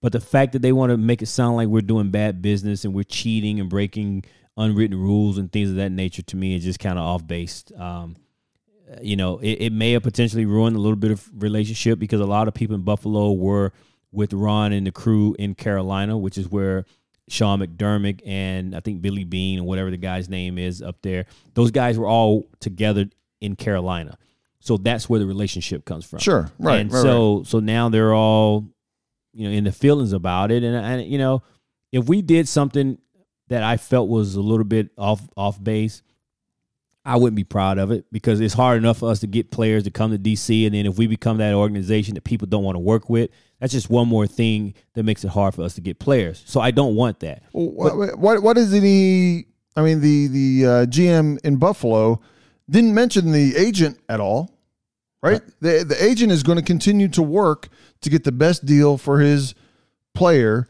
but 0.00 0.12
the 0.12 0.20
fact 0.20 0.52
that 0.52 0.62
they 0.62 0.72
want 0.72 0.90
to 0.90 0.96
make 0.96 1.22
it 1.22 1.26
sound 1.26 1.56
like 1.56 1.68
we're 1.68 1.80
doing 1.80 2.10
bad 2.10 2.42
business 2.42 2.84
and 2.84 2.94
we're 2.94 3.04
cheating 3.04 3.60
and 3.60 3.70
breaking 3.70 4.24
unwritten 4.56 4.98
rules 4.98 5.38
and 5.38 5.50
things 5.50 5.70
of 5.70 5.76
that 5.76 5.90
nature 5.90 6.22
to 6.22 6.36
me 6.36 6.54
is 6.56 6.64
just 6.64 6.78
kind 6.78 6.98
of 6.98 7.04
off 7.04 7.26
based. 7.26 7.72
Um, 7.76 8.16
you 9.02 9.16
know, 9.16 9.38
it, 9.38 9.52
it 9.52 9.72
may 9.72 9.92
have 9.92 10.02
potentially 10.02 10.44
ruined 10.44 10.76
a 10.76 10.78
little 10.78 10.96
bit 10.96 11.10
of 11.10 11.28
relationship 11.34 11.98
because 11.98 12.20
a 12.20 12.26
lot 12.26 12.48
of 12.48 12.54
people 12.54 12.74
in 12.76 12.82
Buffalo 12.82 13.32
were 13.32 13.72
with 14.12 14.32
Ron 14.32 14.72
and 14.72 14.86
the 14.86 14.92
crew 14.92 15.34
in 15.38 15.54
Carolina, 15.54 16.16
which 16.16 16.38
is 16.38 16.48
where 16.48 16.84
Sean 17.28 17.60
McDermott 17.60 18.20
and 18.26 18.76
I 18.76 18.80
think 18.80 19.00
Billy 19.00 19.24
Bean 19.24 19.58
and 19.58 19.66
whatever 19.66 19.90
the 19.90 19.96
guy's 19.96 20.28
name 20.28 20.58
is 20.58 20.82
up 20.82 20.96
there. 21.02 21.26
Those 21.54 21.70
guys 21.70 21.98
were 21.98 22.06
all 22.06 22.46
together 22.60 23.06
in 23.40 23.56
Carolina. 23.56 24.18
So 24.60 24.76
that's 24.76 25.08
where 25.08 25.20
the 25.20 25.26
relationship 25.26 25.84
comes 25.84 26.04
from. 26.04 26.20
Sure. 26.20 26.50
Right. 26.58 26.80
And 26.80 26.92
right, 26.92 27.02
so 27.02 27.42
so 27.44 27.60
now 27.60 27.88
they're 27.88 28.14
all, 28.14 28.66
you 29.32 29.48
know, 29.48 29.54
in 29.54 29.64
the 29.64 29.72
feelings 29.72 30.12
about 30.12 30.50
it. 30.50 30.62
And 30.62 30.74
and 30.74 31.10
you 31.10 31.18
know, 31.18 31.42
if 31.92 32.06
we 32.06 32.22
did 32.22 32.48
something 32.48 32.98
that 33.48 33.62
I 33.62 33.76
felt 33.76 34.08
was 34.08 34.34
a 34.34 34.40
little 34.40 34.64
bit 34.64 34.90
off 34.96 35.22
off 35.36 35.62
base, 35.62 36.02
I 37.04 37.16
wouldn't 37.16 37.36
be 37.36 37.44
proud 37.44 37.78
of 37.78 37.90
it 37.90 38.06
because 38.10 38.40
it's 38.40 38.54
hard 38.54 38.78
enough 38.78 38.98
for 38.98 39.10
us 39.10 39.20
to 39.20 39.26
get 39.26 39.50
players 39.50 39.84
to 39.84 39.90
come 39.90 40.10
to 40.10 40.18
DC, 40.18 40.64
and 40.64 40.74
then 40.74 40.86
if 40.86 40.96
we 40.96 41.06
become 41.06 41.36
that 41.38 41.54
organization 41.54 42.14
that 42.14 42.24
people 42.24 42.48
don't 42.48 42.64
want 42.64 42.76
to 42.76 42.80
work 42.80 43.10
with, 43.10 43.30
that's 43.60 43.72
just 43.72 43.90
one 43.90 44.08
more 44.08 44.26
thing 44.26 44.74
that 44.94 45.04
makes 45.04 45.24
it 45.24 45.28
hard 45.28 45.54
for 45.54 45.62
us 45.62 45.74
to 45.74 45.80
get 45.80 45.98
players. 45.98 46.42
So 46.46 46.60
I 46.60 46.70
don't 46.70 46.94
want 46.94 47.20
that. 47.20 47.42
What, 47.52 48.18
what 48.18 48.42
what 48.42 48.58
is 48.58 48.74
any? 48.74 49.46
I 49.76 49.82
mean, 49.82 50.00
the 50.00 50.26
the 50.28 50.66
uh, 50.66 50.86
GM 50.86 51.38
in 51.44 51.56
Buffalo 51.56 52.20
didn't 52.68 52.94
mention 52.94 53.32
the 53.32 53.56
agent 53.56 53.98
at 54.08 54.20
all, 54.20 54.58
right? 55.22 55.40
The 55.60 55.84
the 55.84 56.02
agent 56.02 56.32
is 56.32 56.42
going 56.42 56.58
to 56.58 56.64
continue 56.64 57.08
to 57.08 57.22
work 57.22 57.68
to 58.02 58.10
get 58.10 58.24
the 58.24 58.32
best 58.32 58.64
deal 58.64 58.98
for 58.98 59.20
his 59.20 59.54
player 60.14 60.68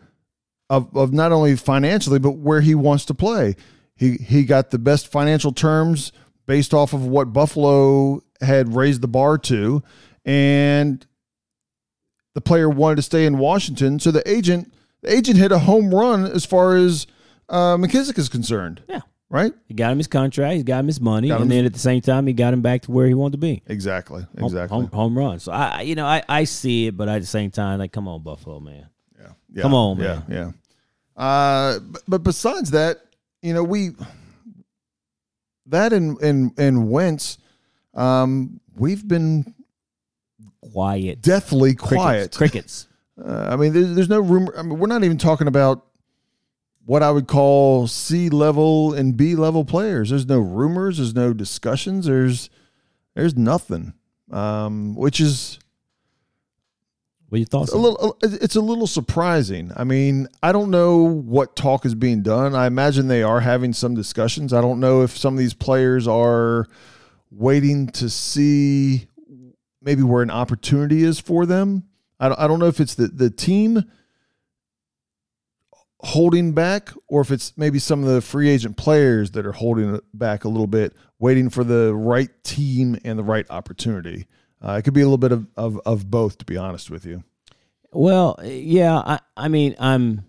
of 0.71 0.95
of 0.97 1.13
not 1.13 1.33
only 1.33 1.57
financially 1.57 2.19
but 2.19 2.33
where 2.33 2.61
he 2.61 2.75
wants 2.75 3.05
to 3.07 3.15
play. 3.15 3.57
He 3.97 4.17
he 4.17 4.45
got 4.45 4.71
the 4.71 4.79
best 4.79 5.11
financial 5.11 5.53
terms 5.53 6.13
based 6.47 6.75
off 6.75 6.93
of 6.93 7.07
what 7.07 7.33
Buffalo 7.33 8.23
had 8.41 8.75
raised 8.75 9.01
the 9.01 9.09
bar 9.09 9.39
to, 9.39 9.83
and 10.25 11.07
the 12.35 12.41
player 12.41 12.69
wanted 12.69 12.97
to 12.97 13.03
stay 13.03 13.27
in 13.27 13.39
Washington. 13.39 13.99
So 13.99 14.11
the 14.11 14.29
agent 14.31 14.73
the 15.03 15.13
agent 15.15 15.39
hit 15.39 15.53
a 15.53 15.59
home 15.59 15.95
run 15.95 16.25
as 16.27 16.45
far 16.45 16.77
as 16.77 17.07
uh, 17.49 17.77
McKissic 17.77 18.19
is 18.19 18.29
concerned. 18.29 18.83
Yeah. 18.89 19.01
Right. 19.31 19.53
He 19.67 19.75
got 19.75 19.91
him 19.91 19.99
his 19.99 20.07
contract, 20.07 20.57
he 20.59 20.63
got 20.63 20.81
him 20.81 20.87
his 20.87 21.01
money, 21.01 21.29
Got 21.29 21.41
and 21.41 21.51
his- 21.51 21.57
then 21.59 21.65
at 21.67 21.73
the 21.73 21.79
same 21.79 22.01
time, 22.01 22.27
he 22.27 22.33
got 22.35 22.53
him 22.55 22.63
back 22.63 22.83
to 22.83 22.93
where 22.93 23.07
he 23.07 23.15
wanted 23.15 23.33
to 23.33 23.39
be. 23.39 23.63
Exactly. 23.67 24.25
Exactly. 24.37 24.77
Home, 24.79 24.87
home 24.93 25.19
run. 25.19 25.41
So 25.41 25.51
I, 25.51 25.81
you 25.81 25.95
know, 25.97 26.07
I, 26.07 26.23
I 26.29 26.45
see 26.45 26.87
it, 26.87 26.97
but 26.97 27.09
at 27.09 27.21
the 27.21 27.27
same 27.27 27.51
time, 27.51 27.81
like, 27.81 27.91
come 27.91 28.07
on, 28.07 28.23
Buffalo, 28.23 28.61
man. 28.61 28.87
Yeah. 29.19 29.29
yeah. 29.53 29.63
Come 29.63 29.75
on, 29.75 29.99
Yeah. 29.99 30.05
man. 30.05 30.25
Yeah. 30.29 31.23
Uh, 31.23 31.79
but, 31.81 32.03
but 32.07 32.23
besides 32.23 32.71
that, 32.73 33.01
you 33.43 33.55
know, 33.55 33.65
we 33.65 33.91
that 35.67 35.93
and 35.93 36.21
and 36.21 36.53
and 36.59 36.91
Wentz, 36.91 37.39
um, 37.95 38.61
we've 38.77 39.07
been 39.07 39.55
Quiet. 40.73 41.21
deathly 41.23 41.75
Crickets. 41.75 41.95
quiet. 41.95 42.33
Crickets. 42.37 42.89
Uh, 43.23 43.49
I 43.51 43.57
mean, 43.57 43.73
there's, 43.73 43.95
there's 43.95 44.09
no 44.09 44.21
rumor. 44.21 44.55
I 44.57 44.63
mean, 44.63 44.79
we're 44.79 44.89
not 44.89 45.05
even 45.05 45.19
talking 45.19 45.47
about 45.47 45.85
what 46.87 47.03
I 47.03 47.11
would 47.11 47.27
call 47.29 47.87
C 47.87 48.29
level 48.29 48.93
and 48.95 49.17
B 49.17 49.37
level 49.37 49.65
players. 49.65 50.11
There's 50.11 50.27
no 50.27 50.41
rumors. 50.41 50.99
There's 50.99 51.15
no 51.15 51.33
discussions. 51.33 52.07
There's 52.07 52.51
there's 53.15 53.37
nothing, 53.37 53.95
um, 54.33 54.95
which 54.97 55.21
is 55.21 55.59
What 57.29 57.37
are 57.37 57.39
your 57.39 57.47
thoughts? 57.47 57.73
a 57.73 57.77
little. 57.79 58.19
It's 58.23 58.57
a 58.57 58.61
little 58.61 58.87
surprising. 58.89 59.71
I 59.77 59.85
mean, 59.85 60.27
I 60.43 60.51
don't 60.53 60.71
know 60.71 61.03
what 61.05 61.55
talk 61.57 61.87
is 61.87 61.95
being 61.95 62.23
done. 62.23 62.55
I 62.55 62.67
imagine 62.67 63.07
they 63.09 63.23
are 63.23 63.41
having 63.41 63.73
some 63.73 63.95
discussions. 63.95 64.53
I 64.53 64.61
don't 64.61 64.81
know 64.81 65.03
if 65.03 65.17
some 65.17 65.35
of 65.35 65.39
these 65.39 65.55
players 65.55 66.09
are 66.09 66.67
waiting 67.31 67.87
to 67.89 68.11
see 68.11 69.07
maybe 69.85 70.03
where 70.03 70.23
an 70.23 70.31
opportunity 70.31 71.03
is 71.03 71.21
for 71.21 71.47
them. 71.47 71.85
I 72.19 72.29
don't, 72.29 72.41
I 72.41 72.47
don't 72.47 72.59
know 72.59 72.67
if 72.67 72.81
it's 72.81 72.95
the, 72.95 73.09
the 73.09 73.31
team 73.31 73.85
holding 76.01 76.53
back 76.53 76.91
or 77.09 77.21
if 77.21 77.31
it's 77.31 77.57
maybe 77.57 77.79
some 77.79 78.03
of 78.03 78.09
the 78.09 78.21
free 78.21 78.49
agent 78.49 78.77
players 78.77 79.33
that 79.33 79.47
are 79.47 79.53
holding 79.53 80.01
back 80.13 80.45
a 80.45 80.49
little 80.49 80.67
bit, 80.67 80.95
waiting 81.19 81.51
for 81.51 81.65
the 81.65 81.95
right 81.95 82.31
team 82.45 82.99
and 83.05 83.19
the 83.19 83.25
right 83.25 83.47
opportunity. 83.51 84.27
Uh, 84.63 84.73
it 84.73 84.83
could 84.83 84.95
be 84.95 85.01
a 85.01 85.05
little 85.05 85.19
bit 85.19 85.33
of, 85.33 85.47
of, 85.57 85.81
of 85.87 86.11
both, 86.11 86.39
to 86.39 86.45
be 86.45 86.57
honest 86.57 86.91
with 86.91 87.05
you. 87.05 87.23
Well, 87.93 88.39
yeah, 88.43 88.97
I, 88.97 89.21
I 89.37 89.49
mean, 89.49 89.77
I'm 89.79 90.25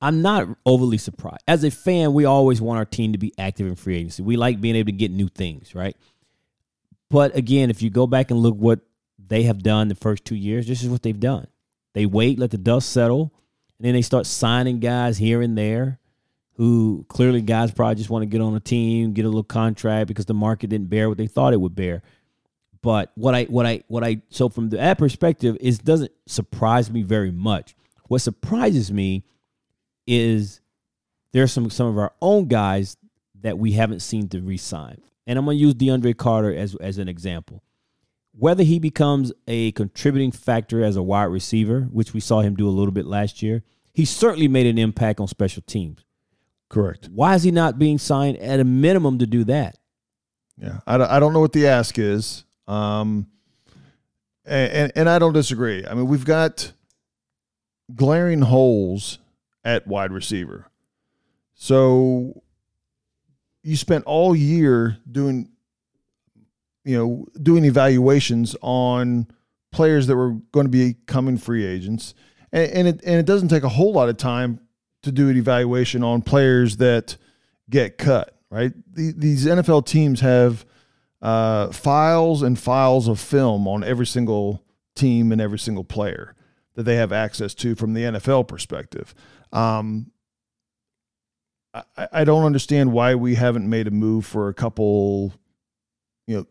I'm 0.00 0.20
not 0.20 0.48
overly 0.66 0.98
surprised. 0.98 1.42
As 1.46 1.62
a 1.62 1.70
fan, 1.70 2.12
we 2.12 2.24
always 2.24 2.60
want 2.60 2.78
our 2.78 2.84
team 2.84 3.12
to 3.12 3.18
be 3.18 3.32
active 3.38 3.68
in 3.68 3.76
free 3.76 3.96
agency. 3.96 4.22
We 4.22 4.36
like 4.36 4.60
being 4.60 4.74
able 4.74 4.86
to 4.86 4.92
get 4.92 5.12
new 5.12 5.28
things, 5.28 5.76
right? 5.76 5.96
But 7.12 7.36
again, 7.36 7.68
if 7.68 7.82
you 7.82 7.90
go 7.90 8.06
back 8.06 8.30
and 8.30 8.40
look 8.40 8.56
what 8.56 8.80
they 9.18 9.42
have 9.42 9.62
done 9.62 9.88
the 9.88 9.94
first 9.94 10.24
two 10.24 10.34
years, 10.34 10.66
this 10.66 10.82
is 10.82 10.88
what 10.88 11.02
they've 11.02 11.20
done. 11.20 11.46
They 11.92 12.06
wait, 12.06 12.38
let 12.38 12.50
the 12.50 12.56
dust 12.56 12.90
settle, 12.90 13.34
and 13.78 13.86
then 13.86 13.92
they 13.92 14.00
start 14.00 14.24
signing 14.24 14.80
guys 14.80 15.18
here 15.18 15.42
and 15.42 15.56
there 15.56 15.98
who 16.54 17.04
clearly 17.08 17.42
guys 17.42 17.70
probably 17.70 17.96
just 17.96 18.08
want 18.08 18.22
to 18.22 18.26
get 18.26 18.40
on 18.40 18.54
a 18.54 18.60
team, 18.60 19.12
get 19.12 19.26
a 19.26 19.28
little 19.28 19.44
contract 19.44 20.08
because 20.08 20.24
the 20.24 20.32
market 20.32 20.70
didn't 20.70 20.88
bear 20.88 21.10
what 21.10 21.18
they 21.18 21.26
thought 21.26 21.52
it 21.52 21.60
would 21.60 21.74
bear. 21.74 22.02
But 22.80 23.12
what 23.14 23.34
I 23.34 23.44
what 23.44 23.66
I 23.66 23.82
what 23.88 24.02
I 24.02 24.22
so 24.30 24.48
from 24.48 24.70
that 24.70 24.96
perspective 24.96 25.58
is 25.60 25.78
doesn't 25.78 26.12
surprise 26.26 26.90
me 26.90 27.02
very 27.02 27.30
much. 27.30 27.76
What 28.08 28.20
surprises 28.20 28.90
me 28.90 29.24
is 30.06 30.62
there's 31.32 31.52
some 31.52 31.68
some 31.68 31.88
of 31.88 31.98
our 31.98 32.14
own 32.22 32.46
guys 32.46 32.96
that 33.42 33.58
we 33.58 33.72
haven't 33.72 34.00
seen 34.00 34.28
to 34.30 34.40
re-sign. 34.40 35.02
And 35.26 35.38
I'm 35.38 35.44
gonna 35.44 35.56
use 35.56 35.74
DeAndre 35.74 36.16
Carter 36.16 36.52
as 36.54 36.74
as 36.76 36.98
an 36.98 37.08
example. 37.08 37.62
Whether 38.34 38.64
he 38.64 38.78
becomes 38.78 39.32
a 39.46 39.72
contributing 39.72 40.32
factor 40.32 40.82
as 40.82 40.96
a 40.96 41.02
wide 41.02 41.24
receiver, 41.24 41.82
which 41.92 42.14
we 42.14 42.20
saw 42.20 42.40
him 42.40 42.54
do 42.56 42.66
a 42.66 42.70
little 42.70 42.92
bit 42.92 43.04
last 43.06 43.42
year, 43.42 43.62
he 43.92 44.04
certainly 44.06 44.48
made 44.48 44.66
an 44.66 44.78
impact 44.78 45.20
on 45.20 45.28
special 45.28 45.62
teams. 45.66 46.04
Correct. 46.70 47.10
Why 47.12 47.34
is 47.34 47.42
he 47.42 47.50
not 47.50 47.78
being 47.78 47.98
signed 47.98 48.38
at 48.38 48.58
a 48.58 48.64
minimum 48.64 49.18
to 49.18 49.26
do 49.26 49.44
that? 49.44 49.76
Yeah, 50.56 50.80
I, 50.86 50.96
don't- 50.96 51.10
I 51.10 51.20
don't 51.20 51.34
know 51.34 51.40
what 51.40 51.52
the 51.52 51.66
ask 51.66 51.98
is, 51.98 52.44
um, 52.66 53.26
and, 54.46 54.72
and 54.72 54.92
and 54.96 55.08
I 55.10 55.18
don't 55.18 55.32
disagree. 55.34 55.84
I 55.86 55.92
mean, 55.94 56.06
we've 56.06 56.24
got 56.24 56.72
glaring 57.94 58.40
holes 58.42 59.18
at 59.64 59.86
wide 59.86 60.12
receiver, 60.12 60.66
so 61.54 62.42
you 63.62 63.76
spent 63.76 64.04
all 64.04 64.34
year 64.34 64.98
doing, 65.10 65.50
you 66.84 66.96
know, 66.96 67.26
doing 67.40 67.64
evaluations 67.64 68.56
on 68.60 69.26
players 69.70 70.06
that 70.06 70.16
were 70.16 70.32
going 70.52 70.66
to 70.66 70.70
be 70.70 70.96
coming 71.06 71.38
free 71.38 71.64
agents, 71.64 72.14
and, 72.52 72.70
and 72.72 72.88
it 72.88 73.00
and 73.04 73.18
it 73.18 73.26
doesn't 73.26 73.48
take 73.48 73.62
a 73.62 73.68
whole 73.68 73.92
lot 73.92 74.08
of 74.08 74.16
time 74.16 74.60
to 75.02 75.12
do 75.12 75.28
an 75.28 75.36
evaluation 75.36 76.02
on 76.02 76.22
players 76.22 76.76
that 76.78 77.16
get 77.70 77.98
cut. 77.98 78.36
Right, 78.50 78.72
these 78.92 79.46
NFL 79.46 79.86
teams 79.86 80.20
have 80.20 80.66
uh, 81.22 81.68
files 81.68 82.42
and 82.42 82.58
files 82.58 83.08
of 83.08 83.18
film 83.18 83.66
on 83.66 83.82
every 83.82 84.06
single 84.06 84.62
team 84.94 85.32
and 85.32 85.40
every 85.40 85.58
single 85.58 85.84
player 85.84 86.34
that 86.74 86.82
they 86.82 86.96
have 86.96 87.12
access 87.12 87.54
to 87.54 87.74
from 87.74 87.94
the 87.94 88.02
NFL 88.02 88.48
perspective. 88.48 89.14
Um, 89.52 90.11
I, 91.74 92.08
I 92.12 92.24
don't 92.24 92.44
understand 92.44 92.92
why 92.92 93.14
we 93.14 93.34
haven't 93.34 93.68
made 93.68 93.86
a 93.86 93.90
move 93.90 94.26
for 94.26 94.48
a 94.48 94.54
couple, 94.54 95.32
you 96.26 96.36
know, 96.36 96.46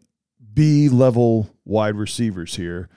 B 0.54 0.90
level 0.90 1.50
wide 1.66 1.96
receivers 1.96 2.56
here, 2.56 2.90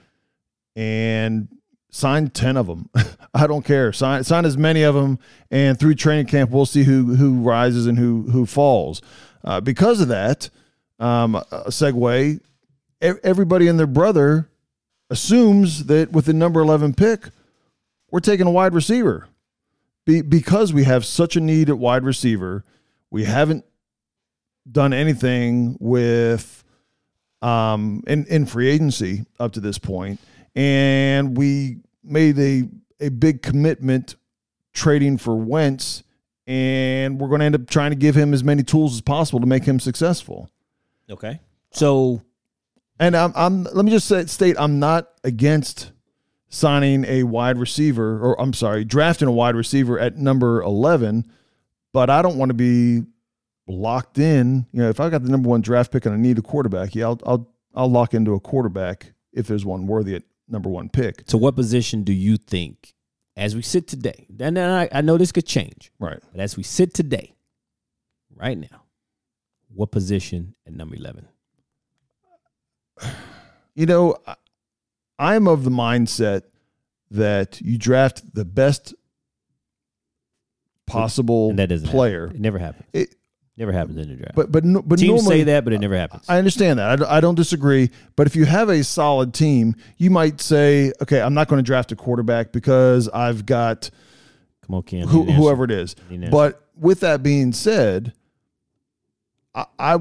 and 0.75 1.47
sign 1.89 2.29
ten 2.29 2.57
of 2.57 2.67
them. 2.67 2.89
I 3.33 3.47
don't 3.47 3.63
care. 3.63 3.93
Sign 3.93 4.23
sign 4.23 4.45
as 4.45 4.57
many 4.57 4.83
of 4.83 4.95
them, 4.95 5.19
and 5.51 5.79
through 5.79 5.95
training 5.95 6.25
camp 6.27 6.51
we'll 6.51 6.65
see 6.65 6.83
who 6.83 7.15
who 7.15 7.41
rises 7.41 7.85
and 7.87 7.97
who 7.97 8.23
who 8.31 8.45
falls. 8.45 9.01
Uh, 9.43 9.61
because 9.61 10.01
of 10.01 10.07
that, 10.07 10.49
um, 10.99 11.35
a 11.35 11.43
segue. 11.69 12.39
E- 12.39 12.39
Everybody 13.23 13.67
and 13.67 13.77
their 13.77 13.85
brother 13.87 14.49
assumes 15.11 15.85
that 15.85 16.11
with 16.11 16.25
the 16.25 16.33
number 16.33 16.61
11 16.61 16.95
pick, 16.95 17.29
we're 18.09 18.19
taking 18.21 18.47
a 18.47 18.51
wide 18.51 18.73
receiver. 18.73 19.27
Be, 20.05 20.21
because 20.21 20.73
we 20.73 20.83
have 20.83 21.05
such 21.05 21.35
a 21.35 21.39
need 21.39 21.69
at 21.69 21.77
wide 21.77 22.03
receiver, 22.03 22.63
we 23.09 23.23
haven't 23.23 23.65
done 24.71 24.93
anything 24.93 25.77
with 25.79 26.63
um, 27.41 28.03
in, 28.07 28.25
in 28.25 28.45
free 28.45 28.69
agency 28.69 29.25
up 29.39 29.53
to 29.53 29.59
this 29.59 29.77
point, 29.77 30.19
and 30.55 31.37
we 31.37 31.77
made 32.03 32.37
a 32.39 32.69
a 32.99 33.09
big 33.09 33.41
commitment 33.41 34.15
trading 34.73 35.17
for 35.17 35.35
Wentz, 35.35 36.03
and 36.47 37.19
we're 37.19 37.27
going 37.27 37.39
to 37.39 37.45
end 37.45 37.55
up 37.55 37.67
trying 37.67 37.91
to 37.91 37.95
give 37.95 38.15
him 38.15 38.33
as 38.33 38.43
many 38.43 38.63
tools 38.63 38.93
as 38.95 39.01
possible 39.01 39.39
to 39.39 39.47
make 39.47 39.65
him 39.65 39.79
successful. 39.79 40.49
Okay. 41.09 41.39
So 41.71 42.21
And 42.99 43.15
I'm, 43.15 43.33
I'm 43.35 43.63
let 43.63 43.85
me 43.85 43.91
just 43.91 44.07
say, 44.07 44.25
state 44.25 44.55
I'm 44.57 44.79
not 44.79 45.09
against 45.23 45.91
signing 46.55 47.05
a 47.05 47.23
wide 47.23 47.57
receiver, 47.57 48.19
or 48.19 48.39
I'm 48.41 48.53
sorry, 48.53 48.85
drafting 48.85 49.27
a 49.27 49.31
wide 49.31 49.55
receiver 49.55 49.99
at 49.99 50.17
number 50.17 50.61
11, 50.61 51.25
but 51.93 52.09
I 52.09 52.21
don't 52.21 52.37
want 52.37 52.49
to 52.49 52.53
be 52.55 53.03
locked 53.67 54.17
in. 54.19 54.65
You 54.71 54.83
know, 54.83 54.89
if 54.89 54.99
I 54.99 55.09
got 55.09 55.23
the 55.23 55.29
number 55.29 55.49
one 55.49 55.61
draft 55.61 55.91
pick 55.91 56.05
and 56.05 56.15
I 56.15 56.17
need 56.17 56.37
a 56.37 56.41
quarterback, 56.41 56.95
yeah, 56.95 57.05
I'll 57.05 57.19
I'll 57.25 57.53
I'll 57.75 57.91
lock 57.91 58.13
into 58.13 58.33
a 58.33 58.39
quarterback 58.39 59.13
if 59.33 59.47
there's 59.47 59.65
one 59.65 59.85
worthy 59.87 60.15
at 60.15 60.23
number 60.47 60.69
one 60.69 60.87
pick. 60.89 61.23
so 61.27 61.37
what 61.37 61.55
position 61.55 62.03
do 62.03 62.13
you 62.13 62.37
think 62.37 62.93
as 63.35 63.55
we 63.55 63.61
sit 63.61 63.87
today? 63.87 64.25
And 64.39 64.55
then 64.55 64.69
I, 64.69 64.87
I 64.91 65.01
know 65.01 65.17
this 65.17 65.31
could 65.31 65.45
change, 65.47 65.91
Right. 65.99 66.19
but 66.31 66.39
as 66.39 66.55
we 66.55 66.63
sit 66.63 66.93
today, 66.93 67.35
right 68.33 68.57
now, 68.57 68.83
what 69.73 69.91
position 69.91 70.55
at 70.65 70.73
number 70.73 70.95
eleven? 70.95 71.27
You 73.77 73.85
know, 73.85 74.15
I- 74.25 74.35
I'm 75.17 75.47
of 75.47 75.63
the 75.63 75.69
mindset 75.71 76.43
that 77.11 77.61
you 77.61 77.77
draft 77.77 78.33
the 78.33 78.45
best 78.45 78.93
possible 80.85 81.49
And 81.49 81.59
that 81.59 81.69
doesn't 81.69 81.89
player. 81.89 82.27
Happen. 82.27 82.35
It 82.37 82.41
never 82.41 82.59
happens. 82.59 82.85
It- 82.93 83.15
never 83.57 83.71
happens 83.71 83.97
in 83.97 84.09
the 84.09 84.15
draft. 84.15 84.35
But 84.35 84.51
but 84.51 84.65
no, 84.65 84.81
but 84.81 84.99
Teams 84.99 85.23
normally 85.23 85.39
say 85.39 85.43
that, 85.45 85.63
but 85.63 85.71
it 85.71 85.79
never 85.79 85.95
happens. 85.95 86.25
I 86.27 86.37
understand 86.37 86.77
that. 86.79 87.01
I, 87.01 87.17
I 87.17 87.21
don't 87.21 87.35
disagree. 87.35 87.89
But 88.17 88.27
if 88.27 88.35
you 88.35 88.43
have 88.45 88.67
a 88.69 88.83
solid 88.83 89.33
team, 89.33 89.75
you 89.97 90.09
might 90.09 90.41
say, 90.41 90.91
okay, 91.01 91.21
I'm 91.21 91.33
not 91.33 91.47
going 91.47 91.59
to 91.59 91.63
draft 91.65 91.93
a 91.93 91.95
quarterback 91.95 92.51
because 92.51 93.07
I've 93.07 93.45
got 93.45 93.89
Come 94.65 94.75
on, 94.75 94.83
Cam. 94.83 95.07
who, 95.07 95.19
you 95.19 95.23
need 95.27 95.29
an 95.31 95.35
whoever 95.37 95.63
it 95.63 95.71
is. 95.71 95.95
Need 96.09 96.15
an 96.17 96.23
answer. 96.25 96.31
But 96.31 96.67
with 96.75 96.99
that 96.99 97.23
being 97.23 97.53
said, 97.53 98.11
I, 99.55 99.65
I 99.79 99.95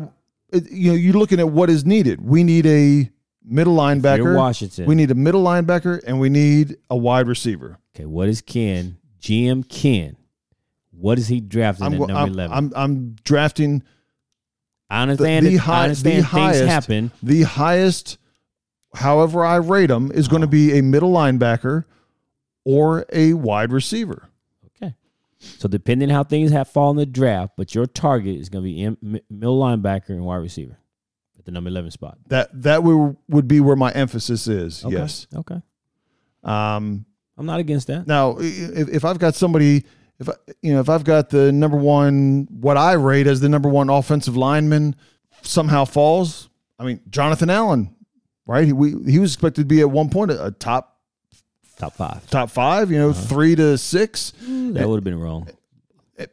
it- 0.50 0.70
you 0.72 0.90
know 0.90 0.96
you're 0.96 1.14
looking 1.14 1.38
at 1.38 1.48
what 1.48 1.70
is 1.70 1.84
needed. 1.84 2.20
We 2.28 2.42
need 2.42 2.66
a 2.66 3.08
middle 3.44 3.76
linebacker. 3.76 4.36
Washington. 4.36 4.86
We 4.86 4.94
need 4.94 5.10
a 5.10 5.14
middle 5.14 5.44
linebacker, 5.44 6.02
and 6.06 6.18
we 6.20 6.28
need 6.28 6.76
a 6.90 6.96
wide 6.96 7.28
receiver. 7.28 7.78
okay, 7.94 8.06
what 8.06 8.28
is 8.28 8.40
Ken? 8.40 8.98
GM 9.20 9.68
Ken. 9.68 10.16
What 10.90 11.18
is 11.18 11.28
he 11.28 11.40
drafting 11.40 11.86
I'm, 11.86 11.92
at 11.94 11.98
number 11.98 12.14
I'm, 12.14 12.28
eleven? 12.28 12.56
I'm 12.56 12.72
I'm 12.76 13.16
drafting 13.24 13.82
I 14.90 15.02
understand. 15.02 15.46
the 15.46 15.54
it. 15.54 15.58
high- 15.58 15.80
I 15.80 15.84
understand 15.84 16.12
the 16.12 16.22
things 16.22 16.30
highest- 16.30 16.64
happen. 16.66 17.10
the 17.22 17.42
highest. 17.42 18.18
However, 18.94 19.44
I 19.44 19.56
rate 19.56 19.86
them 19.88 20.12
is 20.12 20.28
going 20.28 20.42
to 20.42 20.46
be 20.46 20.78
a 20.78 20.82
middle 20.82 21.12
linebacker 21.12 21.84
or 22.64 23.04
a 23.12 23.32
wide 23.34 23.72
receiver. 23.72 24.28
Okay. 24.76 24.94
So 25.40 25.66
depending 25.68 26.10
how 26.10 26.22
things 26.22 26.52
have 26.52 26.68
fallen 26.68 26.96
in 26.96 27.00
the 27.00 27.06
draft, 27.06 27.54
but 27.56 27.74
your 27.74 27.86
target 27.86 28.36
is 28.36 28.48
going 28.48 28.62
to 28.64 29.00
be 29.00 29.20
middle 29.28 29.58
linebacker 29.60 30.10
and 30.10 30.24
wide 30.24 30.36
receiver 30.36 30.78
at 31.44 31.46
the 31.46 31.52
number 31.52 31.68
eleven 31.68 31.90
spot. 31.90 32.16
That 32.28 32.48
that 32.62 32.82
would 32.82 33.16
would 33.28 33.46
be 33.46 33.60
where 33.60 33.76
my 33.76 33.90
emphasis 33.92 34.46
is. 34.48 34.84
Okay. 34.84 34.94
Yes. 34.96 35.26
Okay. 35.34 35.60
Um, 36.42 37.04
I'm 37.36 37.46
not 37.46 37.60
against 37.60 37.86
that. 37.88 38.06
Now, 38.06 38.36
if, 38.38 38.88
if 38.88 39.04
I've 39.04 39.18
got 39.18 39.34
somebody, 39.34 39.84
if 40.18 40.28
I, 40.28 40.32
you 40.62 40.72
know, 40.74 40.80
if 40.80 40.88
I've 40.88 41.04
got 41.04 41.30
the 41.30 41.50
number 41.52 41.76
one, 41.76 42.46
what 42.50 42.76
I 42.76 42.92
rate 42.92 43.26
as 43.26 43.40
the 43.40 43.48
number 43.48 43.68
one 43.68 43.88
offensive 43.90 44.36
lineman 44.36 44.94
somehow 45.42 45.84
falls, 45.84 46.48
I 46.78 46.84
mean, 46.84 47.00
Jonathan 47.10 47.50
Allen, 47.50 47.94
right? 48.46 48.66
He, 48.66 48.72
we, 48.72 48.90
he 49.10 49.18
was 49.18 49.32
expected 49.34 49.62
to 49.62 49.66
be 49.66 49.80
at 49.80 49.90
one 49.90 50.10
point 50.10 50.30
a, 50.30 50.46
a 50.46 50.50
top 50.50 50.92
Top 51.76 51.92
five. 51.94 52.30
top 52.30 52.50
five, 52.50 52.92
you 52.92 52.98
know, 52.98 53.12
three 53.12 53.56
to 53.56 53.76
six, 53.76 54.32
That 54.46 54.88
would 54.88 54.96
have 54.96 55.04
been 55.04 55.18
wrong. 55.18 55.48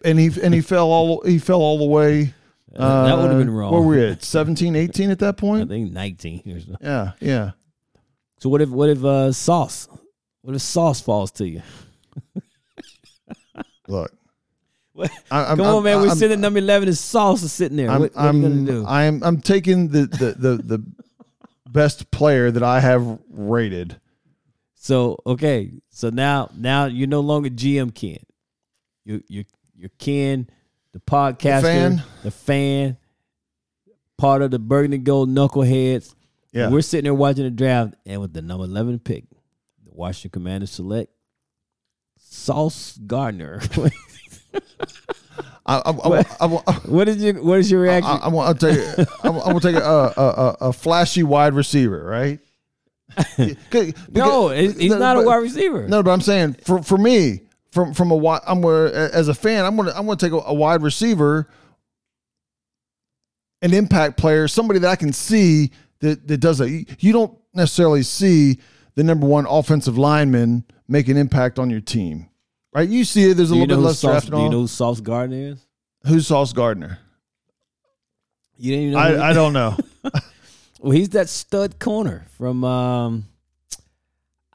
and 0.06 0.20
he 0.20 0.30
and 0.42 0.54
he 0.54 0.62
fell 0.62 0.92
all 0.92 1.22
he 1.26 1.40
fell 1.40 1.62
all 1.62 1.80
the 1.80 1.86
way. 1.86 2.36
Uh, 2.76 3.06
that 3.06 3.18
would 3.18 3.30
have 3.30 3.40
been 3.40 3.50
wrong. 3.50 3.72
Where 3.74 3.82
were 3.82 3.88
we 3.96 4.06
at? 4.06 4.24
17, 4.24 4.76
18 4.76 5.12
at 5.12 5.20
that 5.20 5.38
point? 5.38 5.64
I 5.64 5.74
think 5.74 5.92
19 5.92 6.42
or 6.56 6.60
so. 6.62 6.76
Yeah, 6.82 7.12
yeah. 7.20 7.52
So 8.40 8.50
what 8.50 8.62
if 8.62 8.70
what 8.70 8.90
if 8.90 9.04
uh, 9.04 9.32
sauce? 9.32 9.88
What 10.42 10.56
if 10.56 10.62
sauce 10.62 11.02
falls 11.02 11.32
to 11.34 11.48
you? 11.48 11.62
Look, 13.88 14.12
What? 14.94 15.12
I'm, 15.30 15.58
Come 15.58 15.66
I'm- 15.66 15.76
on, 15.76 15.84
man. 15.84 15.98
We're 16.00 16.08
I'm- 16.08 16.18
sitting 16.18 16.34
at 16.34 16.40
number 16.40 16.60
11 16.60 16.88
and 16.88 16.98
sauce 16.98 17.44
is 17.44 17.52
sitting 17.52 17.78
there. 17.78 17.90
I'm 17.90 18.02
what, 18.02 18.16
what 18.16 18.24
I'm, 18.26 18.42
gonna 18.42 18.66
do? 18.66 18.86
I'm 18.88 19.24
I'm 19.24 19.42
taking 19.42 19.90
the 19.90 20.06
the 20.06 20.36
the, 20.38 20.58
the 20.78 20.84
best 21.70 22.10
player 22.12 22.52
that 22.52 22.64
I 22.64 22.80
have 22.80 23.20
rated. 23.30 24.00
So 24.76 25.20
okay, 25.28 25.72
so 25.90 26.10
now 26.10 26.50
now 26.56 26.86
you're 26.86 27.08
no 27.08 27.20
longer 27.20 27.50
GM 27.50 27.94
Ken. 27.94 28.18
You 29.04 29.22
you 29.28 29.46
you're 29.76 29.92
Ken, 30.00 30.48
the 30.94 31.00
podcaster, 31.00 31.62
fan. 31.62 32.04
the 32.24 32.32
fan, 32.32 32.98
part 34.18 34.42
of 34.42 34.52
the 34.52 34.60
Burgundy 34.60 34.98
Gold 34.98 35.30
Knuckleheads. 35.30 36.14
Yeah. 36.52 36.70
We're 36.70 36.82
sitting 36.82 37.06
there 37.06 37.14
watching 37.14 37.46
the 37.46 37.52
draft, 37.52 37.96
and 38.06 38.20
with 38.22 38.34
the 38.34 38.42
number 38.42 38.66
eleven 38.66 39.00
pick, 39.00 39.26
the 39.84 39.92
Washington 39.92 40.32
Commanders 40.32 40.72
select 40.72 41.12
Sauce 42.20 42.98
Gardner. 43.06 43.62
I, 45.66 45.78
I, 45.78 45.92
I, 45.92 46.26
I, 46.68 46.74
what 46.88 47.08
is 47.08 47.24
your 47.24 47.42
what 47.42 47.60
is 47.60 47.70
your 47.70 47.82
reaction? 47.82 48.20
I, 48.22 48.28
want 48.30 48.60
to 48.60 48.74
take 48.74 49.08
I 49.24 49.30
want 49.30 49.62
to 49.62 49.72
take 49.72 49.82
a, 49.82 50.14
a, 50.18 50.58
a, 50.62 50.74
flashy 50.74 51.24
wide 51.24 51.54
receiver, 51.54 52.04
right? 52.04 52.40
Because- 53.38 53.94
no, 54.10 54.50
he's 54.50 54.78
he's 54.78 54.92
no, 54.92 54.98
not 54.98 55.18
a 55.18 55.22
wide 55.22 55.38
receiver. 55.38 55.88
No, 55.88 56.02
but 56.02 56.12
I'm 56.12 56.22
saying 56.22 56.58
for 56.66 56.82
for 56.82 56.98
me, 56.98 57.42
from 57.72 57.94
from 57.94 58.12
a 58.12 58.40
I'm 58.46 58.62
gonna, 58.62 58.90
as 58.90 59.28
a 59.28 59.34
fan, 59.34 59.66
I'm 59.66 59.76
gonna 59.76 59.92
I'm 59.96 60.06
gonna 60.06 60.18
take 60.18 60.32
a, 60.32 60.38
a 60.38 60.54
wide 60.54 60.82
receiver, 60.82 61.48
an 63.62 63.74
impact 63.74 64.18
player, 64.18 64.48
somebody 64.48 64.80
that 64.80 64.90
I 64.90 64.96
can 64.96 65.14
see 65.14 65.72
that 66.00 66.28
that 66.28 66.38
does 66.38 66.58
that. 66.58 66.70
You, 66.70 66.86
you 67.00 67.14
don't 67.14 67.38
necessarily 67.54 68.04
see 68.04 68.60
the 68.96 69.04
number 69.04 69.26
one 69.26 69.46
offensive 69.48 69.98
lineman 69.98 70.66
make 70.88 71.08
an 71.08 71.18
impact 71.18 71.60
on 71.60 71.70
your 71.70 71.82
team, 71.82 72.30
right? 72.74 72.88
You 72.88 73.04
see 73.06 73.32
it. 73.32 73.36
There's 73.36 73.52
a 73.52 73.56
little 73.56 73.68
bit 73.68 73.78
less 73.78 74.00
Sauce, 74.00 74.26
draft. 74.26 74.32
do 74.32 74.44
you 74.44 74.50
know 74.50 74.62
who 74.62 74.68
Sauce 74.68 75.00
Gardner 75.00 75.52
is? 75.52 75.66
Who's 76.06 76.28
Sauce 76.28 76.54
Gardner? 76.54 77.00
You 78.58 78.72
didn't 78.72 78.88
even 78.90 78.94
know. 78.94 79.24
I, 79.24 79.30
I 79.30 79.34
don't 79.34 79.54
know. 79.54 79.78
Well, 80.82 80.94
he's 80.94 81.10
that 81.10 81.30
stud 81.30 81.80
corner 81.80 82.26
from 82.38 82.64
um 82.64 83.26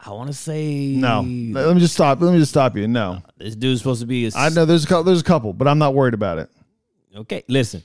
I 0.07 0.11
want 0.11 0.27
to 0.29 0.33
say 0.33 0.95
No, 0.95 1.17
let 1.19 1.73
me 1.75 1.79
just 1.81 1.93
stop. 1.95 2.21
Let 2.21 2.31
me 2.31 2.39
just 2.39 2.51
stop 2.51 2.77
you. 2.77 2.87
No, 2.87 3.21
This 3.37 3.55
dude's 3.55 3.81
supposed 3.81 3.99
to 4.01 4.07
be 4.07 4.25
a 4.27 4.31
I 4.35 4.49
know 4.49 4.63
there's 4.65 4.85
a 4.85 4.87
couple, 4.87 5.03
there's 5.03 5.21
a 5.21 5.23
couple, 5.25 5.51
but 5.53 5.67
I'm 5.67 5.77
not 5.79 5.93
worried 5.93 6.13
about 6.13 6.37
it. 6.39 6.49
Okay, 7.15 7.43
listen. 7.47 7.83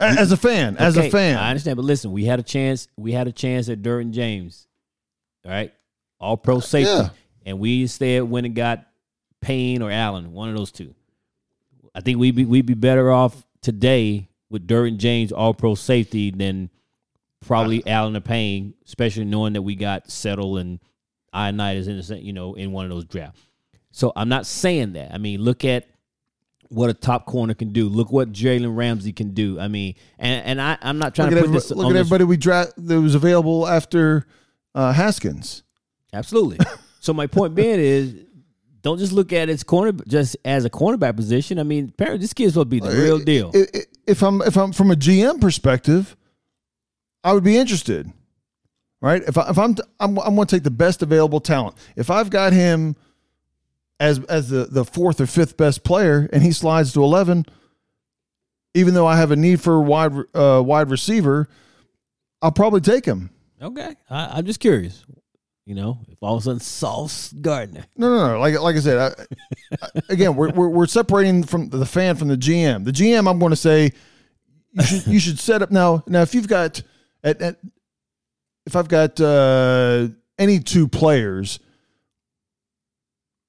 A- 0.00 0.04
As 0.04 0.32
a 0.32 0.36
fan, 0.36 0.76
as 0.78 0.96
Okay, 0.96 1.08
a 1.08 1.10
fan, 1.10 1.36
I 1.36 1.50
understand, 1.50 1.76
but 1.76 1.84
listen, 1.84 2.12
we 2.12 2.24
had 2.24 2.38
a 2.38 2.42
chance. 2.42 2.88
We 2.96 3.12
had 3.12 3.26
a 3.28 3.32
chance 3.32 3.68
at 3.68 3.82
Derwin 3.82 4.12
James. 4.12 4.66
All 5.44 5.50
right, 5.50 5.72
all 6.20 6.36
pro 6.36 6.60
safety, 6.60 6.90
yeah. 6.90 7.08
and 7.44 7.58
we 7.58 7.82
instead 7.82 8.22
went 8.22 8.46
and 8.46 8.54
got 8.54 8.86
Payne 9.40 9.82
or 9.82 9.90
Allen, 9.90 10.32
one 10.32 10.48
of 10.50 10.56
those 10.56 10.70
two. 10.72 10.94
I 11.94 12.00
think 12.00 12.18
we'd 12.18 12.36
be 12.36 12.44
we'd 12.44 12.66
be 12.66 12.74
better 12.74 13.10
off 13.10 13.44
today 13.60 14.28
with 14.50 14.66
Derwin 14.68 14.98
James, 14.98 15.32
all 15.32 15.52
pro 15.52 15.74
safety, 15.74 16.30
than 16.30 16.70
probably 17.44 17.84
Allen 17.86 18.16
or 18.16 18.20
Payne, 18.20 18.74
especially 18.86 19.24
knowing 19.24 19.52
that 19.54 19.62
we 19.62 19.74
got 19.74 20.10
Settle 20.10 20.56
and 20.58 20.78
Ioannidis 21.34 21.88
in 21.88 21.96
the 21.96 22.02
same, 22.02 22.22
you 22.24 22.32
know, 22.32 22.54
in 22.54 22.72
one 22.72 22.84
of 22.84 22.90
those 22.90 23.04
drafts. 23.04 23.40
So 23.90 24.12
I'm 24.16 24.28
not 24.28 24.46
saying 24.46 24.92
that. 24.94 25.12
I 25.12 25.18
mean, 25.18 25.40
look 25.40 25.64
at 25.64 25.86
what 26.68 26.90
a 26.90 26.94
top 26.94 27.24
corner 27.26 27.54
can 27.54 27.72
do. 27.72 27.88
Look 27.88 28.12
what 28.12 28.30
Jalen 28.32 28.76
Ramsey 28.76 29.12
can 29.12 29.32
do. 29.32 29.58
I 29.58 29.68
mean, 29.68 29.94
and 30.18 30.44
and 30.44 30.60
I 30.60 30.76
I'm 30.82 30.98
not 30.98 31.14
trying 31.14 31.30
look 31.30 31.44
to 31.44 31.46
put 31.46 31.52
this 31.54 31.70
look 31.70 31.86
at 31.86 31.92
this- 31.92 32.00
everybody 32.00 32.24
we 32.24 32.36
draft 32.36 32.72
that 32.76 33.00
was 33.00 33.14
available 33.14 33.66
after 33.66 34.26
uh, 34.74 34.92
Haskins. 34.92 35.62
Absolutely. 36.12 36.58
so 37.00 37.12
my 37.12 37.26
point 37.26 37.54
being 37.54 37.80
is, 37.80 38.14
don't 38.82 38.98
just 38.98 39.12
look 39.12 39.32
at 39.32 39.48
its 39.48 39.62
corner 39.62 39.92
just 40.06 40.36
as 40.44 40.64
a 40.64 40.70
cornerback 40.70 41.16
position. 41.16 41.58
I 41.58 41.62
mean, 41.62 41.88
apparently 41.88 42.20
this 42.20 42.32
kid's 42.32 42.52
supposed 42.52 42.66
to 42.66 42.70
be 42.70 42.80
the 42.80 42.90
real 42.90 43.18
deal. 43.18 43.50
I- 43.54 43.66
I- 43.74 43.82
If 44.06 44.22
I'm 44.22 44.40
if 44.42 44.56
I'm 44.56 44.72
from 44.72 44.90
a 44.90 44.94
GM 44.96 45.40
perspective, 45.40 46.16
I 47.24 47.32
would 47.32 47.44
be 47.44 47.56
interested. 47.56 48.10
Right? 49.00 49.22
If 49.22 49.38
I, 49.38 49.50
if 49.50 49.58
I'm 49.58 49.76
I'm 50.00 50.18
I'm 50.18 50.34
going 50.34 50.46
to 50.46 50.56
take 50.56 50.64
the 50.64 50.70
best 50.70 51.02
available 51.02 51.40
talent. 51.40 51.76
If 51.96 52.10
I've 52.10 52.30
got 52.30 52.52
him 52.52 52.96
as 54.00 54.18
as 54.24 54.48
the 54.48 54.64
the 54.64 54.84
fourth 54.84 55.20
or 55.20 55.26
fifth 55.26 55.56
best 55.56 55.84
player 55.84 56.28
and 56.32 56.42
he 56.42 56.52
slides 56.52 56.92
to 56.94 57.02
11, 57.02 57.46
even 58.74 58.94
though 58.94 59.06
I 59.06 59.16
have 59.16 59.30
a 59.30 59.36
need 59.36 59.60
for 59.60 59.76
a 59.76 59.80
wide 59.80 60.12
uh, 60.34 60.62
wide 60.64 60.90
receiver, 60.90 61.48
I'll 62.42 62.52
probably 62.52 62.80
take 62.80 63.04
him. 63.04 63.30
Okay, 63.60 63.94
I, 64.10 64.38
I'm 64.38 64.46
just 64.46 64.60
curious. 64.60 65.04
You 65.64 65.74
know, 65.74 65.98
if 66.08 66.16
all 66.22 66.36
of 66.36 66.40
a 66.40 66.44
sudden 66.44 66.60
Sauce 66.60 67.30
Gardner. 67.32 67.84
No, 67.94 68.08
no, 68.08 68.32
no. 68.32 68.40
Like 68.40 68.58
like 68.58 68.76
I 68.76 68.80
said, 68.80 68.98
I, 68.98 69.76
I, 69.82 69.88
again, 70.08 70.34
we're, 70.34 70.50
we're 70.50 70.68
we're 70.68 70.86
separating 70.86 71.42
from 71.44 71.68
the 71.68 71.84
fan 71.84 72.16
from 72.16 72.28
the 72.28 72.36
GM. 72.36 72.84
The 72.84 72.90
GM, 72.90 73.28
I'm 73.28 73.38
going 73.38 73.50
to 73.50 73.56
say, 73.56 73.92
you 74.72 74.82
should 74.82 75.06
you 75.06 75.20
should 75.20 75.38
set 75.38 75.60
up 75.60 75.70
now. 75.70 76.02
Now, 76.06 76.22
if 76.22 76.34
you've 76.34 76.48
got 76.48 76.82
at, 77.22 77.42
at 77.42 77.58
if 78.68 78.76
I've 78.76 78.86
got 78.88 79.18
uh, 79.18 80.08
any 80.38 80.60
two 80.60 80.86
players 80.88 81.58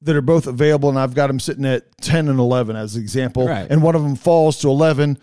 that 0.01 0.15
are 0.15 0.21
both 0.21 0.47
available, 0.47 0.87
and 0.87 0.97
I've 0.97 1.13
got 1.13 1.27
them 1.27 1.41
sitting 1.41 1.65
at 1.65 1.83
ten 2.01 2.29
and 2.29 2.39
eleven 2.39 2.77
as 2.77 2.95
an 2.95 3.01
example, 3.01 3.47
Right. 3.47 3.69
and 3.69 3.83
one 3.83 3.95
of 3.95 4.01
them 4.01 4.15
falls 4.15 4.59
to 4.59 4.69
eleven. 4.69 5.17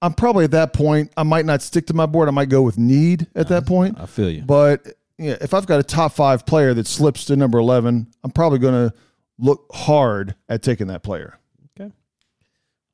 I'm 0.00 0.14
probably 0.14 0.44
at 0.44 0.52
that 0.52 0.72
point. 0.72 1.12
I 1.18 1.22
might 1.22 1.44
not 1.44 1.60
stick 1.60 1.86
to 1.88 1.94
my 1.94 2.06
board. 2.06 2.28
I 2.28 2.30
might 2.30 2.48
go 2.48 2.62
with 2.62 2.78
need 2.78 3.26
at 3.34 3.48
that 3.48 3.66
point. 3.66 3.98
I 4.00 4.06
feel 4.06 4.30
you. 4.30 4.40
But 4.42 4.86
yeah, 5.18 5.36
if 5.42 5.52
I've 5.52 5.66
got 5.66 5.80
a 5.80 5.82
top 5.82 6.12
five 6.12 6.46
player 6.46 6.72
that 6.72 6.86
slips 6.86 7.26
to 7.26 7.36
number 7.36 7.58
eleven, 7.58 8.06
I'm 8.24 8.30
probably 8.30 8.58
going 8.58 8.88
to 8.88 8.94
look 9.38 9.66
hard 9.74 10.34
at 10.48 10.62
taking 10.62 10.86
that 10.86 11.02
player. 11.02 11.38
Okay. 11.78 11.92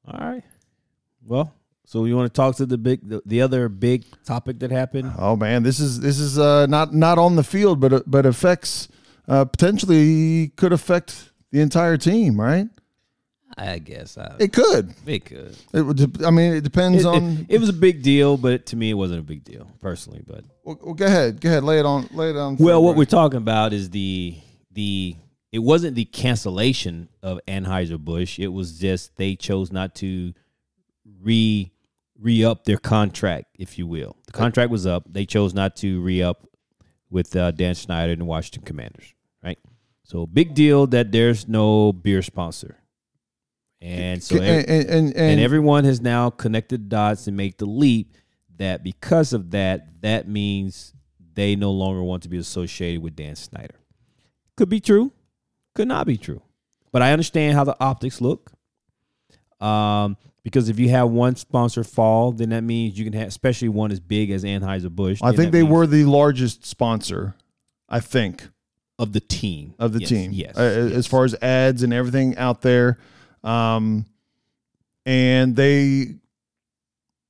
All 0.08 0.18
right. 0.28 0.42
Well, 1.24 1.54
so 1.92 2.06
you 2.06 2.16
want 2.16 2.32
to 2.32 2.34
talk 2.34 2.56
to 2.56 2.64
the 2.64 2.78
big, 2.78 3.06
the, 3.06 3.20
the 3.26 3.42
other 3.42 3.68
big 3.68 4.04
topic 4.24 4.60
that 4.60 4.70
happened? 4.70 5.12
Oh 5.18 5.36
man, 5.36 5.62
this 5.62 5.78
is 5.78 6.00
this 6.00 6.18
is 6.18 6.38
uh, 6.38 6.64
not 6.66 6.94
not 6.94 7.18
on 7.18 7.36
the 7.36 7.44
field, 7.44 7.80
but 7.80 7.92
uh, 7.92 8.00
but 8.06 8.24
affects 8.24 8.88
uh, 9.28 9.44
potentially 9.44 10.48
could 10.56 10.72
affect 10.72 11.30
the 11.50 11.60
entire 11.60 11.98
team, 11.98 12.40
right? 12.40 12.66
I 13.58 13.78
guess 13.80 14.16
I, 14.16 14.34
It 14.38 14.54
could. 14.54 14.94
it 15.04 15.26
could. 15.26 15.54
It 15.74 15.82
would. 15.82 15.98
dep- 15.98 16.24
I 16.24 16.30
mean, 16.30 16.54
it 16.54 16.62
depends 16.64 17.04
It, 17.04 17.06
on. 17.06 17.22
it, 17.50 17.56
it 17.56 17.60
was 17.60 17.68
a 17.68 17.74
big 17.74 18.02
deal, 18.02 18.38
but 18.38 18.64
to 18.66 18.76
me, 18.76 18.88
it 18.88 18.94
wasn't 18.94 19.20
a 19.20 19.22
big 19.22 19.44
deal 19.44 19.66
personally. 19.82 20.22
But 20.26 20.44
well, 20.64 20.78
well, 20.82 20.94
go 20.94 21.04
ahead. 21.04 21.42
Go 21.42 21.50
ahead. 21.50 21.62
Lay 21.62 21.78
it 21.78 21.84
on. 21.84 22.08
Lay 22.14 22.30
it 22.30 22.36
on. 22.36 22.56
well, 22.56 22.80
what 22.82 22.92
Brian. 22.92 22.98
we're 22.98 23.04
talking 23.04 23.36
about 23.36 23.74
is 23.74 23.90
the 23.90 24.38
the. 24.72 25.16
It 25.52 25.58
wasn't 25.58 25.96
the 25.96 26.06
cancellation 26.06 27.10
of 27.22 27.38
Anheuser 27.46 27.98
Busch. 27.98 28.38
It 28.38 28.48
was 28.48 28.78
just 28.78 29.14
they 29.16 29.36
chose 29.36 29.70
not 29.70 29.94
to 29.96 30.32
re 31.20 31.70
re 32.22 32.44
up 32.44 32.64
their 32.64 32.78
contract, 32.78 33.46
if 33.58 33.78
you 33.78 33.86
will. 33.86 34.16
The 34.26 34.32
contract 34.32 34.70
was 34.70 34.86
up. 34.86 35.04
They 35.10 35.26
chose 35.26 35.52
not 35.52 35.76
to 35.76 36.00
re 36.00 36.22
up 36.22 36.46
with 37.10 37.34
uh, 37.36 37.50
Dan 37.50 37.74
Snyder 37.74 38.12
and 38.12 38.20
the 38.20 38.26
Washington 38.26 38.62
Commanders. 38.62 39.14
Right. 39.42 39.58
So 40.04 40.26
big 40.26 40.54
deal 40.54 40.86
that 40.88 41.12
there's 41.12 41.48
no 41.48 41.92
beer 41.92 42.22
sponsor, 42.22 42.78
and 43.80 44.22
so 44.22 44.36
and, 44.36 44.44
and, 44.44 44.68
and, 44.68 44.90
and, 44.90 45.16
and 45.16 45.40
everyone 45.40 45.84
has 45.84 46.00
now 46.00 46.30
connected 46.30 46.88
dots 46.88 47.26
and 47.26 47.36
make 47.36 47.58
the 47.58 47.66
leap 47.66 48.16
that 48.58 48.84
because 48.84 49.32
of 49.32 49.50
that, 49.50 50.02
that 50.02 50.28
means 50.28 50.94
they 51.34 51.56
no 51.56 51.70
longer 51.70 52.02
want 52.02 52.22
to 52.24 52.28
be 52.28 52.36
associated 52.36 53.02
with 53.02 53.16
Dan 53.16 53.36
Snyder. 53.36 53.76
Could 54.56 54.68
be 54.68 54.80
true, 54.80 55.12
could 55.74 55.88
not 55.88 56.06
be 56.06 56.16
true, 56.16 56.42
but 56.92 57.02
I 57.02 57.12
understand 57.12 57.54
how 57.54 57.64
the 57.64 57.76
optics 57.82 58.20
look. 58.20 58.52
Um, 59.60 60.16
because 60.44 60.68
if 60.68 60.78
you 60.78 60.88
have 60.90 61.10
one 61.10 61.36
sponsor 61.36 61.84
fall, 61.84 62.32
then 62.32 62.50
that 62.50 62.62
means 62.62 62.98
you 62.98 63.04
can 63.04 63.12
have, 63.14 63.28
especially 63.28 63.68
one 63.68 63.92
as 63.92 64.00
big 64.00 64.30
as 64.30 64.44
Anheuser 64.44 64.90
Busch. 64.90 65.20
I 65.22 65.32
think 65.32 65.52
they 65.52 65.62
were 65.62 65.86
the 65.86 66.04
largest 66.04 66.64
sponsor. 66.66 67.34
I 67.88 68.00
think 68.00 68.48
of 68.98 69.12
the 69.12 69.20
team 69.20 69.74
of 69.78 69.92
the 69.92 70.00
Yes, 70.00 70.08
team. 70.08 70.30
Yes, 70.32 70.56
Uh, 70.56 70.86
yes. 70.88 70.92
as 70.96 71.06
far 71.06 71.24
as 71.24 71.34
ads 71.42 71.82
and 71.82 71.92
everything 71.92 72.36
out 72.36 72.62
there, 72.62 72.98
um, 73.44 74.06
and 75.04 75.56
they 75.56 76.16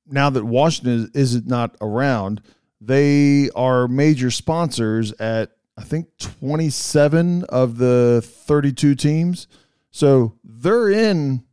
now 0.05 0.29
that 0.29 0.43
Washington 0.43 1.09
is, 1.13 1.33
is 1.33 1.45
not 1.45 1.75
around, 1.81 2.41
they 2.81 3.49
are 3.55 3.87
major 3.87 4.29
sponsors 4.29 5.11
at 5.13 5.51
I 5.77 5.83
think 5.83 6.07
twenty 6.19 6.69
seven 6.69 7.43
of 7.45 7.77
the 7.77 8.21
thirty 8.23 8.71
two 8.73 8.93
teams. 8.95 9.47
So 9.89 10.33
they're 10.43 10.89
in, 10.89 11.43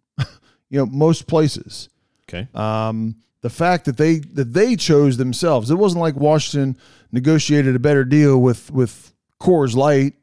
you 0.70 0.78
know, 0.78 0.86
most 0.86 1.26
places. 1.26 1.88
okay. 2.28 2.48
Um, 2.54 3.16
the 3.42 3.50
fact 3.50 3.86
that 3.86 3.96
they 3.96 4.18
that 4.18 4.52
they 4.52 4.76
chose 4.76 5.16
themselves, 5.16 5.70
it 5.70 5.74
wasn't 5.76 6.00
like 6.00 6.14
Washington 6.16 6.76
negotiated 7.12 7.74
a 7.74 7.78
better 7.78 8.04
deal 8.04 8.40
with 8.40 8.70
with 8.70 9.12
Coors 9.40 9.74
Light 9.74 10.14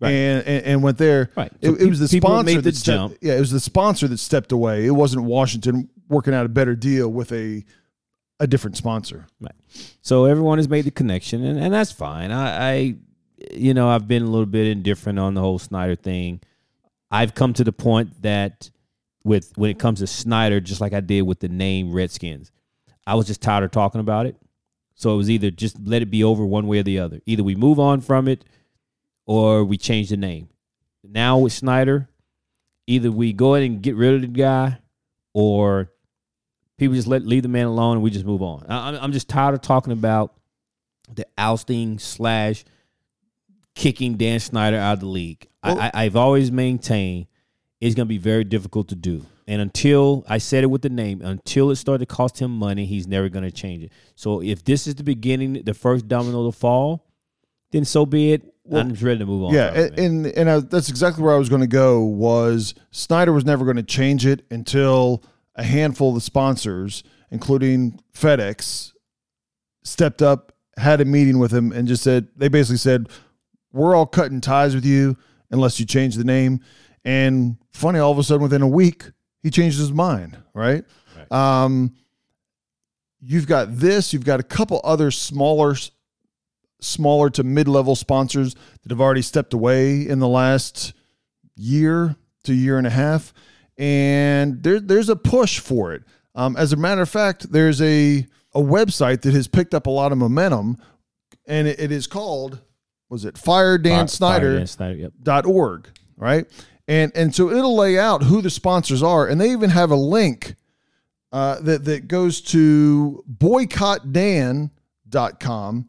Right. 0.00 0.10
and, 0.12 0.46
and 0.46 0.64
and 0.64 0.82
went 0.82 0.96
there. 0.98 1.30
Right. 1.36 1.50
It, 1.60 1.66
So 1.70 1.74
it 1.74 1.88
was 1.88 1.98
the 1.98 2.08
sponsor 2.08 2.54
made 2.54 2.62
that 2.64 2.76
stepped, 2.76 2.96
jump. 2.96 3.16
Yeah, 3.20 3.34
it 3.36 3.40
was 3.40 3.50
the 3.50 3.58
sponsor 3.60 4.06
that 4.08 4.18
stepped 4.18 4.52
away. 4.52 4.86
It 4.86 4.92
wasn't 4.92 5.24
Washington 5.24 5.88
working 6.08 6.32
out 6.34 6.46
a 6.46 6.48
better 6.48 6.74
deal 6.76 7.08
with 7.08 7.32
a 7.32 7.64
a 8.40 8.46
different 8.46 8.76
sponsor. 8.76 9.26
Right. 9.40 9.52
So 10.00 10.24
everyone 10.24 10.58
has 10.58 10.68
made 10.68 10.84
the 10.84 10.90
connection, 10.92 11.44
and, 11.44 11.58
and 11.58 11.74
that's 11.74 11.90
fine. 11.90 12.30
I, 12.30 12.70
I, 12.72 12.94
you 13.52 13.74
know, 13.74 13.88
I've 13.88 14.06
been 14.06 14.22
a 14.22 14.26
little 14.26 14.46
bit 14.46 14.68
indifferent 14.68 15.18
on 15.18 15.34
the 15.34 15.40
whole 15.40 15.58
Snyder 15.58 15.96
thing. 15.96 16.40
I've 17.10 17.34
come 17.34 17.52
to 17.54 17.64
the 17.64 17.72
point 17.72 18.22
that 18.22 18.70
with 19.28 19.52
when 19.56 19.70
it 19.70 19.78
comes 19.78 20.00
to 20.00 20.06
Snyder, 20.06 20.60
just 20.60 20.80
like 20.80 20.92
I 20.92 21.00
did 21.00 21.22
with 21.22 21.40
the 21.40 21.48
name 21.48 21.92
Redskins, 21.92 22.50
I 23.06 23.14
was 23.14 23.26
just 23.26 23.40
tired 23.40 23.64
of 23.64 23.70
talking 23.70 24.00
about 24.00 24.26
it. 24.26 24.36
So 24.94 25.14
it 25.14 25.16
was 25.16 25.30
either 25.30 25.50
just 25.52 25.78
let 25.84 26.02
it 26.02 26.10
be 26.10 26.24
over 26.24 26.44
one 26.44 26.66
way 26.66 26.80
or 26.80 26.82
the 26.82 26.98
other. 26.98 27.20
Either 27.26 27.44
we 27.44 27.54
move 27.54 27.78
on 27.78 28.00
from 28.00 28.26
it, 28.26 28.44
or 29.26 29.64
we 29.64 29.76
change 29.76 30.08
the 30.08 30.16
name. 30.16 30.48
Now 31.04 31.38
with 31.38 31.52
Snyder, 31.52 32.08
either 32.86 33.12
we 33.12 33.32
go 33.32 33.54
ahead 33.54 33.70
and 33.70 33.80
get 33.82 33.94
rid 33.94 34.14
of 34.14 34.20
the 34.22 34.26
guy, 34.26 34.78
or 35.34 35.92
people 36.78 36.94
just 36.96 37.06
let 37.06 37.24
leave 37.24 37.42
the 37.42 37.48
man 37.48 37.66
alone 37.66 37.96
and 37.96 38.02
we 38.02 38.10
just 38.10 38.24
move 38.24 38.42
on. 38.42 38.64
I, 38.68 38.86
I'm- 38.90 38.98
I'm 39.02 39.12
just 39.12 39.28
tired 39.28 39.54
of 39.54 39.60
talking 39.60 39.92
about 39.92 40.34
the 41.14 41.26
ousting 41.38 41.98
slash 41.98 42.64
kicking 43.74 44.16
Dan 44.16 44.40
Snyder 44.40 44.76
out 44.78 44.94
of 44.94 45.00
the 45.00 45.06
league. 45.06 45.46
Well- 45.62 45.78
I, 45.78 45.90
I've 45.94 46.16
always 46.16 46.50
maintained 46.50 47.26
it's 47.80 47.94
going 47.94 48.06
to 48.06 48.08
be 48.08 48.18
very 48.18 48.44
difficult 48.44 48.88
to 48.88 48.94
do. 48.94 49.24
And 49.46 49.62
until 49.62 50.24
I 50.28 50.38
said 50.38 50.64
it 50.64 50.66
with 50.66 50.82
the 50.82 50.90
name, 50.90 51.22
until 51.22 51.70
it 51.70 51.76
started 51.76 52.06
to 52.08 52.14
cost 52.14 52.40
him 52.40 52.50
money, 52.50 52.84
he's 52.84 53.06
never 53.06 53.28
going 53.28 53.44
to 53.44 53.50
change 53.50 53.84
it. 53.84 53.92
So 54.14 54.42
if 54.42 54.64
this 54.64 54.86
is 54.86 54.96
the 54.96 55.04
beginning, 55.04 55.62
the 55.64 55.74
first 55.74 56.06
domino 56.08 56.50
to 56.50 56.56
fall, 56.56 57.06
then 57.70 57.84
so 57.84 58.04
be 58.04 58.32
it. 58.32 58.54
I'm 58.70 58.90
just 58.90 59.02
ready 59.02 59.18
to 59.20 59.26
move 59.26 59.44
on. 59.44 59.54
Yeah, 59.54 59.70
it, 59.72 59.98
and 59.98 60.26
and, 60.26 60.36
and 60.36 60.50
I, 60.50 60.60
that's 60.60 60.90
exactly 60.90 61.24
where 61.24 61.34
I 61.34 61.38
was 61.38 61.48
going 61.48 61.62
to 61.62 61.66
go. 61.66 62.02
Was 62.02 62.74
Snyder 62.90 63.32
was 63.32 63.46
never 63.46 63.64
going 63.64 63.78
to 63.78 63.82
change 63.82 64.26
it 64.26 64.44
until 64.50 65.22
a 65.54 65.62
handful 65.62 66.10
of 66.10 66.16
the 66.16 66.20
sponsors, 66.20 67.02
including 67.30 67.98
FedEx, 68.14 68.92
stepped 69.84 70.20
up, 70.20 70.52
had 70.76 71.00
a 71.00 71.06
meeting 71.06 71.38
with 71.38 71.52
him, 71.52 71.72
and 71.72 71.88
just 71.88 72.02
said 72.02 72.28
they 72.36 72.48
basically 72.48 72.76
said, 72.76 73.08
"We're 73.72 73.94
all 73.94 74.04
cutting 74.04 74.42
ties 74.42 74.74
with 74.74 74.84
you 74.84 75.16
unless 75.50 75.80
you 75.80 75.86
change 75.86 76.16
the 76.16 76.24
name." 76.24 76.60
And 77.04 77.56
funny, 77.72 77.98
all 77.98 78.12
of 78.12 78.18
a 78.18 78.22
sudden, 78.22 78.42
within 78.42 78.62
a 78.62 78.68
week, 78.68 79.04
he 79.42 79.50
changed 79.50 79.78
his 79.78 79.92
mind. 79.92 80.36
Right. 80.54 80.84
Um, 81.30 81.94
you've 83.20 83.46
got 83.46 83.76
this. 83.76 84.12
You've 84.12 84.24
got 84.24 84.40
a 84.40 84.44
couple 84.44 84.80
other 84.84 85.10
smaller 85.10 85.74
smaller 86.80 87.28
to 87.28 87.42
mid-level 87.42 87.96
sponsors 87.96 88.54
that 88.54 88.90
have 88.90 89.00
already 89.00 89.22
stepped 89.22 89.52
away 89.52 90.06
in 90.06 90.20
the 90.20 90.28
last 90.28 90.92
year 91.56 92.14
to 92.44 92.54
year 92.54 92.78
and 92.78 92.86
a 92.86 92.90
half 92.90 93.34
and 93.76 94.62
there, 94.62 94.78
there's 94.78 95.08
a 95.08 95.16
push 95.16 95.58
for 95.58 95.92
it 95.92 96.04
um, 96.36 96.56
as 96.56 96.72
a 96.72 96.76
matter 96.76 97.02
of 97.02 97.08
fact 97.08 97.50
there's 97.50 97.82
a, 97.82 98.24
a 98.54 98.60
website 98.60 99.22
that 99.22 99.34
has 99.34 99.48
picked 99.48 99.74
up 99.74 99.88
a 99.88 99.90
lot 99.90 100.12
of 100.12 100.18
momentum 100.18 100.76
and 101.46 101.66
it, 101.66 101.80
it 101.80 101.90
is 101.90 102.06
called 102.06 102.60
was 103.08 103.24
it 103.24 103.36
fire 103.36 103.76
dan 103.76 104.06
Fire- 104.06 104.06
Fire 104.40 104.58
Dan 104.58 104.66
Snyder. 104.68 104.96
Yep. 104.98 105.12
dot 105.20 105.46
org, 105.46 105.88
right? 106.16 106.46
And 106.88 107.12
and 107.14 107.32
so 107.34 107.50
it'll 107.50 107.76
lay 107.76 107.98
out 107.98 108.22
who 108.24 108.40
the 108.40 108.50
sponsors 108.50 109.02
are, 109.02 109.26
and 109.26 109.38
they 109.38 109.52
even 109.52 109.68
have 109.70 109.90
a 109.90 109.96
link 109.96 110.54
uh, 111.30 111.60
that 111.60 111.84
that 111.84 112.08
goes 112.08 112.40
to 112.40 113.22
boycottdan.com, 113.30 115.88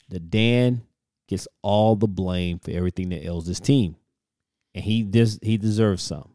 that 0.08 0.30
Dan 0.30 0.82
gets 1.28 1.46
all 1.62 1.96
the 1.96 2.06
blame 2.06 2.58
for 2.60 2.70
everything 2.70 3.08
that 3.10 3.24
ails 3.24 3.46
this 3.46 3.58
team, 3.60 3.96
and 4.74 4.84
he 4.84 5.02
des- 5.02 5.38
he 5.42 5.56
deserves 5.58 6.02
some. 6.02 6.30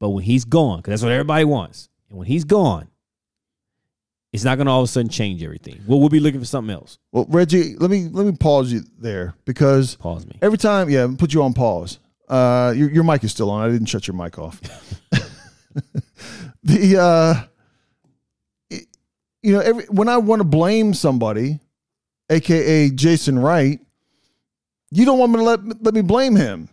But 0.00 0.10
when 0.10 0.24
he's 0.24 0.44
gone, 0.44 0.78
because 0.78 0.92
that's 0.92 1.02
what 1.02 1.12
everybody 1.12 1.44
wants, 1.44 1.88
and 2.10 2.18
when 2.18 2.26
he's 2.26 2.44
gone, 2.44 2.88
it's 4.32 4.42
not 4.44 4.56
going 4.56 4.66
to 4.66 4.72
all 4.72 4.82
of 4.82 4.88
a 4.88 4.92
sudden 4.92 5.08
change 5.08 5.42
everything. 5.44 5.80
Well, 5.86 6.00
we'll 6.00 6.08
be 6.08 6.18
looking 6.20 6.40
for 6.40 6.46
something 6.46 6.74
else. 6.74 6.98
Well, 7.12 7.26
Reggie, 7.28 7.76
let 7.76 7.90
me 7.90 8.08
let 8.10 8.26
me 8.26 8.32
pause 8.32 8.72
you 8.72 8.82
there 8.98 9.34
because 9.44 9.94
Pause 9.96 10.26
me. 10.26 10.38
every 10.42 10.58
time, 10.58 10.90
yeah, 10.90 11.06
put 11.16 11.32
you 11.32 11.42
on 11.44 11.52
pause. 11.54 12.00
Uh, 12.28 12.74
your 12.76 12.90
your 12.90 13.04
mic 13.04 13.22
is 13.22 13.30
still 13.30 13.50
on. 13.50 13.64
I 13.66 13.70
didn't 13.70 13.86
shut 13.86 14.08
your 14.08 14.16
mic 14.16 14.38
off. 14.38 14.60
the 16.62 16.96
uh, 16.98 17.44
it- 18.70 18.86
you 19.42 19.52
know, 19.52 19.60
every 19.60 19.84
when 19.84 20.08
I 20.08 20.16
want 20.16 20.40
to 20.40 20.44
blame 20.44 20.94
somebody, 20.94 21.60
aka 22.30 22.90
Jason 22.90 23.38
Wright, 23.38 23.78
you 24.90 25.04
don't 25.04 25.18
want 25.18 25.32
me 25.32 25.38
to 25.38 25.44
let 25.44 25.82
let 25.84 25.94
me 25.94 26.00
blame 26.00 26.34
him. 26.34 26.68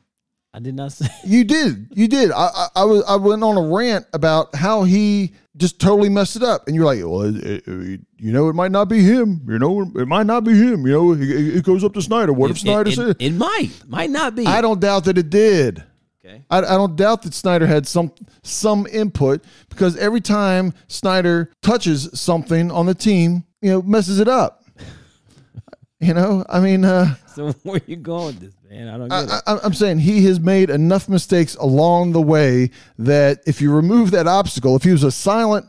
I 0.53 0.59
did 0.59 0.75
not 0.75 0.91
say. 0.91 1.07
You 1.25 1.43
did. 1.43 1.87
You 1.93 2.07
did. 2.07 2.31
I, 2.31 2.47
I, 2.53 2.67
I 2.77 2.83
was. 2.83 3.03
I 3.07 3.15
went 3.15 3.43
on 3.43 3.57
a 3.57 3.73
rant 3.73 4.05
about 4.13 4.53
how 4.55 4.83
he 4.83 5.33
just 5.57 5.79
totally 5.79 6.09
messed 6.09 6.35
it 6.35 6.43
up, 6.43 6.67
and 6.67 6.75
you're 6.75 6.85
like, 6.85 6.99
"Well, 6.99 7.21
it, 7.21 7.35
it- 7.45 7.63
it- 7.67 8.01
you 8.17 8.31
know, 8.31 8.49
it 8.49 8.53
might 8.53 8.71
not 8.71 8.85
be 8.89 9.01
him. 9.01 9.41
You 9.47 9.57
know, 9.59 9.81
it 9.95 10.07
might 10.07 10.27
not 10.27 10.43
be 10.43 10.53
him. 10.53 10.85
You 10.85 10.91
know, 10.93 11.13
it, 11.17 11.63
goes 11.63 11.83
up 11.83 11.93
to 11.93 12.01
Snyder. 12.01 12.33
What 12.33 12.51
if 12.51 12.59
Snyder 12.59 12.89
it, 12.89 12.95
said?" 12.95 13.09
it, 13.11 13.21
it 13.21 13.33
might, 13.33 13.69
might 13.87 14.09
not 14.11 14.35
be. 14.35 14.45
I 14.45 14.61
don't 14.61 14.79
doubt 14.79 15.05
that 15.05 15.17
it 15.17 15.29
did. 15.31 15.83
Okay. 16.23 16.43
I, 16.51 16.57
I 16.59 16.61
don't 16.77 16.95
doubt 16.95 17.23
that 17.23 17.33
Snyder 17.33 17.65
had 17.65 17.87
some 17.87 18.11
some 18.43 18.85
input 18.91 19.43
because 19.69 19.95
every 19.97 20.21
time 20.21 20.73
Snyder 20.87 21.51
touches 21.63 22.09
something 22.19 22.69
on 22.69 22.85
the 22.85 22.93
team, 22.93 23.43
you 23.61 23.71
know, 23.71 23.81
messes 23.81 24.19
it 24.19 24.27
up. 24.27 24.63
you 25.99 26.13
know, 26.13 26.45
I 26.49 26.59
mean. 26.59 26.83
uh 26.85 27.15
So 27.35 27.53
where 27.63 27.79
you 27.87 27.95
going 27.95 28.25
with 28.27 28.39
this, 28.41 28.53
man? 28.71 28.87
I 28.87 28.97
don't 28.97 29.09
get 29.09 29.23
it. 29.23 29.43
I, 29.45 29.53
I, 29.53 29.59
I'm 29.63 29.73
saying 29.73 29.99
he 29.99 30.25
has 30.25 30.39
made 30.39 30.69
enough 30.69 31.07
mistakes 31.09 31.55
along 31.55 32.13
the 32.13 32.21
way 32.21 32.71
that 32.97 33.41
if 33.45 33.61
you 33.61 33.71
remove 33.73 34.11
that 34.11 34.27
obstacle, 34.27 34.75
if 34.75 34.83
he 34.83 34.91
was 34.91 35.03
a 35.03 35.11
silent, 35.11 35.65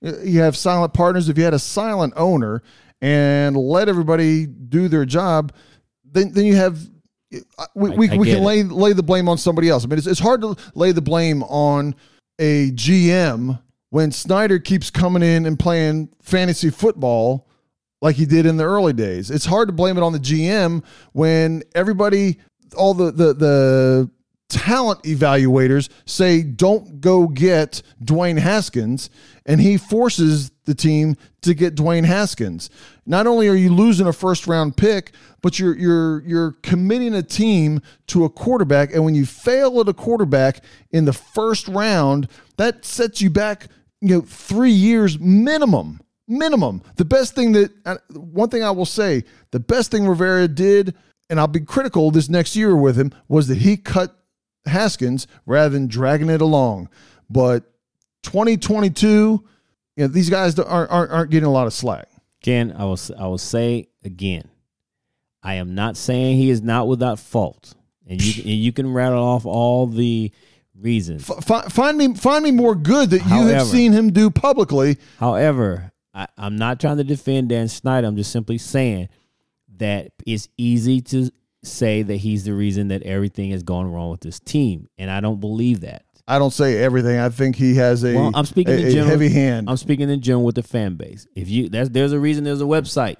you 0.00 0.40
have 0.40 0.56
silent 0.56 0.92
partners. 0.94 1.28
If 1.28 1.38
you 1.38 1.44
had 1.44 1.54
a 1.54 1.58
silent 1.58 2.12
owner 2.16 2.62
and 3.00 3.56
let 3.56 3.88
everybody 3.88 4.46
do 4.46 4.88
their 4.88 5.04
job, 5.04 5.52
then 6.04 6.32
then 6.32 6.44
you 6.44 6.54
have. 6.56 6.78
We, 7.74 7.90
I- 7.90 7.94
we, 7.96 8.08
I 8.10 8.16
we 8.16 8.26
can 8.28 8.36
it. 8.42 8.46
lay 8.46 8.62
lay 8.62 8.92
the 8.92 9.02
blame 9.02 9.28
on 9.28 9.38
somebody 9.38 9.68
else. 9.68 9.84
I 9.84 9.88
mean, 9.88 9.98
it's, 9.98 10.06
it's 10.06 10.20
hard 10.20 10.40
to 10.42 10.54
lay 10.74 10.92
the 10.92 11.02
blame 11.02 11.42
on 11.44 11.94
a 12.38 12.70
GM 12.72 13.58
when 13.90 14.12
Snyder 14.12 14.58
keeps 14.58 14.90
coming 14.90 15.22
in 15.22 15.46
and 15.46 15.58
playing 15.58 16.10
fantasy 16.22 16.70
football 16.70 17.48
like 18.04 18.16
he 18.16 18.26
did 18.26 18.44
in 18.44 18.58
the 18.58 18.64
early 18.64 18.92
days. 18.92 19.30
It's 19.30 19.46
hard 19.46 19.66
to 19.68 19.72
blame 19.72 19.96
it 19.96 20.02
on 20.02 20.12
the 20.12 20.18
GM 20.18 20.84
when 21.12 21.62
everybody, 21.74 22.38
all 22.76 22.92
the 22.92 23.10
the 23.10 23.32
the 23.32 24.10
talent 24.50 25.02
evaluators 25.04 25.88
say 26.04 26.42
don't 26.42 27.00
go 27.00 27.26
get 27.26 27.80
Dwayne 28.04 28.38
Haskins, 28.38 29.08
and 29.46 29.58
he 29.58 29.78
forces 29.78 30.50
the 30.66 30.74
team 30.74 31.16
to 31.40 31.54
get 31.54 31.76
Dwayne 31.76 32.04
Haskins. 32.04 32.68
Not 33.06 33.26
only 33.26 33.48
are 33.48 33.54
you 33.54 33.72
losing 33.72 34.06
a 34.06 34.12
first 34.12 34.46
round 34.46 34.76
pick, 34.76 35.12
but 35.40 35.58
you're 35.58 35.74
you're 35.74 36.22
you're 36.26 36.52
committing 36.62 37.14
a 37.14 37.22
team 37.22 37.80
to 38.08 38.26
a 38.26 38.28
quarterback, 38.28 38.92
and 38.92 39.02
when 39.02 39.14
you 39.14 39.24
fail 39.24 39.80
at 39.80 39.88
a 39.88 39.94
quarterback 39.94 40.62
in 40.90 41.06
the 41.06 41.14
first 41.14 41.68
round, 41.68 42.28
that 42.58 42.84
sets 42.84 43.22
you 43.22 43.30
back, 43.30 43.68
you 44.02 44.16
know, 44.16 44.20
three 44.20 44.72
years 44.72 45.18
minimum 45.18 46.03
minimum. 46.26 46.82
The 46.96 47.04
best 47.04 47.34
thing 47.34 47.52
that 47.52 47.72
one 48.12 48.50
thing 48.50 48.62
I 48.62 48.70
will 48.70 48.86
say, 48.86 49.24
the 49.50 49.60
best 49.60 49.90
thing 49.90 50.06
Rivera 50.06 50.48
did, 50.48 50.94
and 51.30 51.38
I'll 51.40 51.46
be 51.46 51.60
critical 51.60 52.10
this 52.10 52.28
next 52.28 52.56
year 52.56 52.76
with 52.76 52.96
him, 52.96 53.12
was 53.28 53.48
that 53.48 53.58
he 53.58 53.76
cut 53.76 54.16
Haskins 54.66 55.26
rather 55.46 55.70
than 55.70 55.86
dragging 55.86 56.30
it 56.30 56.40
along. 56.40 56.88
But 57.28 57.64
2022, 58.24 59.06
you 59.06 59.44
know, 59.96 60.06
these 60.08 60.30
guys 60.30 60.58
aren't, 60.58 60.90
aren't, 60.90 61.12
aren't 61.12 61.30
getting 61.30 61.46
a 61.46 61.52
lot 61.52 61.66
of 61.66 61.72
slack. 61.72 62.08
Ken, 62.42 62.74
I 62.76 62.84
will 62.84 62.98
I 63.18 63.26
will 63.26 63.38
say 63.38 63.88
again, 64.04 64.48
I 65.42 65.54
am 65.54 65.74
not 65.74 65.96
saying 65.96 66.36
he 66.36 66.50
is 66.50 66.60
not 66.60 66.86
without 66.88 67.18
fault, 67.18 67.74
and 68.06 68.22
you 68.22 68.42
and 68.42 68.52
you 68.52 68.70
can 68.70 68.92
rattle 68.92 69.24
off 69.24 69.46
all 69.46 69.86
the 69.86 70.30
reasons. 70.78 71.30
F- 71.30 71.72
find 71.72 71.96
me 71.96 72.14
find 72.14 72.44
me 72.44 72.50
more 72.50 72.74
good 72.74 73.10
that 73.10 73.24
you 73.24 73.46
have 73.46 73.66
seen 73.66 73.92
him 73.92 74.12
do 74.12 74.30
publicly. 74.30 74.98
However, 75.18 75.90
I, 76.14 76.26
I'm 76.38 76.56
not 76.56 76.80
trying 76.80 76.98
to 76.98 77.04
defend 77.04 77.48
Dan 77.48 77.68
Snyder. 77.68 78.06
I'm 78.06 78.16
just 78.16 78.30
simply 78.30 78.58
saying 78.58 79.08
that 79.76 80.12
it's 80.26 80.48
easy 80.56 81.00
to 81.00 81.30
say 81.64 82.02
that 82.02 82.16
he's 82.16 82.44
the 82.44 82.54
reason 82.54 82.88
that 82.88 83.02
everything 83.02 83.50
has 83.50 83.62
gone 83.62 83.90
wrong 83.90 84.10
with 84.10 84.20
this 84.20 84.38
team, 84.38 84.88
and 84.98 85.10
I 85.10 85.20
don't 85.20 85.40
believe 85.40 85.80
that. 85.80 86.04
I 86.26 86.38
don't 86.38 86.52
say 86.52 86.78
everything. 86.78 87.18
I 87.18 87.28
think 87.28 87.56
he 87.56 87.74
has 87.74 88.02
a, 88.04 88.14
Well, 88.14 88.30
I'm 88.34 88.46
speaking 88.46 88.74
a, 88.74 88.78
in 88.78 88.90
general. 88.90 89.08
heavy 89.10 89.28
hand. 89.28 89.68
I'm 89.68 89.76
speaking 89.76 90.08
in 90.08 90.20
general 90.22 90.44
with 90.44 90.54
the 90.54 90.62
fan 90.62 90.94
base. 90.94 91.26
If 91.34 91.48
you 91.50 91.68
that's 91.68 91.90
there's 91.90 92.12
a 92.12 92.20
reason 92.20 92.44
there's 92.44 92.62
a 92.62 92.64
website. 92.64 93.16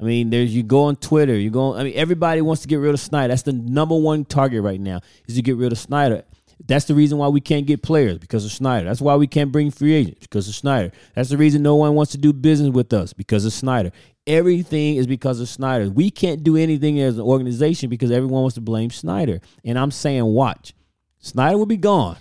I 0.00 0.04
mean, 0.04 0.30
there's 0.30 0.54
you 0.54 0.62
go 0.62 0.84
on 0.84 0.96
Twitter, 0.96 1.36
you 1.36 1.50
go. 1.50 1.72
On, 1.72 1.80
I 1.80 1.84
mean, 1.84 1.94
everybody 1.96 2.40
wants 2.40 2.62
to 2.62 2.68
get 2.68 2.76
rid 2.76 2.94
of 2.94 3.00
Snyder. 3.00 3.28
That's 3.32 3.42
the 3.42 3.52
number 3.52 3.96
one 3.96 4.24
target 4.24 4.62
right 4.62 4.80
now 4.80 5.00
is 5.26 5.34
to 5.34 5.42
get 5.42 5.56
rid 5.56 5.72
of 5.72 5.78
Snyder. 5.78 6.22
That's 6.66 6.86
the 6.86 6.94
reason 6.94 7.18
why 7.18 7.28
we 7.28 7.40
can't 7.40 7.66
get 7.66 7.82
players 7.82 8.18
because 8.18 8.44
of 8.44 8.50
Snyder. 8.52 8.86
That's 8.88 9.00
why 9.00 9.14
we 9.16 9.26
can't 9.26 9.52
bring 9.52 9.70
free 9.70 9.94
agents 9.94 10.20
because 10.20 10.48
of 10.48 10.54
Snyder. 10.54 10.90
That's 11.14 11.28
the 11.30 11.36
reason 11.36 11.62
no 11.62 11.76
one 11.76 11.94
wants 11.94 12.12
to 12.12 12.18
do 12.18 12.32
business 12.32 12.70
with 12.70 12.92
us 12.92 13.12
because 13.12 13.44
of 13.44 13.52
Snyder. 13.52 13.92
Everything 14.26 14.96
is 14.96 15.06
because 15.06 15.40
of 15.40 15.48
Snyder. 15.48 15.88
We 15.88 16.10
can't 16.10 16.42
do 16.42 16.56
anything 16.56 17.00
as 17.00 17.16
an 17.16 17.22
organization 17.24 17.88
because 17.88 18.10
everyone 18.10 18.42
wants 18.42 18.56
to 18.56 18.60
blame 18.60 18.90
Snyder. 18.90 19.40
And 19.64 19.78
I'm 19.78 19.90
saying, 19.90 20.24
watch, 20.24 20.74
Snyder 21.20 21.56
will 21.56 21.64
be 21.66 21.76
gone. 21.76 22.18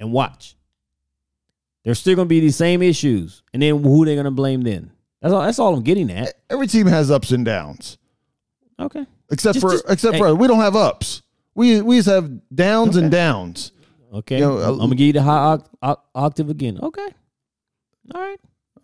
And 0.00 0.12
watch, 0.12 0.56
there's 1.84 1.98
still 1.98 2.14
going 2.16 2.26
to 2.26 2.30
be 2.30 2.40
these 2.40 2.56
same 2.56 2.80
issues. 2.80 3.42
And 3.52 3.62
then 3.62 3.82
who 3.82 4.04
they 4.04 4.14
going 4.14 4.24
to 4.24 4.30
blame 4.30 4.62
then? 4.62 4.90
That's 5.20 5.34
all. 5.34 5.42
That's 5.42 5.58
all 5.58 5.74
I'm 5.74 5.82
getting 5.82 6.10
at. 6.10 6.34
Every 6.50 6.66
team 6.66 6.86
has 6.86 7.10
ups 7.10 7.30
and 7.32 7.44
downs. 7.44 7.98
Okay. 8.78 9.04
Except 9.30 9.54
Just- 9.54 9.60
for 9.66 9.72
just- 9.72 9.84
except 9.88 10.14
hey. 10.14 10.20
for 10.20 10.34
we 10.34 10.46
don't 10.46 10.60
have 10.60 10.76
ups. 10.76 11.22
We 11.54 11.80
we 11.82 11.96
just 11.96 12.08
have 12.08 12.30
downs 12.54 12.96
and 12.96 13.10
downs. 13.10 13.72
Okay. 14.12 14.38
You 14.38 14.44
know, 14.46 14.58
I'm 14.58 14.78
gonna 14.78 14.94
give 14.94 15.06
you 15.08 15.12
the 15.14 15.22
high 15.22 15.56
oct- 15.56 15.68
oct- 15.82 16.00
octave 16.14 16.48
again. 16.50 16.78
Okay. 16.82 17.08
All 18.14 18.20
right. 18.20 18.38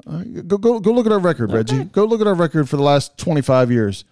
Uh, 0.07 0.23
go 0.47 0.57
go 0.59 0.81
go 0.81 0.93
look 0.93 1.07
at 1.07 1.13
our 1.13 1.19
record, 1.19 1.53
Reggie. 1.53 1.85
Go 1.85 2.05
look 2.05 2.21
at 2.21 2.27
our 2.27 2.35
record 2.35 2.69
for 2.69 2.77
the 2.77 2.83
last 2.83 3.17
twenty 3.19 3.43
five 3.43 3.71
years. 3.71 4.05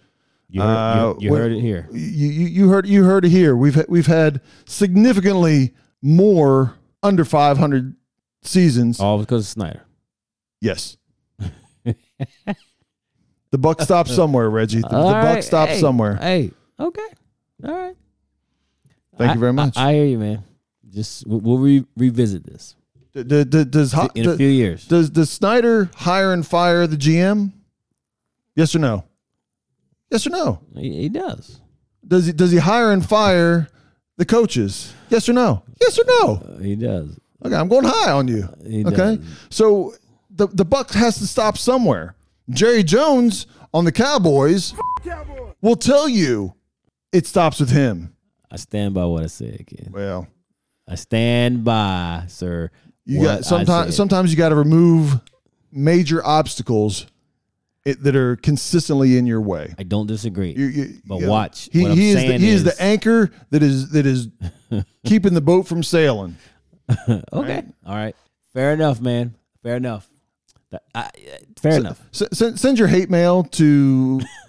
You 0.51 0.61
heard, 0.61 0.67
Uh, 0.67 1.13
you, 1.19 1.29
you 1.29 1.35
heard 1.35 1.51
it 1.51 1.61
here. 1.61 1.87
You, 1.91 1.99
you 1.99 2.47
you 2.47 2.69
heard 2.69 2.87
you 2.87 3.03
heard 3.03 3.25
it 3.25 3.29
here. 3.29 3.55
We've 3.55 3.75
ha- 3.75 3.85
we've 3.89 4.07
had 4.07 4.41
significantly 4.65 5.73
more 6.01 6.75
under 7.03 7.25
five 7.25 7.57
hundred 7.57 7.95
seasons. 8.43 8.99
All 8.99 9.19
because 9.19 9.45
of 9.45 9.47
Snyder. 9.47 9.81
Yes. 10.61 10.97
the 13.51 13.57
buck 13.57 13.81
stops 13.81 14.13
somewhere, 14.15 14.49
Reggie. 14.49 14.81
The, 14.81 14.87
the 14.89 14.95
All 14.95 15.11
buck 15.11 15.23
right. 15.23 15.43
stops 15.43 15.71
Hey, 15.73 15.79
somewhere. 15.79 16.15
Hey. 16.15 16.51
Okay. 16.79 17.07
All 17.65 17.73
right. 17.73 17.95
Thank 19.19 19.31
I- 19.31 19.33
you 19.35 19.39
very 19.39 19.53
much. 19.53 19.77
I, 19.77 19.89
I 19.89 19.93
hear 19.93 20.05
you, 20.05 20.17
man. 20.17 20.43
Just 20.89 21.27
we'll, 21.27 21.39
we'll 21.41 21.57
re- 21.59 21.85
revisit 21.95 22.43
this 22.43 22.75
D- 23.13 23.21
d- 23.23 23.43
d- 23.43 23.65
does 23.65 23.91
Ho- 23.93 24.09
in 24.15 24.27
a 24.27 24.31
d- 24.31 24.37
few 24.37 24.47
years. 24.47 24.87
does 24.87 25.11
does 25.11 25.29
Snyder 25.29 25.91
hire 25.95 26.33
and 26.33 26.45
fire 26.45 26.87
the 26.87 26.97
GM? 26.97 27.51
Yes 28.55 28.73
or 28.75 28.79
no? 28.79 29.05
Yes 30.09 30.25
or 30.25 30.31
no? 30.31 30.61
He, 30.75 31.01
he 31.03 31.09
does. 31.09 31.59
Does 32.07 32.25
he 32.25 32.31
does 32.31 32.51
he 32.51 32.57
hire 32.57 32.91
and 32.91 33.05
fire 33.07 33.67
the 34.17 34.25
coaches? 34.25 34.93
Yes 35.09 35.29
or 35.29 35.33
no? 35.33 35.61
Yes 35.79 35.99
or 35.99 36.05
no? 36.07 36.35
Uh, 36.37 36.57
he 36.57 36.75
does. 36.75 37.19
Okay, 37.45 37.55
I'm 37.55 37.67
going 37.67 37.85
high 37.85 38.11
on 38.11 38.27
you. 38.27 38.49
He 38.65 38.83
Okay, 38.85 39.17
does. 39.17 39.19
so 39.51 39.93
the 40.31 40.47
the 40.47 40.65
buck 40.65 40.91
has 40.93 41.19
to 41.19 41.27
stop 41.27 41.57
somewhere. 41.57 42.15
Jerry 42.49 42.81
Jones 42.83 43.45
on 43.75 43.85
the 43.85 43.91
Cowboys 43.91 44.73
will 45.61 45.75
tell 45.75 46.09
you 46.09 46.55
it 47.13 47.27
stops 47.27 47.59
with 47.59 47.69
him. 47.69 48.15
I 48.51 48.57
stand 48.57 48.93
by 48.93 49.05
what 49.05 49.23
I 49.23 49.27
said, 49.27 49.65
kid. 49.67 49.89
Well, 49.91 50.27
I 50.87 50.95
stand 50.95 51.63
by, 51.63 52.23
sir. 52.27 52.71
you 53.05 53.23
got 53.23 53.45
sometimes 53.45 53.95
sometimes 53.95 54.31
you 54.31 54.37
got 54.37 54.49
to 54.49 54.55
remove 54.55 55.19
major 55.71 56.25
obstacles 56.25 57.05
it, 57.85 58.01
that 58.03 58.15
are 58.15 58.35
consistently 58.37 59.17
in 59.17 59.25
your 59.27 59.39
way. 59.41 59.73
I 59.77 59.83
don't 59.83 60.07
disagree. 60.07 60.51
You- 60.51 60.65
you- 60.65 61.01
But 61.05 61.21
know, 61.21 61.29
watch, 61.29 61.69
he, 61.71 61.81
what 61.83 61.91
I'm 61.91 61.97
he 61.97 62.09
is 62.09 62.15
the, 62.15 62.37
he 62.37 62.49
is, 62.49 62.55
is- 62.55 62.63
the 62.75 62.81
anchor 62.83 63.31
that 63.51 63.61
is 63.63 63.89
that 63.91 64.05
is 64.05 64.27
keeping 65.05 65.33
the 65.33 65.41
boat 65.41 65.67
from 65.67 65.83
sailing. 65.83 66.35
okay. 67.09 67.63
All 67.85 67.95
right. 67.95 68.15
Fair 68.53 68.73
enough, 68.73 68.99
man. 68.99 69.35
Fair 69.63 69.75
enough. 69.77 70.09
That- 70.71 70.83
I- 70.95 71.01
uh, 71.01 71.09
fair 71.61 71.77
enough. 71.77 72.01
S- 72.13 72.23
send, 72.33 72.59
send 72.59 72.79
your 72.79 72.87
hate 72.87 73.09
mail 73.11 73.43
to 73.43 74.19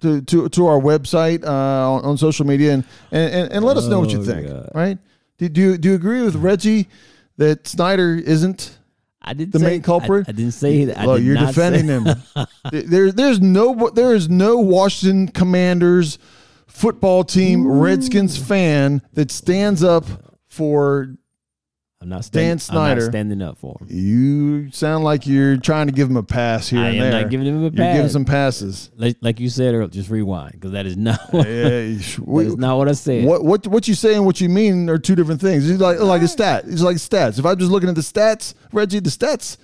to, 0.00 0.22
to 0.22 0.48
to 0.48 0.66
our 0.66 0.78
website 0.80 1.44
uh, 1.44 1.92
on, 1.92 2.04
on 2.04 2.18
social 2.18 2.46
media 2.46 2.74
and, 2.74 2.84
and, 3.10 3.52
and, 3.52 3.64
let 3.64 3.76
us 3.76 3.86
know 3.86 4.00
what 4.00 4.10
you 4.10 4.20
Oh, 4.20 4.24
think. 4.24 4.48
God. 4.48 4.70
Right? 4.74 4.98
Do, 5.38 5.48
do 5.48 5.60
you 5.60 5.78
do 5.78 5.88
you 5.90 5.94
agree 5.94 6.22
with 6.22 6.36
Reggie 6.36 6.88
that 7.36 7.66
Snyder 7.66 8.14
isn't? 8.14 8.78
I 9.22 9.32
didn't 9.32 9.52
the 9.52 9.58
say, 9.58 9.66
main 9.66 9.82
culprit? 9.82 10.28
I, 10.28 10.30
I 10.30 10.32
didn't 10.32 10.52
say 10.52 10.84
that. 10.84 11.06
Well, 11.06 11.18
you're 11.18 11.36
defending 11.36 11.86
him. 11.86 12.04
there 12.72 13.10
there's 13.10 13.40
no 13.40 13.90
there 13.90 14.14
is 14.14 14.28
no 14.28 14.58
Washington 14.58 15.28
Commanders 15.28 16.18
football 16.66 17.24
team 17.24 17.66
Redskins 17.66 18.36
fan 18.36 19.02
that 19.14 19.30
stands 19.30 19.82
up 19.82 20.04
for 20.46 21.16
I'm 21.98 22.10
not 22.10 22.16
Dan 22.16 22.22
standing, 22.24 22.50
I'm 22.52 22.58
Snyder. 22.58 23.00
not 23.00 23.10
standing 23.10 23.42
up 23.42 23.56
for 23.58 23.78
him. 23.80 23.86
you. 23.90 24.70
Sound 24.70 25.02
like 25.02 25.26
you're 25.26 25.56
trying 25.56 25.86
to 25.86 25.92
give 25.94 26.10
him 26.10 26.18
a 26.18 26.22
pass 26.22 26.68
here 26.68 26.78
I 26.80 26.88
and 26.88 26.96
am 26.98 27.10
there. 27.10 27.22
not 27.22 27.30
giving 27.30 27.46
him 27.46 27.64
a 27.64 27.70
pass. 27.70 27.78
You're 27.78 27.94
giving 27.94 28.10
some 28.10 28.24
passes. 28.26 28.90
Like, 28.96 29.16
like 29.22 29.40
you 29.40 29.48
said 29.48 29.74
earlier, 29.74 29.88
just 29.88 30.10
rewind 30.10 30.52
because 30.52 30.72
that 30.72 30.84
is 30.84 30.96
not 30.96 31.18
what, 31.32 31.48
Yeah, 31.48 31.62
that 31.68 32.18
we- 32.26 32.44
is 32.46 32.56
not 32.58 32.76
what 32.76 32.88
I 32.88 32.92
said. 32.92 33.24
What 33.24 33.44
what 33.44 33.66
what 33.66 33.88
you 33.88 33.94
say 33.94 34.14
and 34.14 34.26
what 34.26 34.40
you 34.42 34.50
mean 34.50 34.90
are 34.90 34.98
two 34.98 35.14
different 35.16 35.40
things. 35.40 35.68
It's 35.70 35.80
like 35.80 35.98
like 35.98 36.20
a 36.22 36.28
stat. 36.28 36.64
It's 36.66 36.82
like 36.82 36.96
stats. 36.96 37.38
If 37.38 37.46
I'm 37.46 37.58
just 37.58 37.70
looking 37.70 37.88
at 37.88 37.94
the 37.94 38.02
stats, 38.02 38.52
Reggie, 38.72 39.00
the 39.00 39.08
stats, 39.10 39.56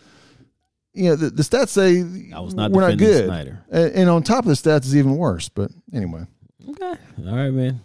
you 0.94 1.10
know, 1.10 1.16
the, 1.16 1.28
the 1.30 1.42
stats 1.42 1.68
say 1.68 2.32
I 2.34 2.40
was 2.40 2.54
not 2.54 2.70
we're 2.70 2.88
not 2.88 2.96
good. 2.98 3.28
And, 3.70 3.92
and 3.94 4.10
on 4.10 4.22
top 4.22 4.46
of 4.46 4.48
the 4.48 4.54
stats, 4.54 4.84
is 4.86 4.96
even 4.96 5.16
worse. 5.18 5.50
But 5.50 5.70
anyway, 5.92 6.24
Okay. 6.70 6.94
All 7.26 7.36
right, 7.36 7.50
man. 7.50 7.80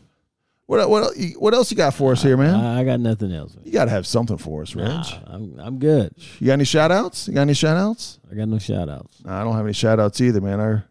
What 0.68 0.89
what 0.89 1.13
what 1.38 1.53
else 1.53 1.72
you 1.72 1.78
got 1.78 1.93
for 1.93 2.11
us 2.11 2.22
here, 2.22 2.38
man? 2.38 2.53
I, 2.53 2.82
I 2.82 2.84
got 2.84 2.99
nothing 2.99 3.32
else. 3.34 3.55
you 3.63 3.72
got 3.72 3.86
to 3.86 3.91
have 3.91 4.05
something 4.05 4.38
for 4.38 4.61
us, 4.61 4.76
Reg. 4.76 4.88
Nah, 4.88 5.03
I'm, 5.26 5.59
I'm 5.59 5.80
good. 5.80 6.13
You 6.39 6.47
got 6.47 6.53
any 6.53 6.65
shout 6.65 6.91
outs? 6.91 7.28
You 7.28 7.34
got 7.34 7.41
any 7.41 7.53
shout 7.53 7.78
outs? 7.78 8.20
I 8.32 8.36
got 8.36 8.47
no 8.47 8.59
shout 8.59 8.89
outs. 8.89 9.22
I 9.26 9.43
don't 9.43 9.55
have 9.55 9.65
any 9.65 9.74
shout 9.74 9.99
outs 9.99 10.22
either, 10.22 10.41
man. 10.41 10.59
Our 10.59 10.86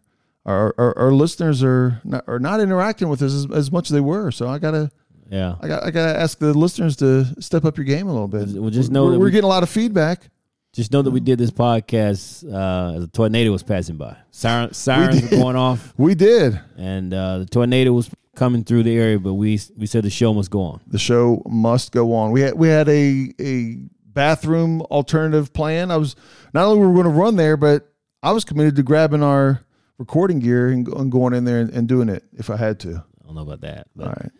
our, 0.45 0.73
our, 0.77 0.97
our 0.97 1.11
listeners 1.11 1.61
are 1.63 2.01
not, 2.03 2.23
are 2.27 2.39
not 2.39 2.59
interacting 2.59 3.09
with 3.09 3.21
us 3.21 3.33
as, 3.33 3.51
as 3.51 3.71
much 3.71 3.89
as 3.89 3.93
they 3.93 3.99
were. 4.01 4.31
So 4.31 4.47
I 4.47 4.59
gotta 4.59 4.89
Yeah. 5.29 5.55
I 5.61 5.67
got 5.67 5.83
I 5.83 5.91
gotta 5.91 6.17
ask 6.19 6.39
the 6.39 6.53
listeners 6.53 6.95
to 6.97 7.25
step 7.41 7.63
up 7.65 7.77
your 7.77 7.85
game 7.85 8.07
a 8.07 8.11
little 8.13 8.27
bit. 8.29 8.47
Well, 8.59 8.69
just 8.69 8.89
know 8.91 9.05
we're, 9.05 9.11
that 9.11 9.19
we're 9.19 9.25
we- 9.25 9.31
getting 9.31 9.43
a 9.45 9.49
lot 9.49 9.63
of 9.63 9.69
feedback. 9.69 10.29
Just 10.73 10.91
know 10.91 11.01
that 11.01 11.09
we 11.11 11.19
did 11.19 11.39
this 11.39 11.49
podcast 11.49 12.43
uh, 12.53 12.97
as 12.97 13.03
a 13.03 13.07
tornado 13.07 13.51
was 13.51 13.63
passing 13.63 13.97
by. 13.97 14.15
Siren, 14.31 14.73
sirens 14.73 15.21
were 15.29 15.29
going 15.29 15.55
off, 15.55 15.91
We 15.97 16.13
did. 16.13 16.59
and 16.77 17.11
uh, 17.13 17.39
the 17.39 17.45
tornado 17.47 17.93
was 17.93 18.09
coming 18.37 18.63
through 18.63 18.83
the 18.83 18.97
area. 18.97 19.19
But 19.19 19.33
we 19.33 19.59
we 19.75 19.85
said 19.85 20.03
the 20.03 20.09
show 20.09 20.33
must 20.33 20.49
go 20.49 20.61
on. 20.61 20.81
The 20.87 20.99
show 20.99 21.41
must 21.45 21.91
go 21.91 22.13
on. 22.13 22.31
We 22.31 22.41
had 22.41 22.53
we 22.53 22.69
had 22.69 22.87
a 22.87 23.33
a 23.41 23.79
bathroom 24.05 24.81
alternative 24.83 25.51
plan. 25.51 25.91
I 25.91 25.97
was 25.97 26.15
not 26.53 26.65
only 26.65 26.79
were 26.79 26.89
we 26.89 27.01
going 27.01 27.13
to 27.13 27.19
run 27.19 27.35
there, 27.35 27.57
but 27.57 27.91
I 28.23 28.31
was 28.31 28.45
committed 28.45 28.75
to 28.77 28.83
grabbing 28.83 29.23
our 29.23 29.61
recording 29.97 30.39
gear 30.39 30.69
and, 30.69 30.87
and 30.87 31.11
going 31.11 31.33
in 31.33 31.43
there 31.43 31.59
and, 31.59 31.69
and 31.71 31.87
doing 31.87 32.07
it 32.09 32.23
if 32.33 32.49
I 32.49 32.57
had 32.57 32.79
to. 32.81 33.03
I 33.21 33.25
don't 33.25 33.35
know 33.35 33.41
about 33.41 33.61
that, 33.61 33.87
but, 33.95 34.07
All 34.07 34.13
right. 34.13 34.31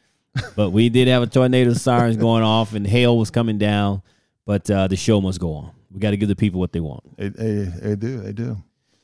but 0.56 0.70
we 0.70 0.90
did 0.90 1.08
have 1.08 1.24
a 1.24 1.28
tornado 1.28 1.74
sirens 1.74 2.16
going 2.16 2.44
off, 2.44 2.74
and 2.74 2.86
hail 2.86 3.18
was 3.18 3.32
coming 3.32 3.58
down. 3.58 4.02
But 4.46 4.70
uh, 4.72 4.88
the 4.88 4.96
show 4.96 5.20
must 5.20 5.40
go 5.40 5.54
on. 5.54 5.72
We 5.92 6.00
got 6.00 6.12
to 6.12 6.18
give 6.18 6.30
the 6.30 6.36
people 6.36 6.60
what 6.60 6.72
they 6.72 6.80
want. 6.80 7.18
They, 7.18 7.30
they, 7.30 7.64
they 7.64 7.96
do. 7.96 8.20
They 8.22 8.32
do. 8.32 8.58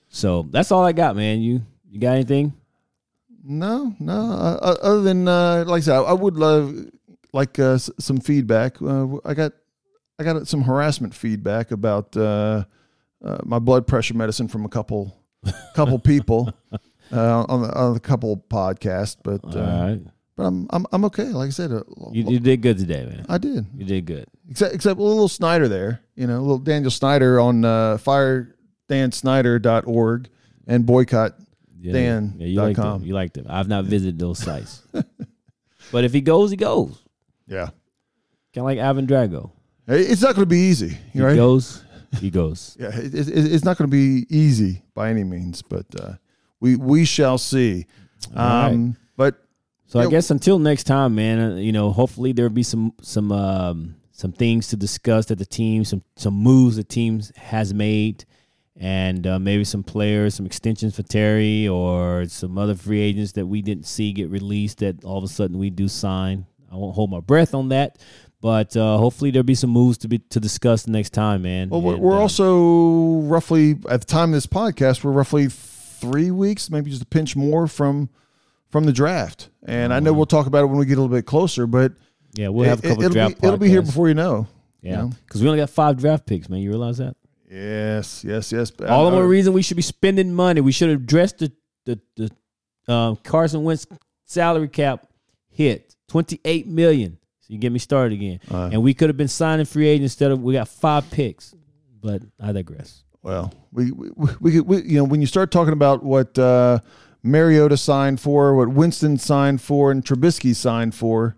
So 0.07 0.47
that's 0.49 0.71
all 0.71 0.85
I 0.85 0.93
got, 0.93 1.15
man. 1.15 1.41
You 1.41 1.61
you 1.89 1.99
got 1.99 2.13
anything? 2.13 2.53
No, 3.43 3.93
no. 3.99 4.13
Uh, 4.13 4.59
uh, 4.61 4.75
other 4.81 5.01
than 5.01 5.27
uh, 5.27 5.65
like 5.67 5.79
I 5.79 5.81
said, 5.81 5.95
I, 5.97 6.13
would 6.13 6.37
love 6.37 6.73
like 7.33 7.59
uh, 7.59 7.73
s- 7.73 7.89
some 7.99 8.17
feedback. 8.19 8.81
Uh, 8.81 9.17
I 9.25 9.33
got 9.33 9.51
I 10.17 10.23
got 10.23 10.47
some 10.47 10.61
harassment 10.61 11.13
feedback 11.13 11.71
about 11.71 12.15
uh, 12.15 12.63
uh, 13.23 13.37
my 13.43 13.59
blood 13.59 13.85
pressure 13.85 14.13
medicine 14.13 14.47
from 14.47 14.63
a 14.65 14.69
couple 14.69 15.17
couple 15.75 15.99
people 15.99 16.53
uh, 17.11 17.43
on 17.49 17.63
the 17.63 17.73
on 17.77 17.97
a 17.97 17.99
couple 17.99 18.37
podcasts, 18.49 19.17
but 19.21 19.41
uh, 19.55 19.59
right, 19.59 19.99
but 20.37 20.43
I'm 20.43 20.67
I'm 20.69 20.85
I'm 20.93 21.03
okay. 21.05 21.25
Like 21.25 21.47
I 21.47 21.51
said, 21.51 21.71
you, 22.13 22.23
you 22.31 22.39
did 22.39 22.61
good 22.61 22.77
today, 22.77 23.03
man. 23.05 23.25
I 23.27 23.37
did. 23.39 23.65
You 23.75 23.83
did 23.85 24.05
good. 24.05 24.25
Except 24.49 24.73
except 24.73 24.97
a 24.99 25.03
little 25.03 25.27
Snyder 25.27 25.67
there, 25.67 25.99
you 26.15 26.27
know, 26.27 26.37
a 26.37 26.41
little 26.41 26.59
Daniel 26.59 26.91
Snyder 26.91 27.39
on 27.41 27.65
uh, 27.65 27.97
firedansnyder.org 27.97 30.29
and 30.67 30.85
boycott 30.85 31.35
Yeah, 31.83 31.93
Dan 31.93 32.35
yeah, 32.37 32.47
you 32.47 32.55
dot 32.55 32.65
liked 32.65 32.75
com. 32.79 33.01
him. 33.01 33.07
You 33.07 33.13
liked 33.13 33.37
him. 33.37 33.45
I've 33.49 33.67
not 33.67 33.83
visited 33.93 34.17
those 34.17 34.39
sites, 34.39 34.81
but 35.91 36.03
if 36.05 36.13
he 36.13 36.21
goes, 36.21 36.49
he 36.51 36.55
goes. 36.57 37.03
Yeah. 37.47 37.65
Kind 38.55 38.63
of 38.63 38.63
like 38.65 38.79
Ivan 38.79 39.05
Drago. 39.05 39.51
It's 39.87 40.21
not 40.21 40.35
going 40.35 40.43
to 40.47 40.49
be 40.49 40.59
easy, 40.71 40.97
He 41.11 41.19
right? 41.21 41.35
goes, 41.35 41.83
he 42.21 42.29
goes. 42.29 42.77
Yeah, 42.79 42.95
it, 42.97 43.13
it, 43.13 43.27
it's 43.53 43.65
not 43.65 43.77
going 43.77 43.89
to 43.89 43.91
be 43.91 44.25
easy 44.29 44.81
by 44.93 45.09
any 45.09 45.23
means, 45.25 45.61
but 45.61 45.85
uh, 45.99 46.13
we 46.61 46.77
we 46.77 47.03
shall 47.05 47.37
see. 47.37 47.85
Um, 48.33 48.95
But 49.17 49.35
So 49.87 49.99
I 49.99 50.03
Yeah. 50.03 50.09
guess 50.09 50.31
until 50.31 50.57
next 50.59 50.85
time, 50.85 51.15
man. 51.15 51.39
uh, 51.39 51.55
You 51.57 51.73
know, 51.73 51.91
hopefully 51.91 52.31
there'll 52.31 52.49
be 52.53 52.63
some 52.63 52.93
some 53.01 53.31
um, 53.31 53.95
some 54.11 54.31
things 54.31 54.67
to 54.69 54.77
discuss 54.77 55.25
that 55.25 55.37
the 55.39 55.45
team, 55.45 55.83
some 55.83 56.01
some 56.15 56.35
moves 56.35 56.77
the 56.77 56.83
team 56.85 57.21
has 57.35 57.73
made, 57.73 58.23
and 58.79 59.25
uh, 59.27 59.39
maybe 59.39 59.63
some 59.63 59.83
players, 59.83 60.35
some 60.35 60.45
extensions 60.45 60.95
for 60.95 61.03
Terry, 61.03 61.67
or 61.67 62.25
some 62.25 62.57
other 62.57 62.75
free 62.75 63.01
agents 63.01 63.33
that 63.33 63.45
we 63.45 63.61
didn't 63.61 63.85
see 63.85 64.11
get 64.13 64.29
released 64.29 64.79
that 64.79 65.03
all 65.03 65.17
of 65.17 65.23
a 65.23 65.27
sudden 65.27 65.57
we 65.57 65.69
do 65.69 65.87
sign. 65.87 66.45
I 66.71 66.75
won't 66.75 66.95
hold 66.95 67.11
my 67.11 67.19
breath 67.19 67.53
on 67.53 67.69
that, 67.69 67.99
but 68.41 68.75
uh, 68.75 68.97
hopefully 68.97 69.29
there'll 69.29 69.43
be 69.43 69.53
some 69.55 69.69
moves 69.69 69.99
to 69.99 70.07
be 70.07 70.17
to 70.19 70.39
discuss 70.39 70.87
next 70.87 71.11
time, 71.13 71.43
man. 71.43 71.69
well, 71.69 71.81
we're, 71.81 71.93
And, 71.93 72.01
we're 72.01 72.17
uh, 72.17 72.21
also 72.21 73.19
roughly 73.27 73.77
at 73.89 74.01
the 74.01 74.07
time 74.07 74.29
of 74.29 74.33
this 74.33 74.47
podcast, 74.47 75.03
we're 75.03 75.11
roughly 75.11 75.47
three 75.49 76.31
weeks, 76.31 76.69
maybe 76.71 76.89
just 76.89 77.03
a 77.03 77.05
pinch 77.05 77.35
more 77.35 77.67
from 77.67 78.09
from 78.69 78.85
the 78.85 78.91
draft. 78.91 79.49
And 79.63 79.93
I 79.93 79.99
know 79.99 80.13
we'll 80.13 80.25
talk 80.25 80.47
about 80.47 80.63
it 80.63 80.65
when 80.65 80.77
we 80.79 80.85
get 80.87 80.97
a 80.97 81.01
little 81.01 81.15
bit 81.15 81.27
closer, 81.27 81.67
but 81.67 81.93
yeah, 82.33 82.47
we'll 82.47 82.67
have 82.67 82.83
a 82.83 82.87
it- 82.87 82.89
couple 82.89 83.03
it'll, 83.03 83.13
draft. 83.13 83.39
be, 83.39 83.47
it'll 83.47 83.59
be 83.59 83.69
here 83.69 83.83
before 83.83 84.07
you 84.07 84.15
know. 84.15 84.47
you 84.81 84.89
Yeah, 84.89 84.95
know? 85.01 85.11
because 85.27 85.43
we 85.43 85.47
only 85.47 85.59
got 85.59 85.69
five 85.69 85.97
draft 85.97 86.25
picks, 86.25 86.49
man. 86.49 86.59
You 86.59 86.69
realize 86.71 86.97
that? 86.97 87.15
Yes, 87.53 88.23
yes, 88.23 88.51
yes. 88.51 88.71
All 88.87 89.05
the 89.05 89.11
more 89.11 89.27
reason 89.27 89.53
we 89.53 89.61
should 89.61 89.77
be 89.77 89.83
spending 89.83 90.33
money. 90.33 90.59
We 90.61 90.71
should 90.71 90.89
have 90.89 91.01
addressed 91.01 91.37
the 91.37 91.51
the 91.85 91.99
the 92.15 92.91
um, 92.91 93.15
Carson 93.17 93.63
Wentz 93.63 93.85
salary 94.25 94.67
cap 94.67 95.05
hit 95.49 95.95
twenty 96.07 96.39
eight 96.45 96.65
million. 96.67 97.17
So 97.41 97.53
you 97.53 97.59
get 97.59 97.71
me 97.71 97.79
started 97.79 98.13
again, 98.13 98.39
Uh. 98.49 98.69
and 98.71 98.81
we 98.81 98.93
could 98.93 99.09
have 99.09 99.17
been 99.17 99.27
signing 99.27 99.65
free 99.65 99.87
agents 99.87 100.13
instead 100.13 100.31
of 100.31 100.41
we 100.41 100.53
got 100.53 100.67
five 100.67 101.09
picks. 101.11 101.53
But 102.01 102.23
I 102.39 102.53
digress. 102.53 103.03
Well, 103.21 103.53
we 103.71 103.91
we, 103.91 104.09
we, 104.39 104.59
we 104.61 104.81
you 104.81 104.97
know 104.97 105.03
when 105.03 105.21
you 105.21 105.27
start 105.27 105.51
talking 105.51 105.73
about 105.73 106.03
what 106.03 106.37
uh, 106.39 106.79
Mariota 107.21 107.77
signed 107.77 108.19
for, 108.19 108.55
what 108.55 108.69
Winston 108.69 109.17
signed 109.19 109.61
for, 109.61 109.91
and 109.91 110.03
Trubisky 110.03 110.55
signed 110.55 110.95
for, 110.95 111.37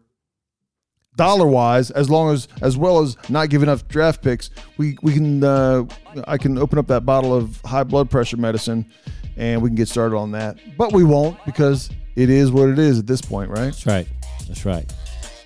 dollar 1.16 1.48
wise, 1.48 1.92
as 1.92 2.10
long 2.10 2.34
as 2.34 2.48
as 2.62 2.78
well 2.78 3.00
as 3.00 3.18
not 3.30 3.50
giving 3.50 3.70
up 3.70 3.88
draft 3.88 4.22
picks, 4.22 4.50
we 4.78 4.98
we 5.02 5.14
can 5.14 5.44
uh, 5.44 5.86
I 6.28 6.38
can 6.38 6.58
open 6.58 6.78
up 6.80 6.88
that 6.88 7.06
bottle 7.06 7.34
of 7.34 7.60
high 7.62 7.84
blood 7.84 8.10
pressure 8.10 8.38
medicine, 8.38 8.86
and 9.38 9.62
we 9.62 9.70
can 9.70 9.76
get 9.76 9.88
started 9.88 10.16
on 10.16 10.32
that. 10.32 10.58
But 10.78 10.94
we 10.94 11.04
won't 11.04 11.44
because 11.46 11.90
it 12.16 12.30
is 12.30 12.52
what 12.52 12.70
it 12.70 12.80
is 12.80 13.00
at 13.00 13.08
this 13.08 13.22
point, 13.22 13.50
right? 13.50 13.66
That's 13.66 13.86
right. 13.86 14.08
That's 14.48 14.66
right. 14.66 14.94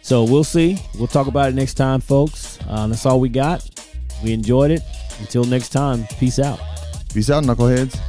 So 0.01 0.23
we'll 0.23 0.43
see. 0.43 0.77
We'll 0.95 1.07
talk 1.07 1.27
about 1.27 1.49
it 1.49 1.55
next 1.55 1.75
time, 1.75 2.01
folks. 2.01 2.57
Uh, 2.67 2.87
that's 2.87 3.05
all 3.05 3.19
we 3.19 3.29
got. 3.29 3.67
We 4.23 4.33
enjoyed 4.33 4.71
it. 4.71 4.81
Until 5.19 5.43
next 5.43 5.69
time, 5.69 6.05
peace 6.17 6.39
out. 6.39 6.59
Peace 7.13 7.29
out, 7.29 7.43
knuckleheads. 7.43 7.99